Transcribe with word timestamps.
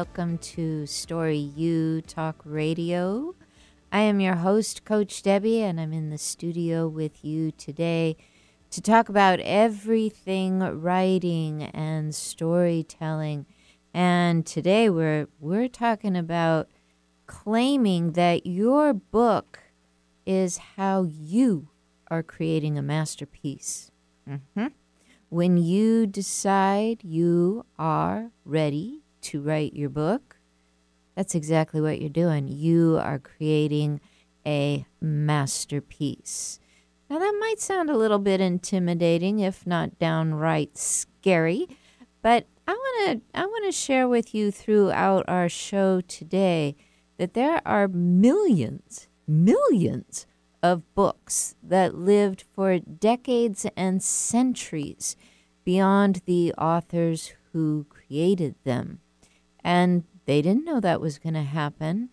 welcome 0.00 0.38
to 0.38 0.86
Story 0.86 1.36
U 1.36 2.00
Talk 2.00 2.40
Radio. 2.46 3.34
I 3.92 4.00
am 4.00 4.18
your 4.18 4.36
host, 4.36 4.86
Coach 4.86 5.22
Debbie, 5.22 5.60
and 5.60 5.78
I'm 5.78 5.92
in 5.92 6.08
the 6.08 6.16
studio 6.16 6.88
with 6.88 7.22
you 7.22 7.50
today 7.50 8.16
to 8.70 8.80
talk 8.80 9.10
about 9.10 9.40
everything 9.40 10.60
writing 10.60 11.64
and 11.64 12.14
storytelling. 12.14 13.44
And 13.92 14.46
today 14.46 14.88
we're 14.88 15.28
we're 15.38 15.68
talking 15.68 16.16
about 16.16 16.70
claiming 17.26 18.12
that 18.12 18.46
your 18.46 18.94
book 18.94 19.58
is 20.24 20.56
how 20.78 21.02
you 21.02 21.68
are 22.10 22.22
creating 22.22 22.78
a 22.78 22.82
masterpiece. 22.82 23.90
Mm-hmm. 24.26 24.68
When 25.28 25.58
you 25.58 26.06
decide 26.06 27.04
you 27.04 27.66
are 27.78 28.30
ready 28.46 28.99
to 29.22 29.40
write 29.40 29.74
your 29.74 29.88
book, 29.88 30.36
that's 31.14 31.34
exactly 31.34 31.80
what 31.80 32.00
you're 32.00 32.10
doing. 32.10 32.48
You 32.48 32.98
are 33.02 33.18
creating 33.18 34.00
a 34.46 34.86
masterpiece. 35.00 36.60
Now, 37.08 37.18
that 37.18 37.36
might 37.40 37.60
sound 37.60 37.90
a 37.90 37.96
little 37.96 38.18
bit 38.18 38.40
intimidating, 38.40 39.40
if 39.40 39.66
not 39.66 39.98
downright 39.98 40.78
scary, 40.78 41.66
but 42.22 42.46
I 42.66 42.72
want 42.72 43.22
to 43.34 43.38
I 43.38 43.46
want 43.46 43.64
to 43.64 43.72
share 43.72 44.06
with 44.06 44.34
you 44.34 44.52
throughout 44.52 45.24
our 45.26 45.48
show 45.48 46.00
today 46.02 46.76
that 47.18 47.34
there 47.34 47.60
are 47.66 47.88
millions, 47.88 49.08
millions 49.26 50.26
of 50.62 50.94
books 50.94 51.56
that 51.62 51.94
lived 51.94 52.44
for 52.54 52.78
decades 52.78 53.66
and 53.76 54.02
centuries 54.02 55.16
beyond 55.64 56.22
the 56.26 56.52
authors 56.54 57.32
who 57.52 57.86
created 57.88 58.54
them. 58.64 59.00
And 59.62 60.04
they 60.26 60.42
didn't 60.42 60.64
know 60.64 60.80
that 60.80 61.00
was 61.00 61.18
going 61.18 61.34
to 61.34 61.42
happen. 61.42 62.10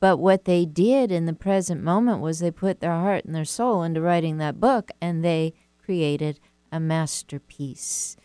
But 0.00 0.18
what 0.18 0.44
they 0.44 0.64
did 0.64 1.10
in 1.10 1.26
the 1.26 1.32
present 1.32 1.82
moment 1.82 2.20
was 2.20 2.38
they 2.38 2.50
put 2.50 2.80
their 2.80 2.92
heart 2.92 3.24
and 3.24 3.34
their 3.34 3.44
soul 3.44 3.82
into 3.82 4.00
writing 4.00 4.38
that 4.38 4.60
book 4.60 4.90
and 5.00 5.24
they 5.24 5.54
created 5.84 6.38
a 6.70 6.78
masterpiece. 6.78 8.16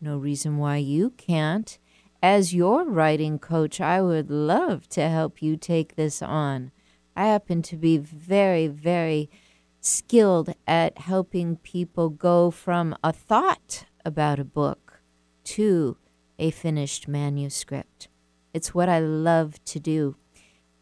No 0.00 0.18
reason 0.18 0.58
why 0.58 0.76
you 0.78 1.10
can't. 1.10 1.78
As 2.22 2.54
your 2.54 2.84
writing 2.84 3.38
coach, 3.38 3.80
I 3.80 4.02
would 4.02 4.30
love 4.30 4.88
to 4.90 5.08
help 5.08 5.42
you 5.42 5.56
take 5.56 5.96
this 5.96 6.22
on. 6.22 6.70
I 7.16 7.26
happen 7.26 7.62
to 7.62 7.76
be 7.76 7.98
very, 7.98 8.68
very 8.68 9.30
skilled 9.80 10.54
at 10.66 10.98
helping 10.98 11.56
people 11.56 12.08
go 12.08 12.50
from 12.50 12.96
a 13.02 13.12
thought 13.12 13.86
about 14.04 14.38
a 14.38 14.44
book 14.44 15.02
to 15.44 15.96
a 16.38 16.50
finished 16.50 17.08
manuscript. 17.08 18.08
It's 18.52 18.74
what 18.74 18.88
I 18.88 18.98
love 18.98 19.62
to 19.64 19.80
do. 19.80 20.16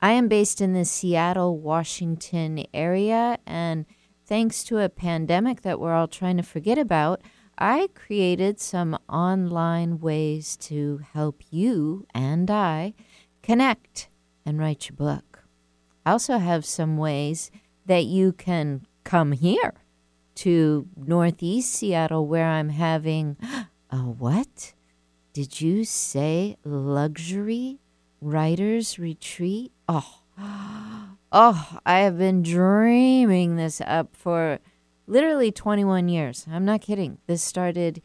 I 0.02 0.12
am 0.12 0.28
based 0.28 0.60
in 0.60 0.72
the 0.72 0.84
Seattle, 0.84 1.58
Washington 1.58 2.64
area, 2.72 3.38
and 3.46 3.84
thanks 4.24 4.64
to 4.64 4.78
a 4.78 4.88
pandemic 4.88 5.62
that 5.62 5.78
we're 5.78 5.94
all 5.94 6.08
trying 6.08 6.38
to 6.38 6.42
forget 6.42 6.78
about, 6.78 7.20
I 7.58 7.88
created 7.94 8.58
some 8.58 8.98
online 9.08 10.00
ways 10.00 10.56
to 10.58 11.00
help 11.12 11.42
you 11.50 12.06
and 12.14 12.50
I 12.50 12.94
connect 13.42 14.08
and 14.46 14.58
write 14.58 14.88
your 14.88 14.96
book. 14.96 15.44
I 16.06 16.12
also 16.12 16.38
have 16.38 16.64
some 16.64 16.96
ways 16.96 17.50
that 17.84 18.06
you 18.06 18.32
can 18.32 18.86
come 19.04 19.32
here 19.32 19.74
to 20.36 20.88
Northeast 20.96 21.72
Seattle 21.72 22.26
where 22.26 22.46
I'm 22.46 22.70
having 22.70 23.36
a 23.90 23.98
what? 23.98 24.72
Did 25.32 25.60
you 25.60 25.84
say 25.84 26.56
luxury 26.64 27.78
writers 28.20 28.98
retreat? 28.98 29.70
Oh, 29.88 30.22
oh, 31.30 31.78
I 31.86 32.00
have 32.00 32.18
been 32.18 32.42
dreaming 32.42 33.54
this 33.54 33.80
up 33.86 34.16
for 34.16 34.58
literally 35.06 35.52
21 35.52 36.08
years. 36.08 36.46
I'm 36.50 36.64
not 36.64 36.80
kidding. 36.80 37.18
This 37.28 37.44
started 37.44 38.02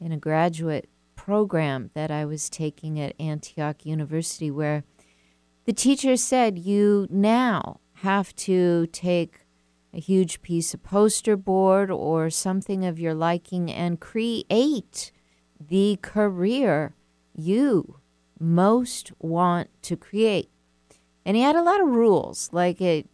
in 0.00 0.12
a 0.12 0.16
graduate 0.16 0.88
program 1.16 1.90
that 1.94 2.12
I 2.12 2.24
was 2.24 2.48
taking 2.48 3.00
at 3.00 3.20
Antioch 3.20 3.84
University 3.84 4.48
where 4.48 4.84
the 5.64 5.72
teacher 5.72 6.16
said, 6.16 6.60
You 6.60 7.08
now 7.10 7.80
have 8.02 8.36
to 8.36 8.86
take 8.92 9.40
a 9.92 9.98
huge 9.98 10.42
piece 10.42 10.74
of 10.74 10.84
poster 10.84 11.36
board 11.36 11.90
or 11.90 12.30
something 12.30 12.84
of 12.84 13.00
your 13.00 13.14
liking 13.14 13.68
and 13.68 13.98
create 13.98 15.10
the 15.60 15.98
career 16.02 16.94
you 17.34 17.98
most 18.38 19.12
want 19.18 19.68
to 19.82 19.96
create. 19.96 20.50
And 21.24 21.36
he 21.36 21.42
had 21.42 21.56
a 21.56 21.62
lot 21.62 21.80
of 21.80 21.88
rules, 21.88 22.48
like 22.52 22.80
it 22.80 23.08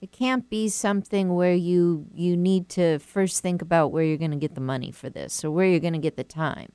it 0.00 0.12
can't 0.12 0.48
be 0.48 0.68
something 0.68 1.34
where 1.34 1.54
you 1.54 2.06
you 2.14 2.36
need 2.36 2.68
to 2.70 2.98
first 2.98 3.42
think 3.42 3.60
about 3.60 3.90
where 3.90 4.04
you're 4.04 4.16
going 4.16 4.30
to 4.30 4.36
get 4.36 4.54
the 4.54 4.60
money 4.60 4.92
for 4.92 5.10
this 5.10 5.44
or 5.44 5.50
where 5.50 5.66
you're 5.66 5.80
going 5.80 5.92
to 5.92 5.98
get 5.98 6.16
the 6.16 6.24
time 6.24 6.72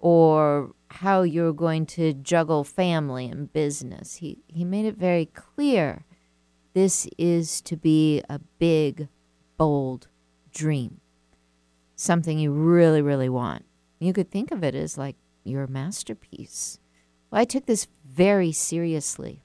or 0.00 0.72
how 0.90 1.22
you're 1.22 1.52
going 1.52 1.86
to 1.86 2.12
juggle 2.12 2.64
family 2.64 3.26
and 3.26 3.52
business. 3.52 4.16
He 4.16 4.38
he 4.48 4.64
made 4.64 4.84
it 4.84 4.96
very 4.96 5.26
clear 5.26 6.04
this 6.72 7.08
is 7.18 7.60
to 7.62 7.76
be 7.76 8.22
a 8.28 8.38
big, 8.58 9.08
bold 9.56 10.08
dream. 10.52 11.00
Something 11.96 12.38
you 12.38 12.52
really, 12.52 13.02
really 13.02 13.28
want. 13.28 13.64
You 14.00 14.12
could 14.12 14.30
think 14.30 14.50
of 14.50 14.64
it 14.64 14.74
as 14.74 14.98
like 14.98 15.16
your 15.44 15.66
masterpiece. 15.66 16.78
Well, 17.30 17.40
I 17.40 17.44
took 17.44 17.66
this 17.66 17.86
very 18.04 18.50
seriously. 18.50 19.44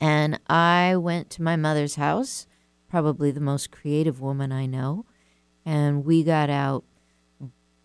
And 0.00 0.38
I 0.48 0.96
went 0.96 1.30
to 1.30 1.42
my 1.42 1.56
mother's 1.56 1.94
house, 1.94 2.46
probably 2.88 3.30
the 3.30 3.40
most 3.40 3.70
creative 3.70 4.20
woman 4.20 4.52
I 4.52 4.66
know, 4.66 5.06
and 5.64 6.04
we 6.04 6.22
got 6.22 6.50
out 6.50 6.84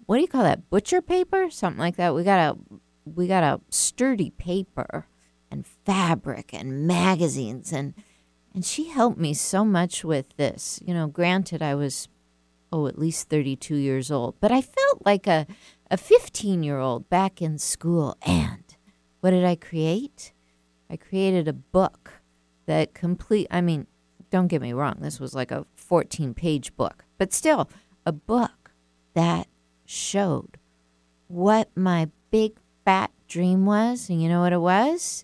what 0.05 0.17
do 0.17 0.21
you 0.21 0.27
call 0.27 0.43
that? 0.43 0.69
Butcher 0.69 1.01
paper? 1.01 1.49
Something 1.49 1.79
like 1.79 1.95
that. 1.95 2.13
We 2.13 2.23
got 2.23 2.39
out 2.39 2.59
we 3.05 3.27
got 3.27 3.43
out 3.43 3.61
sturdy 3.69 4.31
paper 4.31 5.07
and 5.49 5.65
fabric 5.65 6.53
and 6.53 6.85
magazines 6.85 7.71
and 7.71 7.93
and 8.53 8.63
she 8.63 8.89
helped 8.89 9.17
me 9.17 9.33
so 9.33 9.65
much 9.65 10.03
with 10.03 10.37
this. 10.37 10.79
You 10.85 10.93
know, 10.93 11.07
granted, 11.07 11.61
I 11.61 11.73
was, 11.73 12.07
oh, 12.73 12.87
at 12.87 12.97
least 12.97 13.29
32 13.29 13.75
years 13.75 14.09
old, 14.11 14.35
but 14.39 14.51
I 14.51 14.61
felt 14.61 15.05
like 15.05 15.27
a, 15.27 15.45
a 15.91 15.97
15 15.97 16.63
year 16.63 16.79
old 16.79 17.07
back 17.09 17.41
in 17.41 17.57
school. 17.59 18.17
And 18.25 18.63
what 19.21 19.29
did 19.29 19.45
I 19.45 19.55
create? 19.55 20.33
I 20.89 20.97
created 20.97 21.47
a 21.47 21.53
book 21.53 22.13
that 22.65 22.93
complete, 22.93 23.47
I 23.51 23.61
mean, 23.61 23.85
don't 24.31 24.47
get 24.47 24.61
me 24.61 24.73
wrong, 24.73 24.97
this 24.99 25.19
was 25.19 25.35
like 25.35 25.51
a 25.51 25.65
14 25.75 26.33
page 26.33 26.75
book, 26.75 27.05
but 27.17 27.31
still 27.31 27.69
a 28.05 28.11
book 28.11 28.71
that 29.13 29.47
showed 29.85 30.57
what 31.27 31.69
my 31.75 32.09
big 32.31 32.57
fat 32.83 33.11
dream 33.27 33.65
was. 33.65 34.09
And 34.09 34.21
you 34.21 34.29
know 34.29 34.41
what 34.41 34.53
it 34.53 34.61
was? 34.61 35.23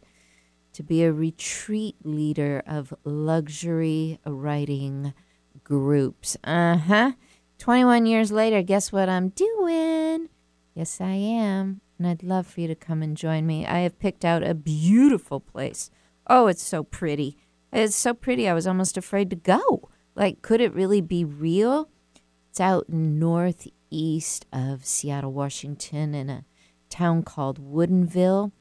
to 0.79 0.83
be 0.83 1.03
a 1.03 1.11
retreat 1.11 1.97
leader 2.05 2.63
of 2.65 2.93
luxury 3.03 4.17
writing 4.25 5.13
groups. 5.61 6.38
Uh 6.41 6.77
huh. 6.77 7.11
21 7.59 8.05
years 8.05 8.31
later, 8.31 8.61
guess 8.61 8.91
what 8.91 9.09
I'm 9.09 9.29
doing? 9.29 10.29
Yes, 10.73 11.00
I 11.00 11.11
am. 11.11 11.81
And 11.97 12.07
I'd 12.07 12.23
love 12.23 12.47
for 12.47 12.61
you 12.61 12.67
to 12.67 12.75
come 12.75 13.03
and 13.03 13.15
join 13.15 13.45
me. 13.45 13.65
I 13.65 13.79
have 13.79 14.00
picked 14.00 14.25
out 14.25 14.41
a 14.41 14.53
beautiful 14.56 15.39
place. 15.39 15.91
Oh, 16.25 16.47
it's 16.47 16.63
so 16.63 16.83
pretty. 16.83 17.38
It's 17.71 17.95
so 17.95 18.13
pretty, 18.13 18.50
I 18.50 18.53
was 18.53 18.65
almost 18.65 18.97
afraid 18.97 19.29
to 19.29 19.35
go. 19.35 19.89
Like, 20.15 20.41
could 20.41 20.61
it 20.61 20.73
really 20.73 21.01
be 21.01 21.23
real? 21.23 21.89
It's 22.50 22.59
out 22.59 22.89
northeast 22.89 24.47
of 24.51 24.85
Seattle, 24.85 25.33
Washington, 25.33 26.15
in 26.15 26.29
a 26.29 26.45
town 26.89 27.21
called 27.21 27.59
Woodinville 27.59 28.51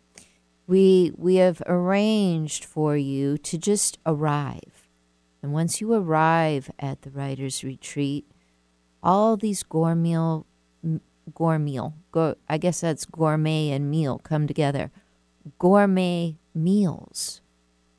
we 0.69 1.11
we 1.17 1.37
have 1.37 1.63
arranged 1.67 2.65
for 2.65 2.97
you 2.97 3.39
to 3.39 3.59
just 3.59 3.99
arrive. 4.07 4.87
And 5.43 5.53
once 5.53 5.81
you 5.81 5.93
arrive 5.95 6.71
at 6.79 7.03
the 7.03 7.11
writer's 7.11 7.65
retreat, 7.65 8.27
all 9.03 9.37
these 9.37 9.63
gourmet 9.63 10.43
gourmet 11.35 11.79
go, 12.11 12.35
I 12.49 12.59
guess 12.59 12.81
that's 12.81 13.05
gourmet 13.05 13.71
and 13.71 13.91
meal 13.91 14.19
come 14.19 14.47
together. 14.47 14.91
Gourmet 15.59 16.37
meals 16.55 17.41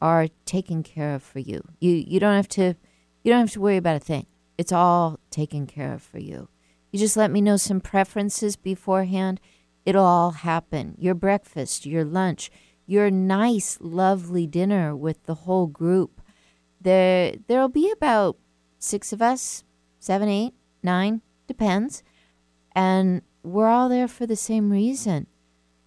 are 0.01 0.27
taken 0.45 0.83
care 0.83 1.15
of 1.15 1.23
for 1.23 1.39
you. 1.39 1.61
You 1.79 1.91
you 1.91 2.19
don't 2.19 2.35
have 2.35 2.49
to 2.49 2.75
you 3.23 3.31
don't 3.31 3.41
have 3.41 3.53
to 3.53 3.61
worry 3.61 3.77
about 3.77 3.97
a 3.97 3.99
thing. 3.99 4.25
It's 4.57 4.71
all 4.71 5.19
taken 5.29 5.67
care 5.67 5.93
of 5.93 6.01
for 6.01 6.19
you. 6.19 6.49
You 6.91 6.99
just 6.99 7.15
let 7.17 7.31
me 7.31 7.39
know 7.39 7.57
some 7.57 7.81
preferences 7.81 8.55
beforehand 8.55 9.39
It'll 9.89 10.05
all 10.05 10.31
happen. 10.31 10.93
Your 10.99 11.15
breakfast, 11.15 11.85
your 11.85 12.03
lunch, 12.03 12.51
your 12.85 13.09
nice, 13.09 13.77
lovely 13.81 14.45
dinner 14.45 14.95
with 14.95 15.23
the 15.23 15.33
whole 15.33 15.65
group. 15.65 16.21
There, 16.79 17.33
there'll 17.47 17.69
be 17.69 17.91
about 17.91 18.37
six 18.77 19.11
of 19.11 19.19
us, 19.19 19.63
seven, 19.99 20.29
eight, 20.29 20.53
nine, 20.83 21.21
depends, 21.47 22.03
and 22.73 23.21
we're 23.43 23.67
all 23.67 23.89
there 23.89 24.07
for 24.07 24.25
the 24.25 24.35
same 24.35 24.71
reason. 24.71 25.27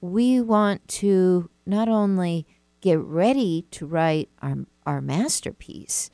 we 0.00 0.41
want 0.41 0.87
to 0.89 1.49
not 1.65 1.89
only 1.89 2.44
get 2.81 2.99
ready 2.99 3.65
to 3.71 3.87
write 3.87 4.29
our, 4.43 4.56
our 4.85 5.00
masterpiece, 5.00 6.11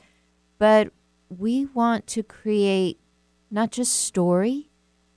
but 0.59 0.93
we 1.31 1.65
want 1.65 2.07
to 2.07 2.23
create 2.23 3.01
not 3.51 3.71
just 3.71 3.93
story, 3.99 4.69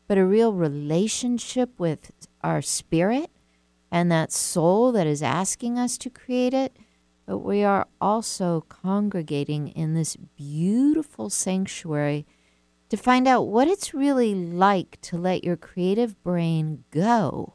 but 0.07 0.17
a 0.17 0.25
real 0.25 0.53
relationship 0.53 1.77
with 1.77 2.11
our 2.41 2.61
spirit 2.61 3.29
and 3.91 4.09
that 4.09 4.31
soul 4.31 4.93
that 4.93 5.05
is 5.05 5.21
asking 5.21 5.77
us 5.77 5.97
to 5.97 6.09
create 6.09 6.53
it. 6.53 6.77
But 7.25 7.39
we 7.39 7.63
are 7.63 7.87
also 7.99 8.61
congregating 8.69 9.67
in 9.67 9.93
this 9.93 10.15
beautiful 10.15 11.29
sanctuary 11.29 12.25
to 12.91 12.97
find 12.97 13.25
out 13.25 13.47
what 13.47 13.69
it's 13.69 13.93
really 13.93 14.35
like 14.35 14.99
to 14.99 15.15
let 15.15 15.45
your 15.45 15.55
creative 15.55 16.21
brain 16.23 16.83
go 16.91 17.53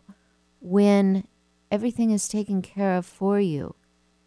when 0.61 1.29
everything 1.71 2.11
is 2.11 2.27
taken 2.27 2.63
care 2.63 2.97
of 2.97 3.05
for 3.05 3.39
you. 3.39 3.75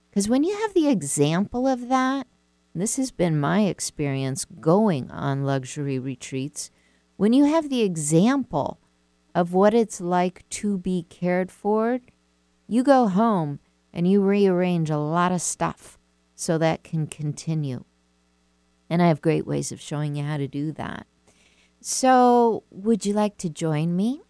Because 0.08 0.30
when 0.30 0.44
you 0.44 0.56
have 0.62 0.76
the 0.76 0.88
example 0.88 1.68
of 1.68 1.90
that, 1.90 2.28
this 2.76 2.98
has 2.98 3.10
been 3.10 3.40
my 3.40 3.62
experience 3.62 4.46
going 4.46 5.10
on 5.10 5.46
luxury 5.46 5.98
retreats, 5.98 6.70
when 7.18 7.34
you 7.34 7.46
have 7.46 7.72
the 7.72 7.82
example 7.82 8.80
of 9.34 9.52
what 9.52 9.74
it's 9.74 10.00
like 10.00 10.48
to 10.50 10.78
be 10.78 11.08
cared 11.10 11.50
for, 11.52 12.02
you 12.68 12.84
go 12.84 13.08
home 13.08 13.58
and 13.92 14.08
you 14.08 14.22
rearrange 14.22 14.92
a 14.92 15.00
lot 15.00 15.32
of 15.32 15.42
stuff 15.42 15.98
so 16.36 16.60
that 16.60 16.84
can 16.84 17.08
continue. 17.08 17.84
And 18.90 19.02
I 19.02 19.08
have 19.08 19.22
great 19.22 19.46
ways 19.46 19.72
of 19.72 19.80
showing 19.82 20.16
you 20.16 20.24
how 20.24 20.38
to 20.38 20.48
do 20.48 20.72
that. 20.74 21.06
So, 21.82 22.64
would 22.72 23.06
you 23.06 23.14
like 23.14 23.38
to 23.38 23.50
join 23.50 23.96
me? 23.96 24.22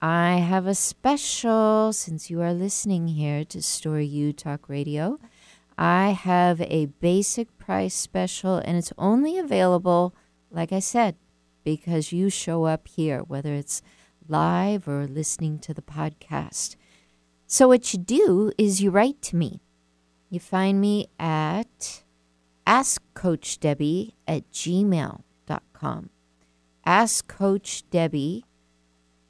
I 0.00 0.38
have 0.38 0.66
a 0.66 0.74
special, 0.74 1.92
since 1.92 2.28
you 2.28 2.40
are 2.40 2.52
listening 2.52 3.06
here 3.06 3.44
to 3.44 3.62
Story 3.62 4.06
U 4.06 4.32
Talk 4.32 4.68
Radio, 4.68 5.20
I 5.78 6.10
have 6.10 6.60
a 6.62 6.86
basic 6.86 7.56
price 7.56 7.94
special, 7.94 8.56
and 8.56 8.76
it's 8.76 8.92
only 8.98 9.38
available, 9.38 10.12
like 10.50 10.72
I 10.72 10.80
said, 10.80 11.14
because 11.62 12.12
you 12.12 12.30
show 12.30 12.64
up 12.64 12.88
here, 12.88 13.20
whether 13.20 13.54
it's 13.54 13.80
live 14.28 14.88
or 14.88 15.06
listening 15.06 15.60
to 15.60 15.72
the 15.72 15.82
podcast. 15.82 16.74
So, 17.46 17.68
what 17.68 17.92
you 17.92 18.00
do 18.00 18.50
is 18.58 18.82
you 18.82 18.90
write 18.90 19.22
to 19.22 19.36
me. 19.36 19.60
You 20.30 20.40
find 20.40 20.80
me 20.80 21.08
at 21.18 22.01
askcoachdebby 22.66 24.12
at 24.26 24.50
gmail.com. 24.50 26.10
Ask 26.84 27.28
Coach 27.28 27.88
Debby. 27.90 28.44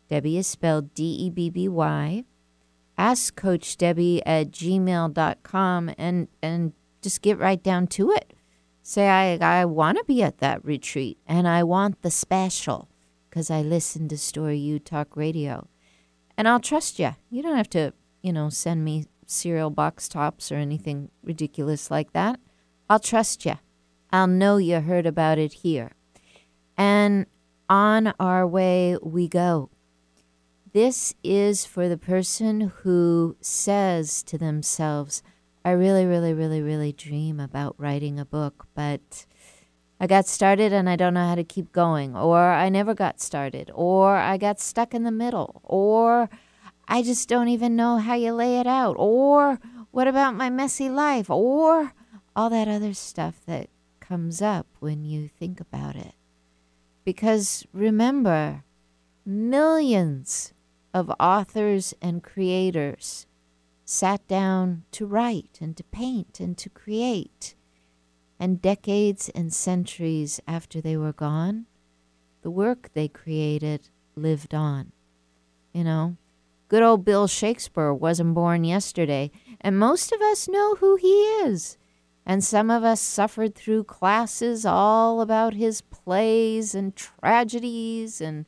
Debbie 0.08 0.38
is 0.38 0.46
spelled 0.46 0.94
D 0.94 1.04
E 1.04 1.30
B 1.30 1.50
B 1.50 1.68
Y. 1.68 2.24
Ask 2.96 3.34
Coach 3.36 3.76
Debby 3.76 4.24
at 4.26 4.50
gmail.com 4.50 5.94
and, 5.98 6.28
and 6.42 6.72
just 7.02 7.22
get 7.22 7.38
right 7.38 7.62
down 7.62 7.86
to 7.88 8.10
it. 8.12 8.32
Say, 8.82 9.08
I, 9.08 9.36
I 9.36 9.64
want 9.64 9.98
to 9.98 10.04
be 10.04 10.22
at 10.22 10.38
that 10.38 10.64
retreat 10.64 11.18
and 11.26 11.46
I 11.46 11.62
want 11.62 12.02
the 12.02 12.10
special 12.10 12.88
because 13.28 13.50
I 13.50 13.62
listen 13.62 14.08
to 14.08 14.18
Story 14.18 14.58
U 14.58 14.78
Talk 14.78 15.16
Radio. 15.16 15.68
And 16.36 16.48
I'll 16.48 16.60
trust 16.60 16.98
you. 16.98 17.14
You 17.30 17.42
don't 17.42 17.56
have 17.56 17.70
to, 17.70 17.92
you 18.22 18.32
know, 18.32 18.50
send 18.50 18.84
me 18.84 19.06
cereal 19.26 19.70
box 19.70 20.08
tops 20.08 20.52
or 20.52 20.56
anything 20.56 21.10
ridiculous 21.22 21.90
like 21.90 22.12
that. 22.12 22.40
I'll 22.92 22.98
trust 22.98 23.46
you. 23.46 23.54
I'll 24.10 24.26
know 24.26 24.58
you 24.58 24.80
heard 24.80 25.06
about 25.06 25.38
it 25.38 25.54
here. 25.54 25.92
And 26.76 27.24
on 27.66 28.12
our 28.20 28.46
way 28.46 28.98
we 29.02 29.28
go. 29.28 29.70
This 30.74 31.14
is 31.24 31.64
for 31.64 31.88
the 31.88 31.96
person 31.96 32.70
who 32.82 33.38
says 33.40 34.22
to 34.24 34.36
themselves, 34.36 35.22
I 35.64 35.70
really, 35.70 36.04
really, 36.04 36.34
really, 36.34 36.60
really 36.60 36.92
dream 36.92 37.40
about 37.40 37.76
writing 37.78 38.20
a 38.20 38.26
book, 38.26 38.66
but 38.74 39.24
I 39.98 40.06
got 40.06 40.26
started 40.26 40.74
and 40.74 40.86
I 40.86 40.96
don't 40.96 41.14
know 41.14 41.26
how 41.26 41.36
to 41.36 41.44
keep 41.44 41.72
going, 41.72 42.14
or 42.14 42.40
I 42.52 42.68
never 42.68 42.92
got 42.92 43.22
started, 43.22 43.70
or 43.72 44.16
I 44.16 44.36
got 44.36 44.60
stuck 44.60 44.92
in 44.92 45.04
the 45.04 45.10
middle, 45.10 45.62
or 45.64 46.28
I 46.88 47.02
just 47.02 47.26
don't 47.26 47.48
even 47.48 47.74
know 47.74 47.96
how 47.96 48.16
you 48.16 48.34
lay 48.34 48.60
it 48.60 48.66
out, 48.66 48.96
or 48.98 49.58
what 49.92 50.08
about 50.08 50.34
my 50.34 50.50
messy 50.50 50.90
life, 50.90 51.30
or 51.30 51.94
all 52.34 52.50
that 52.50 52.68
other 52.68 52.94
stuff 52.94 53.40
that 53.46 53.68
comes 54.00 54.42
up 54.42 54.66
when 54.80 55.04
you 55.04 55.28
think 55.28 55.60
about 55.60 55.96
it. 55.96 56.14
Because 57.04 57.66
remember, 57.72 58.64
millions 59.24 60.52
of 60.94 61.10
authors 61.18 61.94
and 62.00 62.22
creators 62.22 63.26
sat 63.84 64.26
down 64.28 64.84
to 64.92 65.06
write 65.06 65.58
and 65.60 65.76
to 65.76 65.84
paint 65.84 66.40
and 66.40 66.56
to 66.58 66.68
create. 66.68 67.54
And 68.38 68.60
decades 68.60 69.28
and 69.34 69.52
centuries 69.52 70.40
after 70.48 70.80
they 70.80 70.96
were 70.96 71.12
gone, 71.12 71.66
the 72.42 72.50
work 72.50 72.90
they 72.92 73.08
created 73.08 73.88
lived 74.16 74.54
on. 74.54 74.92
You 75.72 75.84
know, 75.84 76.16
good 76.68 76.82
old 76.82 77.04
Bill 77.04 77.26
Shakespeare 77.26 77.94
wasn't 77.94 78.34
born 78.34 78.64
yesterday, 78.64 79.30
and 79.60 79.78
most 79.78 80.12
of 80.12 80.20
us 80.20 80.48
know 80.48 80.74
who 80.76 80.96
he 80.96 81.12
is. 81.44 81.78
And 82.24 82.44
some 82.44 82.70
of 82.70 82.84
us 82.84 83.00
suffered 83.00 83.54
through 83.54 83.84
classes 83.84 84.64
all 84.64 85.20
about 85.20 85.54
his 85.54 85.80
plays 85.80 86.74
and 86.74 86.94
tragedies. 86.94 88.20
And, 88.20 88.46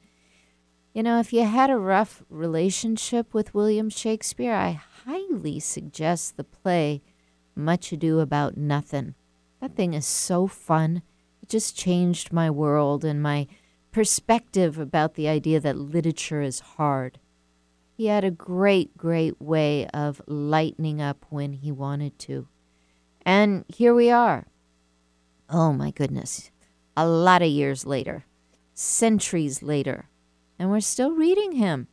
you 0.92 1.02
know, 1.02 1.18
if 1.18 1.32
you 1.32 1.44
had 1.44 1.70
a 1.70 1.76
rough 1.76 2.22
relationship 2.30 3.34
with 3.34 3.52
William 3.52 3.90
Shakespeare, 3.90 4.54
I 4.54 4.80
highly 5.04 5.58
suggest 5.58 6.36
the 6.36 6.44
play 6.44 7.02
Much 7.56 7.90
Ado 7.92 8.20
About 8.20 8.56
Nothing. 8.56 9.14
That 9.60 9.74
thing 9.74 9.94
is 9.94 10.06
so 10.06 10.46
fun. 10.46 11.02
It 11.42 11.48
just 11.48 11.76
changed 11.76 12.32
my 12.32 12.50
world 12.50 13.04
and 13.04 13.20
my 13.22 13.48
perspective 13.90 14.78
about 14.78 15.14
the 15.14 15.28
idea 15.28 15.58
that 15.60 15.76
literature 15.76 16.42
is 16.42 16.60
hard. 16.60 17.18
He 17.96 18.06
had 18.06 18.24
a 18.24 18.30
great, 18.30 18.96
great 18.96 19.40
way 19.40 19.86
of 19.88 20.20
lightening 20.26 21.00
up 21.00 21.26
when 21.28 21.52
he 21.52 21.70
wanted 21.70 22.18
to. 22.20 22.48
And 23.24 23.64
here 23.68 23.94
we 23.94 24.10
are. 24.10 24.46
Oh 25.48 25.72
my 25.72 25.90
goodness. 25.90 26.50
A 26.96 27.06
lot 27.06 27.42
of 27.42 27.48
years 27.48 27.86
later, 27.86 28.26
centuries 28.74 29.62
later, 29.62 30.08
and 30.58 30.70
we're 30.70 30.80
still 30.80 31.12
reading 31.12 31.52
him 31.52 31.88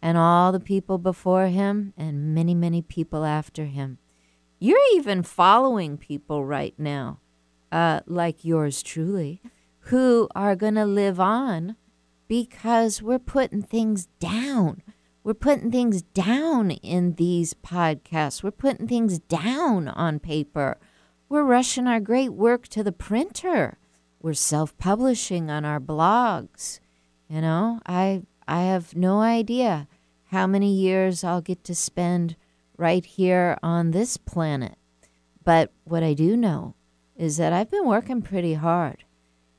and 0.00 0.16
all 0.16 0.52
the 0.52 0.60
people 0.60 0.98
before 0.98 1.46
him 1.46 1.92
and 1.96 2.34
many, 2.34 2.54
many 2.54 2.82
people 2.82 3.24
after 3.24 3.64
him. 3.64 3.98
You're 4.58 4.78
even 4.94 5.22
following 5.22 5.98
people 5.98 6.44
right 6.44 6.74
now, 6.78 7.20
uh, 7.70 8.00
like 8.06 8.44
yours 8.44 8.82
truly, 8.82 9.40
who 9.80 10.28
are 10.34 10.56
going 10.56 10.74
to 10.74 10.84
live 10.84 11.20
on 11.20 11.76
because 12.26 13.02
we're 13.02 13.18
putting 13.18 13.62
things 13.62 14.06
down. 14.20 14.82
We're 15.28 15.34
putting 15.34 15.70
things 15.70 16.00
down 16.00 16.70
in 16.70 17.16
these 17.16 17.52
podcasts. 17.52 18.42
We're 18.42 18.50
putting 18.50 18.88
things 18.88 19.18
down 19.18 19.88
on 19.88 20.20
paper. 20.20 20.78
We're 21.28 21.42
rushing 21.42 21.86
our 21.86 22.00
great 22.00 22.30
work 22.30 22.66
to 22.68 22.82
the 22.82 22.92
printer. 22.92 23.76
We're 24.22 24.32
self-publishing 24.32 25.50
on 25.50 25.66
our 25.66 25.80
blogs. 25.80 26.80
You 27.28 27.42
know, 27.42 27.78
I 27.84 28.22
I 28.46 28.62
have 28.62 28.96
no 28.96 29.20
idea 29.20 29.86
how 30.28 30.46
many 30.46 30.72
years 30.72 31.22
I'll 31.22 31.42
get 31.42 31.62
to 31.64 31.74
spend 31.74 32.34
right 32.78 33.04
here 33.04 33.58
on 33.62 33.90
this 33.90 34.16
planet. 34.16 34.78
But 35.44 35.74
what 35.84 36.02
I 36.02 36.14
do 36.14 36.38
know 36.38 36.74
is 37.16 37.36
that 37.36 37.52
I've 37.52 37.70
been 37.70 37.84
working 37.86 38.22
pretty 38.22 38.54
hard. 38.54 39.04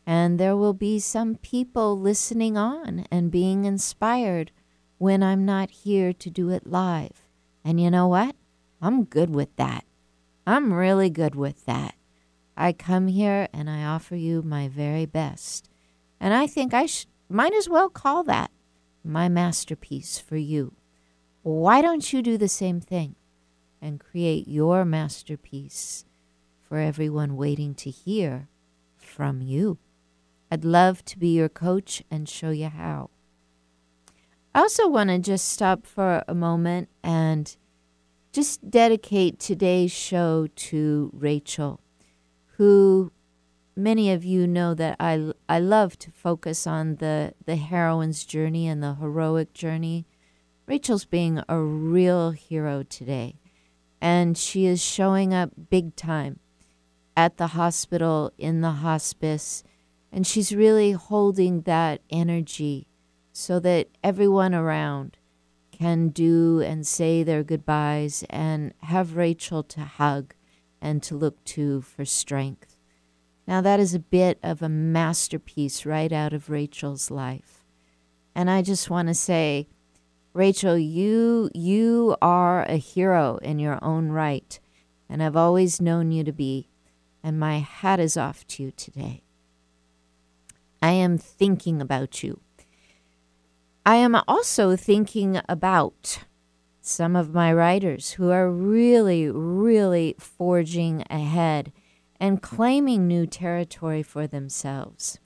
And 0.03 0.39
there 0.39 0.57
will 0.57 0.73
be 0.73 0.97
some 0.97 1.35
people 1.35 1.95
listening 1.95 2.57
on 2.57 3.05
and 3.11 3.29
being 3.29 3.65
inspired 3.65 4.49
when 4.99 5.23
I'm 5.23 5.45
not 5.45 5.71
here 5.71 6.13
to 6.13 6.29
do 6.29 6.49
it 6.49 6.67
live. 6.67 7.23
And 7.63 7.81
you 7.81 7.89
know 7.89 8.07
what? 8.07 8.35
I'm 8.81 9.05
good 9.05 9.29
with 9.33 9.55
that. 9.55 9.85
I'm 10.45 10.73
really 10.73 11.09
good 11.09 11.35
with 11.35 11.65
that. 11.65 11.95
I 12.55 12.73
come 12.73 13.07
here 13.07 13.47
and 13.53 13.69
I 13.69 13.83
offer 13.85 14.15
you 14.15 14.41
my 14.41 14.67
very 14.67 15.05
best. 15.05 15.69
And 16.19 16.33
I 16.33 16.47
think 16.47 16.73
I 16.73 16.85
sh- 16.85 17.07
might 17.29 17.53
as 17.53 17.69
well 17.69 17.89
call 17.89 18.23
that 18.25 18.51
my 19.03 19.29
masterpiece 19.29 20.19
for 20.19 20.35
you. 20.35 20.73
Why 21.43 21.81
don't 21.81 22.11
you 22.11 22.21
do 22.21 22.37
the 22.37 22.49
same 22.49 22.81
thing 22.81 23.15
and 23.81 24.01
create 24.01 24.49
your 24.49 24.83
masterpiece 24.83 26.03
for 26.61 26.77
everyone 26.77 27.37
waiting 27.37 27.73
to 27.75 27.89
hear 27.89 28.49
from 28.97 29.41
you? 29.41 29.77
I'd 30.51 30.65
love 30.65 31.05
to 31.05 31.17
be 31.17 31.29
your 31.29 31.47
coach 31.47 32.03
and 32.11 32.27
show 32.27 32.49
you 32.49 32.67
how. 32.67 33.11
I 34.53 34.61
also 34.61 34.87
want 34.87 35.11
to 35.11 35.19
just 35.19 35.47
stop 35.47 35.85
for 35.85 36.23
a 36.27 36.33
moment 36.33 36.89
and 37.03 37.55
just 38.33 38.69
dedicate 38.71 39.39
today's 39.39 39.91
show 39.91 40.47
to 40.55 41.11
Rachel, 41.13 41.79
who 42.57 43.11
many 43.75 44.11
of 44.11 44.25
you 44.25 44.47
know 44.47 44.73
that 44.73 44.95
I, 44.99 45.33
I 45.47 45.59
love 45.59 45.99
to 45.99 46.11
focus 46.11 46.65
on 46.65 46.95
the, 46.95 47.33
the 47.45 47.57
heroine's 47.57 48.25
journey 48.25 48.67
and 48.67 48.81
the 48.81 48.95
heroic 48.95 49.53
journey. 49.53 50.07
Rachel's 50.65 51.05
being 51.05 51.43
a 51.47 51.59
real 51.59 52.31
hero 52.31 52.81
today, 52.81 53.35
and 54.01 54.35
she 54.35 54.65
is 54.65 54.81
showing 54.81 55.31
up 55.31 55.51
big 55.69 55.95
time 55.95 56.39
at 57.15 57.37
the 57.37 57.47
hospital, 57.47 58.31
in 58.39 58.61
the 58.61 58.71
hospice, 58.71 59.63
and 60.11 60.25
she's 60.25 60.55
really 60.55 60.93
holding 60.93 61.61
that 61.61 62.01
energy 62.09 62.88
so 63.39 63.57
that 63.57 63.87
everyone 64.03 64.53
around 64.53 65.17
can 65.71 66.09
do 66.09 66.59
and 66.59 66.85
say 66.85 67.23
their 67.23 67.41
goodbyes 67.41 68.25
and 68.29 68.73
have 68.81 69.15
Rachel 69.15 69.63
to 69.63 69.79
hug 69.79 70.33
and 70.81 71.01
to 71.03 71.15
look 71.15 71.41
to 71.45 71.79
for 71.79 72.03
strength. 72.03 72.75
Now, 73.47 73.61
that 73.61 73.79
is 73.79 73.93
a 73.93 73.99
bit 73.99 74.39
of 74.43 74.61
a 74.61 74.67
masterpiece 74.67 75.85
right 75.85 76.11
out 76.11 76.33
of 76.33 76.49
Rachel's 76.49 77.09
life. 77.09 77.63
And 78.35 78.49
I 78.49 78.61
just 78.61 78.89
want 78.89 79.07
to 79.07 79.13
say, 79.13 79.69
Rachel, 80.33 80.77
you 80.77 81.49
you 81.55 82.17
are 82.21 82.63
a 82.63 82.75
hero 82.75 83.37
in 83.37 83.57
your 83.57 83.79
own 83.81 84.09
right, 84.09 84.59
and 85.07 85.23
I've 85.23 85.37
always 85.37 85.81
known 85.81 86.11
you 86.11 86.25
to 86.25 86.33
be, 86.33 86.67
and 87.23 87.39
my 87.39 87.59
hat 87.59 88.01
is 88.01 88.17
off 88.17 88.45
to 88.47 88.63
you 88.63 88.71
today. 88.71 89.23
I 90.81 90.91
am 90.91 91.17
thinking 91.17 91.81
about 91.81 92.21
you. 92.21 92.41
I 93.85 93.95
am 93.95 94.15
also 94.27 94.75
thinking 94.75 95.41
about 95.47 96.25
some 96.81 97.15
of 97.15 97.33
my 97.33 97.53
writers 97.53 98.11
who 98.11 98.29
are 98.29 98.49
really, 98.49 99.29
really 99.29 100.15
forging 100.19 101.03
ahead 101.09 101.71
and 102.19 102.41
claiming 102.41 103.07
new 103.07 103.25
territory 103.25 104.03
for 104.03 104.27
themselves. 104.27 105.19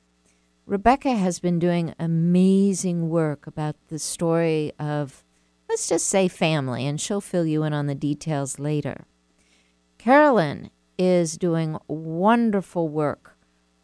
Rebecca 0.66 1.14
has 1.14 1.40
been 1.40 1.60
doing 1.60 1.94
amazing 2.00 3.10
work 3.10 3.48
about 3.48 3.76
the 3.90 4.00
story 4.00 4.72
of, 4.80 5.24
let's 5.68 5.90
just 5.90 6.08
say, 6.08 6.28
family, 6.28 6.86
and 6.86 7.02
she'll 7.02 7.22
fill 7.22 7.46
you 7.46 7.64
in 7.64 7.74
on 7.74 7.88
the 7.88 7.96
details 7.96 8.60
later. 8.60 9.06
Carolyn 9.98 10.70
is 10.98 11.38
doing 11.38 11.78
wonderful 11.88 12.88
work 12.88 13.38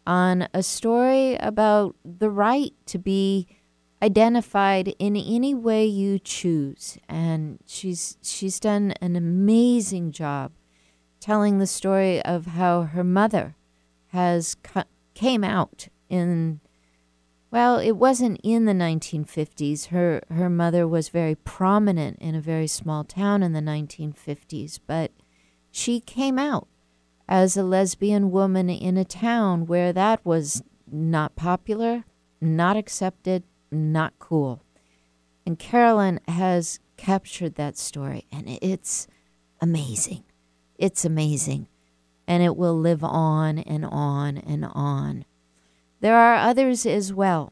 on 0.05 0.47
a 0.53 0.63
story 0.63 1.35
about 1.35 1.95
the 2.05 2.29
right 2.29 2.73
to 2.85 2.97
be 2.97 3.47
identified 4.01 4.96
in 5.00 5.15
any 5.15 5.53
way 5.53 5.86
you 5.86 6.20
choose. 6.20 6.98
And 7.08 7.60
she's 7.65 8.18
she's 8.22 8.60
done 8.60 8.94
an 9.01 9.15
amazing 9.15 10.12
job 10.12 10.51
telling 11.20 11.58
the 11.58 11.68
story 11.68 12.22
of 12.24 12.48
how 12.48 12.84
her 12.84 13.03
mother 13.03 13.56
has 14.08 14.56
came 15.13 15.44
out 15.44 15.88
in 16.10 16.60
well 17.51 17.77
it 17.77 17.91
wasn't 17.91 18.39
in 18.44 18.65
the 18.65 18.74
1950s 18.74 19.88
her 19.88 20.22
her 20.29 20.50
mother 20.50 20.88
was 20.88 21.10
very 21.10 21.36
prominent 21.36 22.18
in 22.20 22.36
a 22.36 22.41
very 22.41 22.65
small 22.68 23.03
town 23.03 23.44
in 23.44 23.53
the 23.53 23.60
1950s 23.60 24.79
but 24.88 25.12
she 25.70 26.00
came 26.00 26.39
out 26.39 26.68
as 27.27 27.56
a 27.56 27.63
lesbian 27.63 28.32
woman 28.32 28.70
in 28.70 28.98
a 28.98 29.06
town 29.06 29.65
where 29.65 29.94
that 29.94 30.25
was 30.25 30.63
not 30.89 31.36
popular 31.36 32.06
not 32.41 32.77
accepted 32.77 33.44
not 33.71 34.13
cool 34.19 34.63
and 35.45 35.59
carolyn 35.59 36.19
has 36.27 36.79
captured 36.97 37.55
that 37.55 37.77
story 37.77 38.25
and 38.31 38.45
it's 38.61 39.07
amazing 39.61 40.23
it's 40.79 41.03
amazing. 41.03 41.67
And 42.25 42.41
it 42.41 42.55
will 42.55 42.79
live 42.79 43.03
on 43.03 43.59
and 43.59 43.85
on 43.85 44.38
and 44.38 44.65
on. 44.65 45.25
There 45.99 46.15
are 46.15 46.35
others 46.35 46.85
as 46.85 47.13
well. 47.13 47.51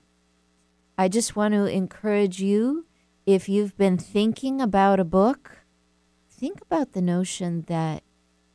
I 0.98 1.10
just 1.10 1.36
want 1.36 1.54
to 1.54 1.66
encourage 1.66 2.42
you 2.42 2.86
if 3.26 3.50
you've 3.50 3.78
been 3.78 3.98
thinking 3.98 4.62
about 4.62 5.00
a 5.00 5.04
book, 5.04 5.58
think 6.30 6.62
about 6.62 6.94
the 6.94 7.02
notion 7.02 7.66
that 7.68 8.02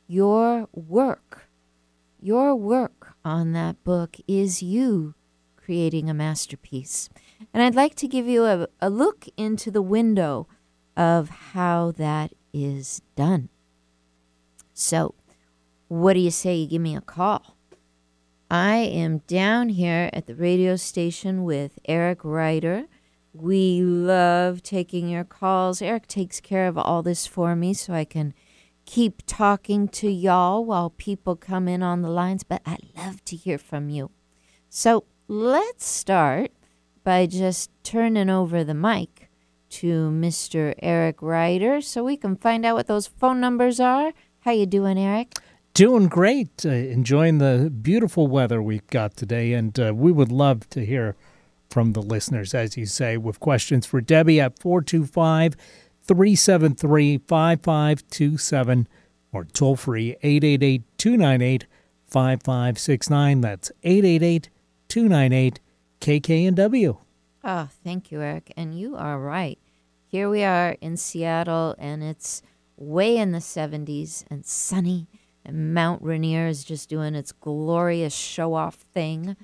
your 0.07 0.67
work, 0.73 1.47
your 2.19 2.55
work 2.55 3.13
on 3.23 3.53
that 3.53 3.83
book 3.83 4.17
is 4.27 4.63
you 4.63 5.13
creating 5.55 6.09
a 6.09 6.13
masterpiece. 6.13 7.09
And 7.53 7.61
I'd 7.63 7.75
like 7.75 7.95
to 7.95 8.07
give 8.07 8.27
you 8.27 8.45
a, 8.45 8.67
a 8.79 8.89
look 8.89 9.27
into 9.37 9.71
the 9.71 9.81
window 9.81 10.47
of 10.95 11.29
how 11.29 11.91
that 11.91 12.33
is 12.53 13.01
done. 13.15 13.49
So, 14.73 15.15
what 15.87 16.13
do 16.13 16.19
you 16.19 16.31
say 16.31 16.55
you 16.55 16.67
give 16.67 16.81
me 16.81 16.95
a 16.95 17.01
call? 17.01 17.57
I 18.49 18.75
am 18.75 19.19
down 19.27 19.69
here 19.69 20.09
at 20.13 20.27
the 20.27 20.35
radio 20.35 20.75
station 20.75 21.43
with 21.43 21.79
Eric 21.85 22.19
Ryder. 22.23 22.85
We 23.33 23.81
love 23.81 24.61
taking 24.61 25.09
your 25.09 25.23
calls. 25.23 25.81
Eric 25.81 26.07
takes 26.07 26.39
care 26.39 26.67
of 26.67 26.77
all 26.77 27.01
this 27.01 27.25
for 27.25 27.55
me 27.55 27.73
so 27.73 27.93
I 27.93 28.05
can 28.05 28.33
keep 28.85 29.23
talking 29.25 29.87
to 29.87 30.09
y'all 30.09 30.63
while 30.65 30.91
people 30.91 31.35
come 31.35 31.67
in 31.67 31.81
on 31.81 32.01
the 32.01 32.09
lines, 32.09 32.43
but 32.43 32.61
I 32.65 32.77
love 32.95 33.23
to 33.25 33.35
hear 33.35 33.57
from 33.57 33.89
you. 33.89 34.11
So 34.69 35.05
let's 35.27 35.85
start 35.85 36.51
by 37.03 37.25
just 37.25 37.69
turning 37.83 38.29
over 38.29 38.63
the 38.63 38.73
mic 38.73 39.29
to 39.69 40.09
Mr. 40.11 40.73
Eric 40.79 41.21
Ryder 41.21 41.81
so 41.81 42.03
we 42.03 42.17
can 42.17 42.35
find 42.35 42.65
out 42.65 42.75
what 42.75 42.87
those 42.87 43.07
phone 43.07 43.39
numbers 43.39 43.79
are 43.79 44.13
how 44.43 44.51
you 44.51 44.65
doing, 44.65 44.97
Eric? 44.97 45.37
Doing 45.73 46.07
great. 46.09 46.65
Uh, 46.65 46.69
enjoying 46.69 47.37
the 47.37 47.71
beautiful 47.81 48.27
weather 48.27 48.61
we've 48.61 48.85
got 48.87 49.15
today, 49.15 49.53
and 49.53 49.79
uh, 49.79 49.93
we 49.95 50.11
would 50.11 50.33
love 50.33 50.69
to 50.71 50.85
hear 50.85 51.15
from 51.69 51.93
the 51.93 52.01
listeners, 52.01 52.53
as 52.53 52.75
you 52.75 52.85
say, 52.85 53.15
with 53.15 53.39
questions 53.39 53.85
for 53.85 54.01
Debbie 54.01 54.41
at 54.41 54.59
425 54.59 55.55
373 56.03 57.19
5527 57.19 58.87
or 59.31 59.45
toll 59.45 59.77
free 59.77 60.17
888 60.21 60.83
298 60.97 61.65
5569. 62.07 63.41
That's 63.41 63.71
888 63.83 64.49
298 64.89 65.59
KKNW. 66.03 66.97
Oh, 67.45 67.69
thank 67.81 68.11
you, 68.11 68.21
Eric. 68.21 68.51
And 68.57 68.77
you 68.77 68.97
are 68.97 69.17
right. 69.17 69.57
Here 70.05 70.29
we 70.29 70.43
are 70.43 70.75
in 70.81 70.97
Seattle, 70.97 71.75
and 71.79 72.03
it's 72.03 72.41
way 72.75 73.15
in 73.15 73.31
the 73.31 73.39
70s 73.39 74.25
and 74.29 74.45
sunny, 74.45 75.07
and 75.45 75.73
Mount 75.73 76.03
Rainier 76.03 76.47
is 76.47 76.65
just 76.65 76.89
doing 76.89 77.15
its 77.15 77.31
glorious 77.31 78.13
show 78.13 78.53
off 78.53 78.75
thing. 78.75 79.37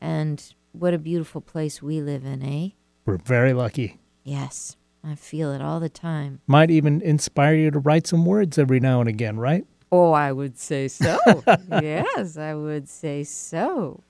And 0.00 0.42
what 0.72 0.94
a 0.94 0.98
beautiful 0.98 1.42
place 1.42 1.82
we 1.82 2.00
live 2.00 2.24
in, 2.24 2.42
eh? 2.42 2.70
We're 3.04 3.18
very 3.18 3.52
lucky. 3.52 3.98
Yes, 4.24 4.78
I 5.04 5.14
feel 5.14 5.52
it 5.52 5.60
all 5.60 5.78
the 5.78 5.90
time. 5.90 6.40
Might 6.46 6.70
even 6.70 7.02
inspire 7.02 7.54
you 7.54 7.70
to 7.70 7.80
write 7.80 8.06
some 8.06 8.24
words 8.24 8.56
every 8.56 8.80
now 8.80 9.00
and 9.00 9.10
again, 9.10 9.38
right? 9.38 9.66
Oh, 9.92 10.12
I 10.12 10.32
would 10.32 10.58
say 10.58 10.88
so. 10.88 11.18
yes, 11.70 12.38
I 12.38 12.54
would 12.54 12.88
say 12.88 13.24
so. 13.24 14.04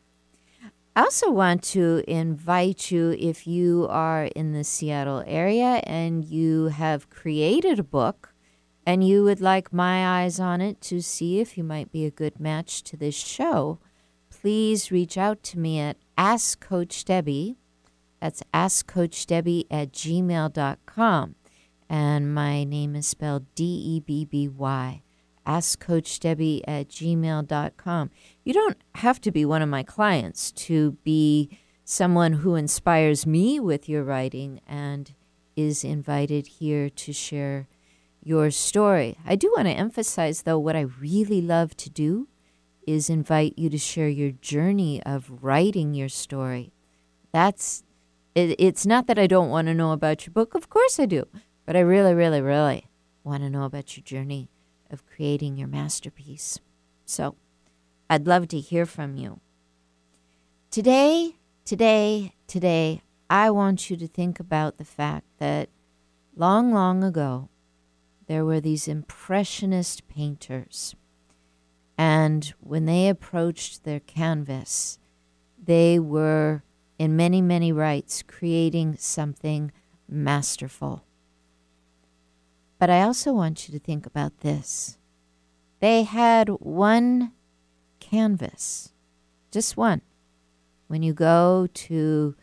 I 0.99 1.02
also 1.02 1.31
want 1.31 1.62
to 1.75 2.02
invite 2.09 2.90
you 2.90 3.14
if 3.17 3.47
you 3.47 3.87
are 3.88 4.25
in 4.25 4.52
the 4.52 4.64
Seattle 4.64 5.23
area 5.28 5.81
and 5.85 6.25
you 6.25 6.64
have 6.67 7.09
created 7.09 7.78
a 7.78 7.85
book 7.85 8.35
and 8.85 9.07
you 9.07 9.23
would 9.23 9.40
like 9.40 9.73
my 9.73 10.23
eyes 10.23 10.40
on 10.40 10.61
it 10.61 10.81
to 10.81 11.00
see 11.00 11.38
if 11.38 11.57
you 11.57 11.62
might 11.62 11.93
be 11.93 12.05
a 12.05 12.11
good 12.11 12.40
match 12.40 12.83
to 12.83 12.97
this 12.97 13.14
show, 13.14 13.78
please 14.28 14.90
reach 14.90 15.17
out 15.17 15.45
to 15.45 15.59
me 15.61 15.78
at 15.78 15.99
Ask 16.17 16.59
Coach 16.59 17.05
Debby. 17.05 17.59
That's 18.21 18.43
AskCoachDebby 18.52 19.67
at 19.71 19.93
gmail.com. 19.93 21.37
And 21.88 22.35
my 22.35 22.64
name 22.64 22.97
is 22.97 23.07
spelled 23.07 23.47
D 23.55 23.62
E 23.64 24.00
B 24.00 24.25
B 24.25 24.49
Y. 24.49 25.02
AskCoachDebby 25.49 26.61
at 26.69 26.88
gmail.com. 26.88 28.11
You 28.45 28.52
don't 28.52 28.76
have 28.97 29.21
to 29.23 29.33
be 29.33 29.45
one 29.45 29.62
of 29.62 29.69
my 29.69 29.83
clients 29.83 30.52
to 30.52 30.93
be 31.02 31.59
someone 31.85 32.35
who 32.35 32.55
inspires 32.55 33.26
me 33.26 33.59
with 33.59 33.88
your 33.88 34.05
writing 34.05 34.61
and 34.69 35.14
is 35.57 35.83
invited 35.83 36.47
here 36.47 36.90
to 36.90 37.12
share 37.12 37.67
your 38.23 38.50
story. 38.50 39.17
I 39.25 39.37
do 39.37 39.50
want 39.57 39.69
to 39.69 39.73
emphasize, 39.73 40.43
though, 40.43 40.59
what 40.59 40.76
I 40.76 40.83
really 40.83 41.40
love 41.40 41.76
to 41.78 41.88
do 41.88 42.28
is 42.87 43.09
invite 43.09 43.55
you 43.57 43.71
to 43.71 43.78
share 43.78 44.09
your 44.09 44.33
journey 44.33 45.02
of 45.05 45.43
writing 45.43 45.95
your 45.95 46.09
story. 46.11 46.73
That's 47.33 47.85
it, 48.35 48.55
it's 48.59 48.87
not 48.87 49.07
that 49.07 49.19
I 49.19 49.26
don't 49.26 49.50
want 49.50 49.69
to 49.69 49.75
know 49.75 49.93
about 49.93 50.26
your 50.26 50.33
book, 50.33 50.55
of 50.55 50.69
course 50.69 51.00
I 51.00 51.07
do, 51.07 51.26
but 51.64 51.75
I 51.75 51.81
really, 51.81 52.14
really, 52.14 52.40
really 52.40 52.87
want 53.25 53.43
to 53.43 53.50
know 53.50 53.64
about 53.64 53.97
your 53.97 54.05
journey 54.05 54.50
of 54.90 55.07
creating 55.07 55.57
your 55.57 55.68
masterpiece. 55.68 56.59
So 57.04 57.37
I'd 58.11 58.26
love 58.26 58.49
to 58.49 58.61
hear 58.61 58.87
from 58.87 59.16
you. 59.16 59.40
Today, 60.71 61.37
today, 61.64 62.35
today, 62.47 63.02
I 63.30 63.50
want 63.50 63.90
you 63.90 63.97
to 63.97 64.07
think 64.07 64.40
about 64.40 64.78
the 64.78 64.85
fact 64.85 65.26
that 65.38 65.68
long, 66.37 66.73
long 66.73 67.04
ago, 67.04 67.49
there 68.26 68.45
were 68.45 68.61
these 68.61 68.88
impressionist 68.88 70.07
painters. 70.09 70.95
And 71.97 72.54
when 72.61 72.85
they 72.85 73.09
approached 73.09 73.85
their 73.85 74.00
canvas, 74.00 74.99
they 75.62 75.99
were, 75.99 76.62
in 76.99 77.16
many, 77.16 77.42
many 77.42 77.73
rights, 77.73 78.23
creating 78.23 78.97
something 78.99 79.73
masterful. 80.09 81.04
But 82.78 82.90
I 82.90 83.02
also 83.02 83.32
want 83.32 83.68
you 83.68 83.78
to 83.78 83.85
think 83.85 84.06
about 84.06 84.38
this. 84.40 84.99
They 85.80 86.04
had 86.04 86.49
one 86.49 87.32
canvas, 88.00 88.92
just 89.50 89.76
one. 89.76 90.02
When 90.87 91.02
you 91.02 91.12
go 91.12 91.68
to 91.73 92.35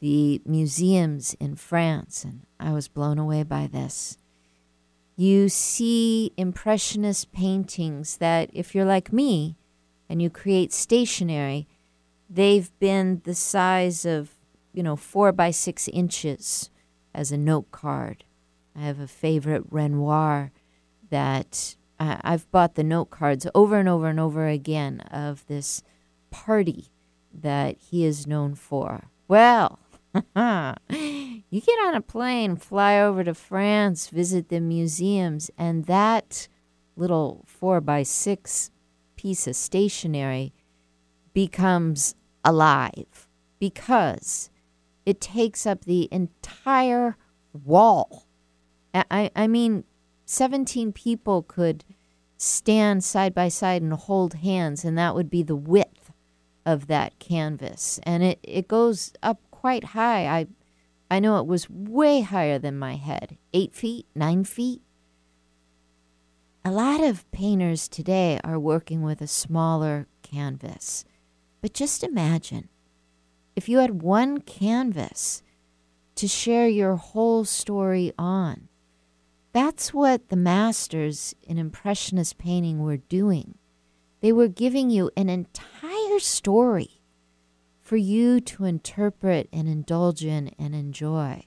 the 0.00 0.40
museums 0.44 1.34
in 1.34 1.56
France, 1.56 2.24
and 2.24 2.46
I 2.58 2.72
was 2.72 2.88
blown 2.88 3.18
away 3.18 3.42
by 3.42 3.66
this, 3.66 4.16
you 5.16 5.50
see 5.50 6.32
impressionist 6.38 7.30
paintings 7.30 8.16
that, 8.16 8.48
if 8.54 8.74
you're 8.74 8.86
like 8.86 9.12
me 9.12 9.56
and 10.08 10.22
you 10.22 10.30
create 10.30 10.72
stationery, 10.72 11.68
they've 12.28 12.70
been 12.78 13.20
the 13.24 13.34
size 13.34 14.06
of, 14.06 14.30
you 14.72 14.82
know, 14.82 14.96
four 14.96 15.32
by 15.32 15.50
six 15.50 15.86
inches 15.88 16.70
as 17.14 17.30
a 17.30 17.36
note 17.36 17.70
card. 17.70 18.24
I 18.76 18.80
have 18.80 19.00
a 19.00 19.06
favorite 19.06 19.64
Renoir 19.70 20.52
that 21.10 21.76
uh, 21.98 22.16
I've 22.22 22.50
bought 22.50 22.74
the 22.74 22.84
note 22.84 23.10
cards 23.10 23.46
over 23.54 23.78
and 23.78 23.88
over 23.88 24.08
and 24.08 24.20
over 24.20 24.46
again 24.46 25.00
of 25.10 25.46
this 25.46 25.82
party 26.30 26.86
that 27.32 27.76
he 27.78 28.04
is 28.04 28.26
known 28.26 28.54
for. 28.54 29.04
Well, 29.28 29.78
you 30.14 30.22
get 30.34 31.78
on 31.86 31.94
a 31.94 32.00
plane, 32.00 32.56
fly 32.56 33.00
over 33.00 33.22
to 33.22 33.34
France, 33.34 34.08
visit 34.08 34.48
the 34.48 34.60
museums, 34.60 35.50
and 35.56 35.84
that 35.86 36.48
little 36.96 37.44
four 37.46 37.80
by 37.80 38.02
six 38.02 38.70
piece 39.16 39.46
of 39.46 39.54
stationery 39.54 40.52
becomes 41.32 42.14
alive 42.44 43.28
because 43.58 44.50
it 45.06 45.20
takes 45.20 45.66
up 45.66 45.84
the 45.84 46.08
entire 46.10 47.16
wall. 47.52 48.26
I, 48.94 49.30
I 49.36 49.46
mean, 49.46 49.84
17 50.26 50.92
people 50.92 51.42
could 51.42 51.84
stand 52.36 53.04
side 53.04 53.34
by 53.34 53.48
side 53.48 53.82
and 53.82 53.92
hold 53.92 54.34
hands, 54.34 54.84
and 54.84 54.96
that 54.96 55.14
would 55.14 55.30
be 55.30 55.42
the 55.42 55.56
width 55.56 56.12
of 56.64 56.86
that 56.86 57.18
canvas. 57.18 58.00
And 58.04 58.22
it, 58.22 58.38
it 58.42 58.68
goes 58.68 59.12
up 59.22 59.40
quite 59.50 59.84
high. 59.84 60.26
I, 60.26 60.46
I 61.10 61.20
know 61.20 61.38
it 61.38 61.46
was 61.46 61.68
way 61.68 62.20
higher 62.22 62.58
than 62.58 62.78
my 62.78 62.96
head 62.96 63.36
eight 63.52 63.74
feet, 63.74 64.06
nine 64.14 64.44
feet. 64.44 64.82
A 66.64 66.70
lot 66.70 67.02
of 67.02 67.30
painters 67.32 67.88
today 67.88 68.38
are 68.44 68.58
working 68.58 69.02
with 69.02 69.20
a 69.20 69.26
smaller 69.26 70.06
canvas. 70.22 71.04
But 71.60 71.74
just 71.74 72.04
imagine 72.04 72.68
if 73.56 73.68
you 73.68 73.78
had 73.78 74.02
one 74.02 74.40
canvas 74.40 75.42
to 76.14 76.28
share 76.28 76.68
your 76.68 76.96
whole 76.96 77.44
story 77.44 78.12
on. 78.18 78.68
That's 79.52 79.92
what 79.92 80.28
the 80.28 80.36
masters 80.36 81.34
in 81.42 81.58
Impressionist 81.58 82.38
painting 82.38 82.80
were 82.80 82.98
doing. 82.98 83.56
They 84.20 84.32
were 84.32 84.48
giving 84.48 84.90
you 84.90 85.10
an 85.16 85.28
entire 85.28 86.18
story 86.20 87.02
for 87.80 87.96
you 87.96 88.40
to 88.40 88.64
interpret 88.64 89.48
and 89.52 89.66
indulge 89.66 90.24
in 90.24 90.54
and 90.58 90.74
enjoy. 90.74 91.46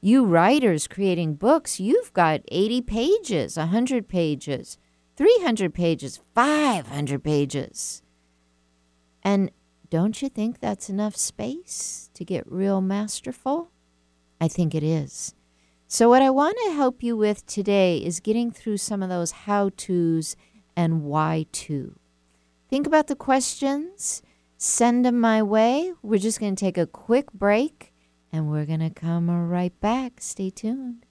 You 0.00 0.24
writers 0.24 0.88
creating 0.88 1.34
books, 1.34 1.78
you've 1.78 2.12
got 2.14 2.40
80 2.48 2.80
pages, 2.82 3.56
100 3.56 4.08
pages, 4.08 4.78
300 5.16 5.74
pages, 5.74 6.20
500 6.34 7.22
pages. 7.22 8.02
And 9.22 9.50
don't 9.90 10.22
you 10.22 10.30
think 10.30 10.58
that's 10.58 10.88
enough 10.88 11.16
space 11.16 12.08
to 12.14 12.24
get 12.24 12.50
real 12.50 12.80
masterful? 12.80 13.70
I 14.40 14.48
think 14.48 14.74
it 14.74 14.82
is. 14.82 15.34
So, 15.92 16.08
what 16.08 16.22
I 16.22 16.30
want 16.30 16.56
to 16.64 16.72
help 16.72 17.02
you 17.02 17.18
with 17.18 17.44
today 17.44 17.98
is 17.98 18.18
getting 18.18 18.50
through 18.50 18.78
some 18.78 19.02
of 19.02 19.10
those 19.10 19.30
how 19.44 19.68
to's 19.76 20.36
and 20.74 21.02
why 21.02 21.44
to. 21.52 21.98
Think 22.70 22.86
about 22.86 23.08
the 23.08 23.14
questions, 23.14 24.22
send 24.56 25.04
them 25.04 25.20
my 25.20 25.42
way. 25.42 25.92
We're 26.00 26.18
just 26.18 26.40
going 26.40 26.56
to 26.56 26.64
take 26.64 26.78
a 26.78 26.86
quick 26.86 27.30
break 27.34 27.92
and 28.32 28.50
we're 28.50 28.64
going 28.64 28.80
to 28.80 28.88
come 28.88 29.28
right 29.30 29.78
back. 29.82 30.22
Stay 30.22 30.48
tuned. 30.48 31.04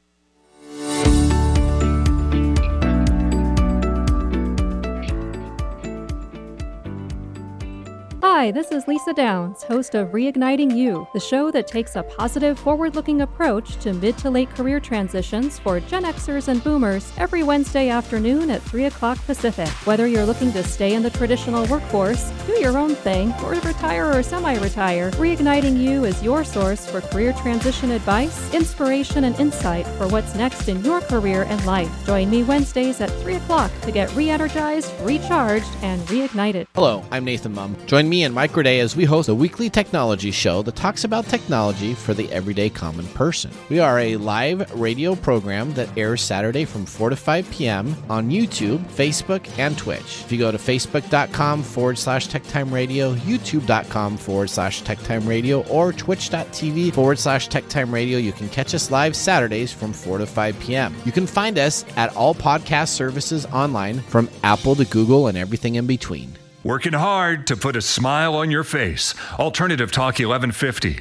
Hi, 8.24 8.52
this 8.52 8.72
is 8.72 8.88
Lisa 8.88 9.14
Downs, 9.14 9.64
host 9.64 9.96
of 9.96 10.10
Reigniting 10.10 10.78
You, 10.78 11.08
the 11.12 11.20
show 11.20 11.50
that 11.50 11.66
takes 11.66 11.96
a 11.96 12.04
positive, 12.04 12.60
forward 12.60 12.94
looking 12.94 13.22
approach 13.22 13.78
to 13.78 13.94
mid 13.94 14.16
to 14.20 14.30
late 14.30 14.52
career 14.52 14.80
transitions 14.80 15.58
for 15.58 15.80
Gen 15.80 16.04
Xers 16.04 16.48
and 16.48 16.64
Boomers 16.64 17.12
every 17.18 17.42
Wednesday 17.42 17.90
afternoon 17.90 18.52
at 18.52 18.62
3 18.62 18.86
o'clock 18.86 19.18
Pacific. 19.26 19.68
Whether 19.86 20.06
you're 20.06 20.26
looking 20.26 20.52
to 20.52 20.64
stay 20.64 20.94
in 20.94 21.02
the 21.02 21.10
traditional 21.10 21.66
workforce, 21.66 22.30
do 22.46 22.60
your 22.60 22.78
own 22.78 22.94
thing, 22.94 23.34
or 23.44 23.54
retire 23.54 24.12
or 24.12 24.22
semi 24.22 24.56
retire, 24.60 25.10
Reigniting 25.14 25.80
You 25.80 26.06
is 26.06 26.22
your 26.22 26.44
source 26.44 26.86
for 26.86 27.02
career 27.02 27.34
transition 27.34 27.90
advice, 27.90 28.54
inspiration, 28.54 29.24
and 29.24 29.40
insight 29.40 29.88
for 29.98 30.08
what's 30.10 30.36
next 30.36 30.68
in 30.68 30.86
your 30.86 31.02
career 31.02 31.44
and 31.50 31.66
life. 31.66 31.92
Join 32.06 32.30
me 32.30 32.44
Wednesdays 32.44 33.02
at 33.02 33.10
3 33.22 33.38
o'clock 33.38 33.72
to 33.82 33.92
get 33.92 34.14
re 34.16 34.30
energized, 34.30 34.94
recharged, 35.02 35.72
and 35.82 36.00
reignited. 36.04 36.68
Hello, 36.76 37.04
I'm 37.10 37.26
Nathan 37.26 37.56
Mum. 37.56 37.76
Join 37.88 38.11
me 38.12 38.24
and 38.24 38.36
Mike 38.36 38.54
Day 38.54 38.82
as 38.82 38.94
we 38.94 39.06
host 39.06 39.30
a 39.30 39.34
weekly 39.34 39.70
technology 39.70 40.32
show 40.32 40.62
that 40.64 40.76
talks 40.76 41.06
about 41.06 41.26
technology 41.28 41.94
for 41.94 42.14
the 42.14 42.30
everyday 42.30 42.70
common 42.70 43.08
person. 43.08 43.50
We 43.70 43.80
are 43.80 44.00
a 44.00 44.18
live 44.18 44.70
radio 44.78 45.16
program 45.16 45.74
that 45.76 45.98
airs 45.98 46.22
Saturday 46.22 46.66
from 46.66 46.86
4 46.86 47.12
to 47.12 47.16
5 47.16 47.50
p.m. 47.52 47.96
on 48.10 48.30
YouTube, 48.30 48.80
Facebook, 48.88 49.48
and 49.58 49.78
Twitch. 49.78 50.24
If 50.26 50.30
you 50.30 50.38
go 50.38 50.52
to 50.52 50.58
facebook.com 50.58 51.64
forward 51.64 51.98
slash 51.98 52.28
techtime 52.28 52.70
radio, 52.70 53.16
youtube.com 53.16 54.18
forward 54.18 54.50
slash 54.50 54.84
techtime 54.84 55.26
radio, 55.26 55.66
or 55.68 55.94
twitch.tv 55.94 56.94
forward 56.94 57.18
slash 57.18 57.48
techtime 57.48 57.94
radio, 57.94 58.18
you 58.18 58.34
can 58.34 58.50
catch 58.50 58.76
us 58.76 58.92
live 58.92 59.16
Saturdays 59.16 59.72
from 59.72 59.94
4 59.94 60.18
to 60.18 60.26
5 60.26 60.60
p.m. 60.60 60.94
You 61.06 61.14
can 61.14 61.26
find 61.26 61.58
us 61.58 61.86
at 61.96 62.14
all 62.18 62.36
podcast 62.36 62.90
services 62.90 63.46
online 63.46 64.02
from 64.02 64.30
Apple 64.44 64.76
to 64.76 64.84
Google 64.84 65.28
and 65.28 65.38
everything 65.38 65.76
in 65.76 65.88
between. 65.88 66.36
Working 66.64 66.94
hard 66.94 67.48
to 67.48 67.58
put 67.58 67.76
a 67.76 67.82
smile 67.82 68.36
on 68.36 68.52
your 68.52 68.64
face. 68.64 69.16
Alternative 69.40 69.92
Talk 69.92 70.20
1150. 70.20 71.00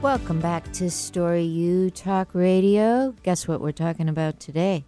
Welcome 0.00 0.38
back 0.38 0.72
to 0.74 0.88
Story 0.88 1.42
U 1.42 1.90
Talk 1.90 2.32
Radio. 2.32 3.12
Guess 3.24 3.48
what 3.48 3.60
we're 3.60 3.72
talking 3.72 4.08
about 4.08 4.38
today? 4.38 4.84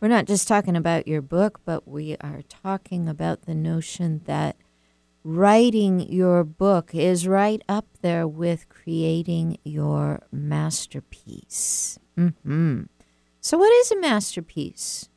We're 0.00 0.08
not 0.08 0.24
just 0.24 0.48
talking 0.48 0.74
about 0.74 1.06
your 1.06 1.22
book, 1.22 1.60
but 1.64 1.86
we 1.86 2.16
are 2.20 2.42
talking 2.42 3.08
about 3.08 3.42
the 3.42 3.54
notion 3.54 4.22
that 4.24 4.56
writing 5.22 6.00
your 6.00 6.42
book 6.42 6.96
is 6.96 7.28
right 7.28 7.62
up 7.68 7.86
there 8.02 8.26
with 8.26 8.68
creating 8.68 9.58
your 9.62 10.20
masterpiece. 10.32 12.00
Mm-hmm. 12.18 12.82
So, 13.40 13.56
what 13.56 13.72
is 13.72 13.92
a 13.92 14.00
masterpiece? 14.00 15.08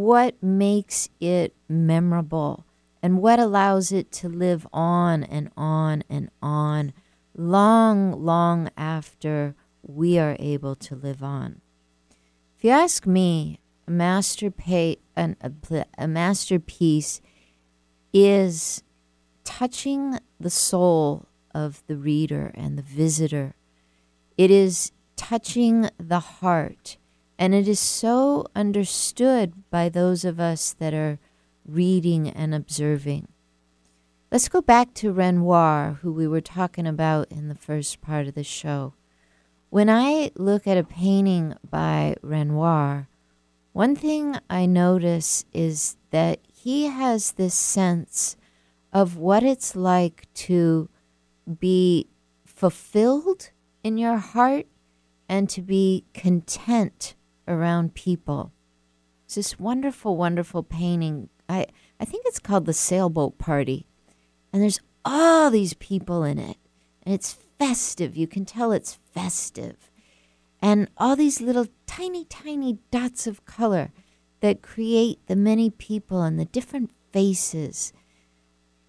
What 0.00 0.42
makes 0.42 1.08
it 1.20 1.54
memorable 1.68 2.64
and 3.02 3.20
what 3.20 3.38
allows 3.38 3.92
it 3.92 4.10
to 4.12 4.28
live 4.28 4.66
on 4.72 5.22
and 5.24 5.50
on 5.56 6.02
and 6.08 6.30
on 6.42 6.92
long, 7.36 8.12
long 8.12 8.70
after 8.76 9.54
we 9.82 10.18
are 10.18 10.36
able 10.38 10.74
to 10.74 10.94
live 10.94 11.22
on. 11.22 11.60
If 12.56 12.64
you 12.64 12.70
ask 12.70 13.06
me, 13.06 13.60
a, 13.88 14.96
an, 15.16 15.36
a, 15.40 15.84
a 15.98 16.08
masterpiece 16.08 17.20
is 18.12 18.82
touching 19.44 20.18
the 20.38 20.50
soul 20.50 21.26
of 21.54 21.82
the 21.86 21.96
reader 21.96 22.52
and 22.54 22.78
the 22.78 22.82
visitor. 22.82 23.54
It 24.36 24.50
is 24.50 24.92
touching 25.16 25.90
the 25.98 26.20
heart 26.20 26.96
and 27.40 27.54
it 27.54 27.66
is 27.66 27.80
so 27.80 28.44
understood 28.54 29.54
by 29.70 29.88
those 29.88 30.26
of 30.26 30.38
us 30.38 30.74
that 30.74 30.92
are 30.92 31.18
reading 31.64 32.28
and 32.28 32.54
observing. 32.54 33.28
Let's 34.30 34.50
go 34.50 34.60
back 34.60 34.92
to 34.96 35.10
Renoir, 35.10 36.00
who 36.02 36.12
we 36.12 36.28
were 36.28 36.42
talking 36.42 36.86
about 36.86 37.32
in 37.32 37.48
the 37.48 37.54
first 37.54 38.02
part 38.02 38.26
of 38.26 38.34
the 38.34 38.44
show. 38.44 38.92
When 39.70 39.88
I 39.88 40.32
look 40.34 40.66
at 40.66 40.76
a 40.76 40.84
painting 40.84 41.54
by 41.68 42.14
Renoir, 42.20 43.08
one 43.72 43.96
thing 43.96 44.36
I 44.50 44.66
notice 44.66 45.46
is 45.54 45.96
that 46.10 46.40
he 46.52 46.88
has 46.88 47.32
this 47.32 47.54
sense 47.54 48.36
of 48.92 49.16
what 49.16 49.42
it's 49.42 49.74
like 49.74 50.26
to 50.34 50.90
be 51.58 52.06
fulfilled 52.44 53.50
in 53.82 53.96
your 53.96 54.18
heart 54.18 54.66
and 55.26 55.48
to 55.48 55.62
be 55.62 56.04
content 56.12 57.14
around 57.50 57.94
people. 57.94 58.52
It's 59.26 59.34
this 59.34 59.58
wonderful, 59.58 60.16
wonderful 60.16 60.62
painting. 60.62 61.28
I, 61.48 61.66
I 61.98 62.04
think 62.04 62.24
it's 62.26 62.38
called 62.38 62.66
The 62.66 62.72
Sailboat 62.72 63.38
Party. 63.38 63.86
And 64.52 64.62
there's 64.62 64.80
all 65.04 65.50
these 65.50 65.74
people 65.74 66.24
in 66.24 66.38
it. 66.38 66.56
and 67.02 67.14
it's 67.14 67.36
festive. 67.58 68.16
You 68.16 68.26
can 68.26 68.44
tell 68.44 68.72
it's 68.72 68.98
festive. 69.12 69.90
And 70.62 70.88
all 70.96 71.16
these 71.16 71.40
little 71.40 71.66
tiny, 71.86 72.24
tiny 72.24 72.78
dots 72.90 73.26
of 73.26 73.44
color 73.44 73.92
that 74.40 74.62
create 74.62 75.26
the 75.26 75.36
many 75.36 75.70
people 75.70 76.22
and 76.22 76.38
the 76.38 76.44
different 76.44 76.90
faces. 77.12 77.92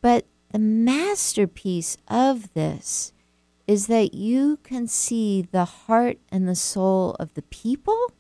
But 0.01 0.25
the 0.51 0.59
masterpiece 0.59 1.97
of 2.07 2.53
this 2.53 3.13
is 3.67 3.87
that 3.87 4.13
you 4.13 4.57
can 4.63 4.87
see 4.87 5.41
the 5.41 5.65
heart 5.65 6.17
and 6.31 6.47
the 6.47 6.55
soul 6.55 7.15
of 7.19 7.33
the 7.35 7.41
people, 7.43 8.11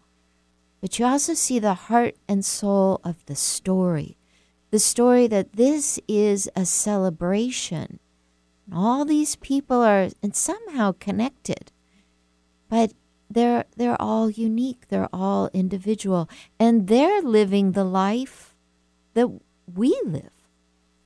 but 0.81 0.97
you 0.97 1.05
also 1.05 1.35
see 1.35 1.59
the 1.59 1.75
heart 1.75 2.15
and 2.27 2.43
soul 2.43 2.99
of 3.03 3.23
the 3.27 3.35
story. 3.35 4.17
The 4.71 4.79
story 4.79 5.27
that 5.27 5.53
this 5.53 5.99
is 6.07 6.49
a 6.55 6.65
celebration. 6.65 7.99
All 8.73 9.05
these 9.05 9.35
people 9.35 9.81
are 9.81 10.09
and 10.23 10.35
somehow 10.35 10.93
connected, 10.99 11.71
but 12.67 12.93
they're 13.29 13.65
they're 13.77 14.01
all 14.01 14.29
unique. 14.29 14.87
They're 14.87 15.09
all 15.13 15.49
individual, 15.53 16.29
and 16.59 16.87
they're 16.87 17.21
living 17.21 17.71
the 17.71 17.83
life 17.83 18.55
that 19.13 19.29
we 19.73 19.99
live. 20.05 20.47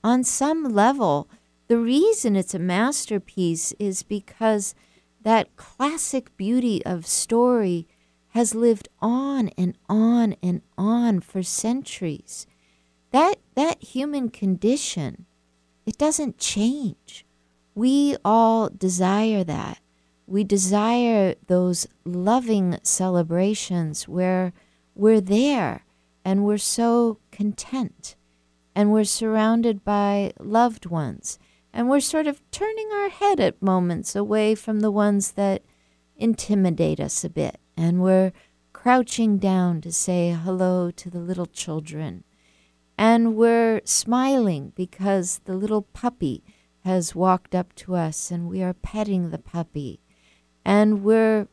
On 0.03 0.23
some 0.23 0.63
level, 0.63 1.27
the 1.67 1.79
reason 1.79 2.35
it's 2.35 2.53
a 2.53 2.59
masterpiece 2.59 3.73
is 3.79 4.03
because 4.03 4.75
that 5.23 5.55
classic 5.55 6.35
beauty 6.37 6.85
of 6.85 7.07
story 7.07 7.87
has 8.35 8.53
lived 8.53 8.89
on 8.99 9.47
and 9.57 9.77
on 9.87 10.35
and 10.43 10.61
on 10.77 11.21
for 11.21 11.41
centuries. 11.41 12.45
That 13.11 13.35
that 13.55 13.81
human 13.81 14.29
condition, 14.29 15.25
it 15.85 15.97
doesn't 15.97 16.37
change. 16.37 17.25
We 17.75 18.17
all 18.25 18.67
desire 18.69 19.45
that. 19.45 19.79
We 20.27 20.43
desire 20.43 21.35
those 21.47 21.87
loving 22.03 22.77
celebrations 22.83 24.05
where 24.05 24.51
we're 24.95 25.21
there 25.21 25.85
and 26.25 26.43
we're 26.43 26.57
so 26.57 27.19
content 27.31 28.17
and 28.75 28.91
we're 28.91 29.05
surrounded 29.05 29.85
by 29.85 30.33
loved 30.39 30.87
ones 30.87 31.39
and 31.71 31.89
we're 31.89 32.01
sort 32.01 32.27
of 32.27 32.41
turning 32.51 32.89
our 32.91 33.07
head 33.07 33.39
at 33.39 33.61
moments 33.61 34.13
away 34.13 34.55
from 34.55 34.81
the 34.81 34.91
ones 34.91 35.31
that 35.33 35.61
intimidate 36.17 36.99
us 36.99 37.23
a 37.23 37.29
bit. 37.29 37.61
And 37.77 38.01
we're 38.01 38.31
crouching 38.73 39.37
down 39.37 39.81
to 39.81 39.91
say 39.91 40.31
hello 40.31 40.91
to 40.91 41.09
the 41.09 41.19
little 41.19 41.45
children. 41.45 42.23
And 42.97 43.35
we're 43.35 43.81
smiling 43.83 44.71
because 44.75 45.41
the 45.45 45.55
little 45.55 45.81
puppy 45.81 46.43
has 46.83 47.15
walked 47.15 47.55
up 47.55 47.73
to 47.75 47.95
us 47.95 48.31
and 48.31 48.47
we 48.47 48.61
are 48.61 48.73
petting 48.73 49.29
the 49.29 49.37
puppy. 49.37 50.01
And 50.63 51.03
we're, 51.03 51.47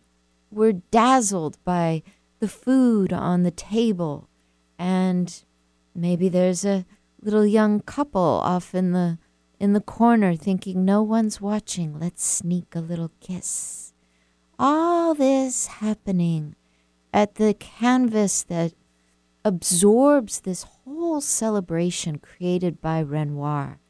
we're 0.50 0.80
dazzled 0.90 1.58
by 1.64 2.02
the 2.38 2.48
food 2.48 3.12
on 3.12 3.42
the 3.42 3.50
table. 3.50 4.28
And 4.78 5.42
maybe 5.94 6.28
there's 6.28 6.64
a 6.64 6.84
little 7.20 7.46
young 7.46 7.80
couple 7.80 8.20
off 8.20 8.74
in 8.74 8.92
the 8.92 9.18
in 9.62 9.74
the 9.74 9.80
corner 9.80 10.34
thinking 10.34 10.84
no 10.84 11.04
one's 11.04 11.40
watching. 11.40 11.96
Let's 11.96 12.24
sneak 12.24 12.74
a 12.74 12.80
little 12.80 13.12
kiss. 13.20 13.91
All 14.64 15.12
this 15.12 15.66
happening 15.66 16.54
at 17.12 17.34
the 17.34 17.52
canvas 17.52 18.44
that 18.44 18.74
absorbs 19.44 20.38
this 20.38 20.62
whole 20.62 21.20
celebration 21.20 22.18
created 22.20 22.80
by 22.80 23.00
Renoir. 23.00 23.80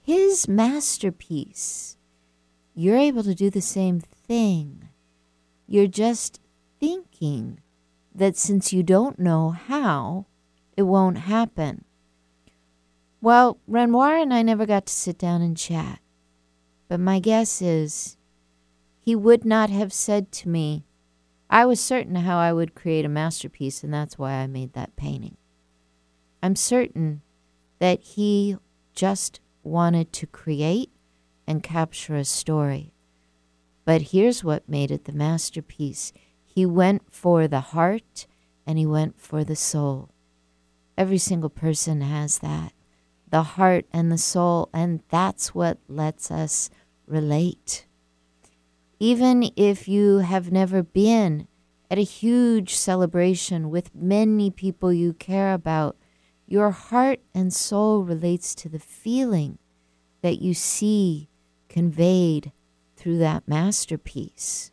His 0.00 0.48
masterpiece. 0.48 1.98
You're 2.74 2.96
able 2.96 3.22
to 3.24 3.34
do 3.34 3.50
the 3.50 3.60
same 3.60 4.00
thing. 4.00 4.88
You're 5.66 5.86
just 5.86 6.40
thinking 6.80 7.60
that 8.14 8.38
since 8.38 8.72
you 8.72 8.82
don't 8.82 9.18
know 9.18 9.50
how, 9.50 10.24
it 10.78 10.84
won't 10.84 11.18
happen. 11.18 11.84
Well, 13.20 13.58
Renoir 13.68 14.16
and 14.16 14.32
I 14.32 14.40
never 14.40 14.64
got 14.64 14.86
to 14.86 14.92
sit 14.94 15.18
down 15.18 15.42
and 15.42 15.58
chat. 15.58 16.00
But 16.88 17.00
my 17.00 17.20
guess 17.20 17.60
is 17.60 18.16
he 19.04 19.16
would 19.16 19.44
not 19.44 19.68
have 19.68 19.92
said 19.92 20.30
to 20.32 20.48
me, 20.48 20.84
I 21.50 21.66
was 21.66 21.80
certain 21.80 22.14
how 22.14 22.38
I 22.38 22.52
would 22.52 22.74
create 22.74 23.04
a 23.04 23.10
masterpiece, 23.10 23.82
and 23.82 23.92
that's 23.92 24.16
why 24.16 24.34
I 24.34 24.46
made 24.46 24.72
that 24.74 24.96
painting. 24.96 25.36
I'm 26.42 26.56
certain 26.56 27.22
that 27.80 28.00
he 28.02 28.56
just 28.94 29.40
wanted 29.64 30.12
to 30.12 30.26
create 30.26 30.90
and 31.46 31.62
capture 31.62 32.16
a 32.16 32.24
story. 32.24 32.94
But 33.84 34.02
here's 34.12 34.44
what 34.44 34.68
made 34.68 34.90
it 34.90 35.04
the 35.04 35.12
masterpiece 35.12 36.12
he 36.44 36.64
went 36.64 37.02
for 37.10 37.48
the 37.48 37.60
heart 37.60 38.26
and 38.66 38.78
he 38.78 38.86
went 38.86 39.18
for 39.18 39.42
the 39.42 39.56
soul. 39.56 40.10
Every 40.96 41.18
single 41.18 41.50
person 41.50 42.02
has 42.02 42.38
that 42.38 42.72
the 43.32 43.42
heart 43.42 43.86
and 43.92 44.12
the 44.12 44.18
soul, 44.18 44.68
and 44.74 45.00
that's 45.08 45.54
what 45.54 45.78
lets 45.88 46.30
us 46.30 46.68
relate. 47.06 47.86
Even 49.02 49.50
if 49.56 49.88
you 49.88 50.18
have 50.18 50.52
never 50.52 50.80
been 50.80 51.48
at 51.90 51.98
a 51.98 52.02
huge 52.02 52.76
celebration 52.76 53.68
with 53.68 53.92
many 53.96 54.48
people 54.48 54.92
you 54.92 55.12
care 55.12 55.54
about, 55.54 55.96
your 56.46 56.70
heart 56.70 57.18
and 57.34 57.52
soul 57.52 58.04
relates 58.04 58.54
to 58.54 58.68
the 58.68 58.78
feeling 58.78 59.58
that 60.20 60.40
you 60.40 60.54
see 60.54 61.28
conveyed 61.68 62.52
through 62.94 63.18
that 63.18 63.48
masterpiece. 63.48 64.70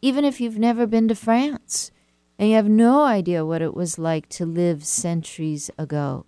Even 0.00 0.24
if 0.24 0.40
you've 0.40 0.58
never 0.58 0.86
been 0.86 1.06
to 1.08 1.14
France 1.14 1.90
and 2.38 2.48
you 2.48 2.54
have 2.54 2.70
no 2.70 3.02
idea 3.02 3.44
what 3.44 3.60
it 3.60 3.74
was 3.74 3.98
like 3.98 4.26
to 4.30 4.46
live 4.46 4.86
centuries 4.86 5.70
ago, 5.76 6.24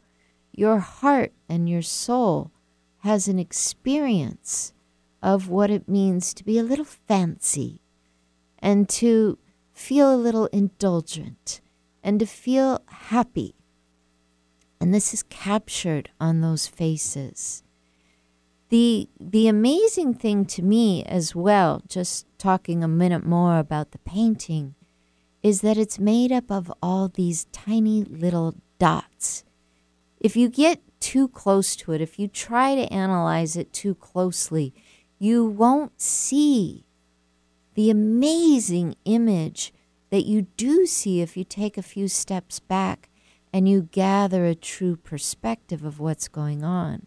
your 0.53 0.81
heart 0.81 1.33
and 1.49 1.67
your 1.67 1.81
soul 1.81 2.51
has 2.99 3.27
an 3.27 3.39
experience 3.39 4.75
of 5.23 5.49
what 5.49 5.71
it 5.71 5.89
means 5.89 6.35
to 6.35 6.45
be 6.45 6.59
a 6.59 6.63
little 6.63 6.85
fancy 6.85 7.81
and 8.59 8.89
to 8.89 9.39
feel 9.73 10.15
a 10.15 10.17
little 10.17 10.47
indulgent 10.47 11.61
and 12.03 12.21
to 12.21 12.27
feel 12.27 12.83
happy. 12.87 13.55
And 14.81 14.93
this 14.93 15.15
is 15.15 15.23
captured 15.25 16.11
on 16.21 16.41
those 16.41 16.67
faces. 16.67 17.63
The, 18.69 19.09
the 19.21 19.49
amazing 19.49 20.15
thing 20.15 20.45
to 20.47 20.63
me 20.63 21.05
as 21.05 21.35
well, 21.35 21.83
just 21.87 22.27
talking 22.39 22.83
a 22.83 22.89
minute 22.89 23.25
more 23.25 23.59
about 23.59 23.93
the 23.93 23.99
painting, 23.99 24.75
is 25.43 25.61
that 25.61 25.77
it's 25.77 25.99
made 25.99 26.33
up 26.33 26.51
of 26.51 26.73
all 26.83 27.09
these 27.09 27.45
tiny 27.53 28.03
little 28.05 28.55
dots 28.79 29.45
if 30.23 30.37
you 30.37 30.49
get 30.49 30.81
too 31.01 31.27
close 31.29 31.75
to 31.75 31.91
it, 31.93 32.01
if 32.01 32.17
you 32.17 32.29
try 32.29 32.77
to 32.77 32.93
analyze 32.93 33.57
it 33.57 33.73
too 33.73 33.97
closely, 33.97 34.73
you 35.23 35.45
won't 35.45 36.01
see 36.01 36.85
the 37.75 37.91
amazing 37.91 38.97
image 39.05 39.73
that 40.11 40.27
you 40.27 40.49
do 40.57 40.85
see 40.85 41.21
if 41.21 41.37
you 41.37 41.45
take 41.45 41.79
a 41.79 41.83
few 41.83 42.09
steps 42.09 42.59
back 42.59 43.09
and 43.53 43.69
you 43.69 43.89
gather 43.93 44.45
a 44.45 44.57
true 44.57 44.97
perspective 44.97 45.85
of 45.85 46.01
what's 46.01 46.27
going 46.27 46.65
on. 46.65 47.07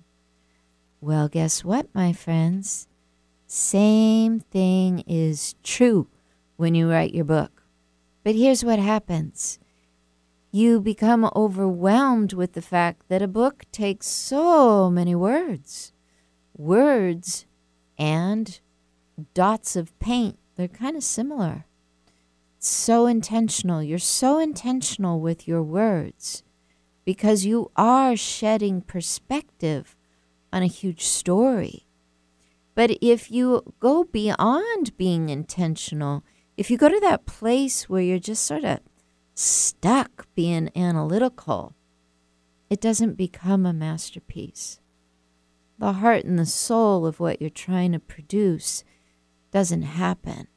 Well, 1.01 1.27
guess 1.27 1.65
what, 1.65 1.93
my 1.93 2.13
friends? 2.13 2.87
Same 3.47 4.39
thing 4.39 5.03
is 5.05 5.55
true 5.61 6.07
when 6.55 6.73
you 6.73 6.89
write 6.89 7.13
your 7.13 7.25
book. 7.25 7.63
But 8.23 8.35
here's 8.35 8.63
what 8.63 8.79
happens 8.79 9.59
you 10.53 10.79
become 10.79 11.29
overwhelmed 11.35 12.31
with 12.31 12.53
the 12.53 12.61
fact 12.61 13.09
that 13.09 13.21
a 13.21 13.27
book 13.27 13.65
takes 13.73 14.07
so 14.07 14.89
many 14.89 15.15
words. 15.15 15.91
Words 16.55 17.45
and 17.97 18.59
dots 19.33 19.75
of 19.75 19.97
paint, 19.99 20.37
they're 20.55 20.67
kind 20.67 20.95
of 20.95 21.03
similar. 21.03 21.65
So 22.59 23.05
intentional. 23.05 23.83
You're 23.83 23.99
so 23.99 24.39
intentional 24.39 25.19
with 25.19 25.47
your 25.47 25.61
words 25.61 26.43
because 27.05 27.45
you 27.45 27.71
are 27.75 28.15
shedding 28.15 28.81
perspective 28.81 29.95
on 30.51 30.63
a 30.63 30.67
huge 30.67 31.03
story. 31.03 31.85
But 32.73 32.97
if 33.01 33.31
you 33.31 33.73
go 33.79 34.03
beyond 34.03 34.97
being 34.97 35.29
intentional, 35.29 36.23
if 36.57 36.71
you 36.71 36.77
go 36.77 36.89
to 36.89 36.99
that 37.01 37.25
place 37.25 37.87
where 37.87 38.01
you're 38.01 38.19
just 38.19 38.43
sort 38.43 38.63
of 38.63 38.79
stuck 39.33 40.27
being 40.35 40.69
analytical, 40.75 41.75
it 42.69 42.81
doesn't 42.81 43.15
become 43.15 43.65
a 43.65 43.73
masterpiece. 43.73 44.79
The 45.77 45.93
heart 45.93 46.25
and 46.25 46.39
the 46.39 46.45
soul 46.45 47.05
of 47.05 47.19
what 47.19 47.41
you're 47.41 47.49
trying 47.49 47.91
to 47.91 47.99
produce 47.99 48.83
doesn't 49.51 49.83
happen 49.83 50.47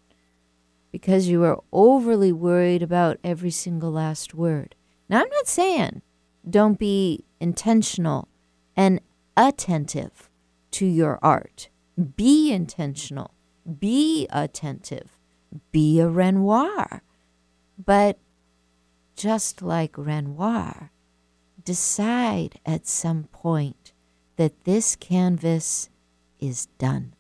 because 0.92 1.28
you 1.28 1.44
are 1.44 1.62
overly 1.72 2.32
worried 2.32 2.82
about 2.82 3.18
every 3.22 3.50
single 3.50 3.90
last 3.90 4.34
word. 4.34 4.74
Now, 5.08 5.20
I'm 5.20 5.28
not 5.30 5.48
saying 5.48 6.02
don't 6.48 6.78
be 6.78 7.24
intentional 7.40 8.28
and 8.76 9.00
attentive 9.36 10.30
to 10.72 10.86
your 10.86 11.18
art. 11.22 11.68
Be 12.16 12.52
intentional, 12.52 13.34
be 13.78 14.26
attentive, 14.30 15.18
be 15.72 15.98
a 16.00 16.08
Renoir. 16.08 17.02
But 17.76 18.18
just 19.16 19.62
like 19.62 19.98
Renoir, 19.98 20.92
decide 21.64 22.60
at 22.64 22.86
some 22.86 23.24
point 23.24 23.92
that 24.38 24.62
this 24.62 24.94
canvas 24.94 25.90
is 26.38 26.66
done. 26.78 27.12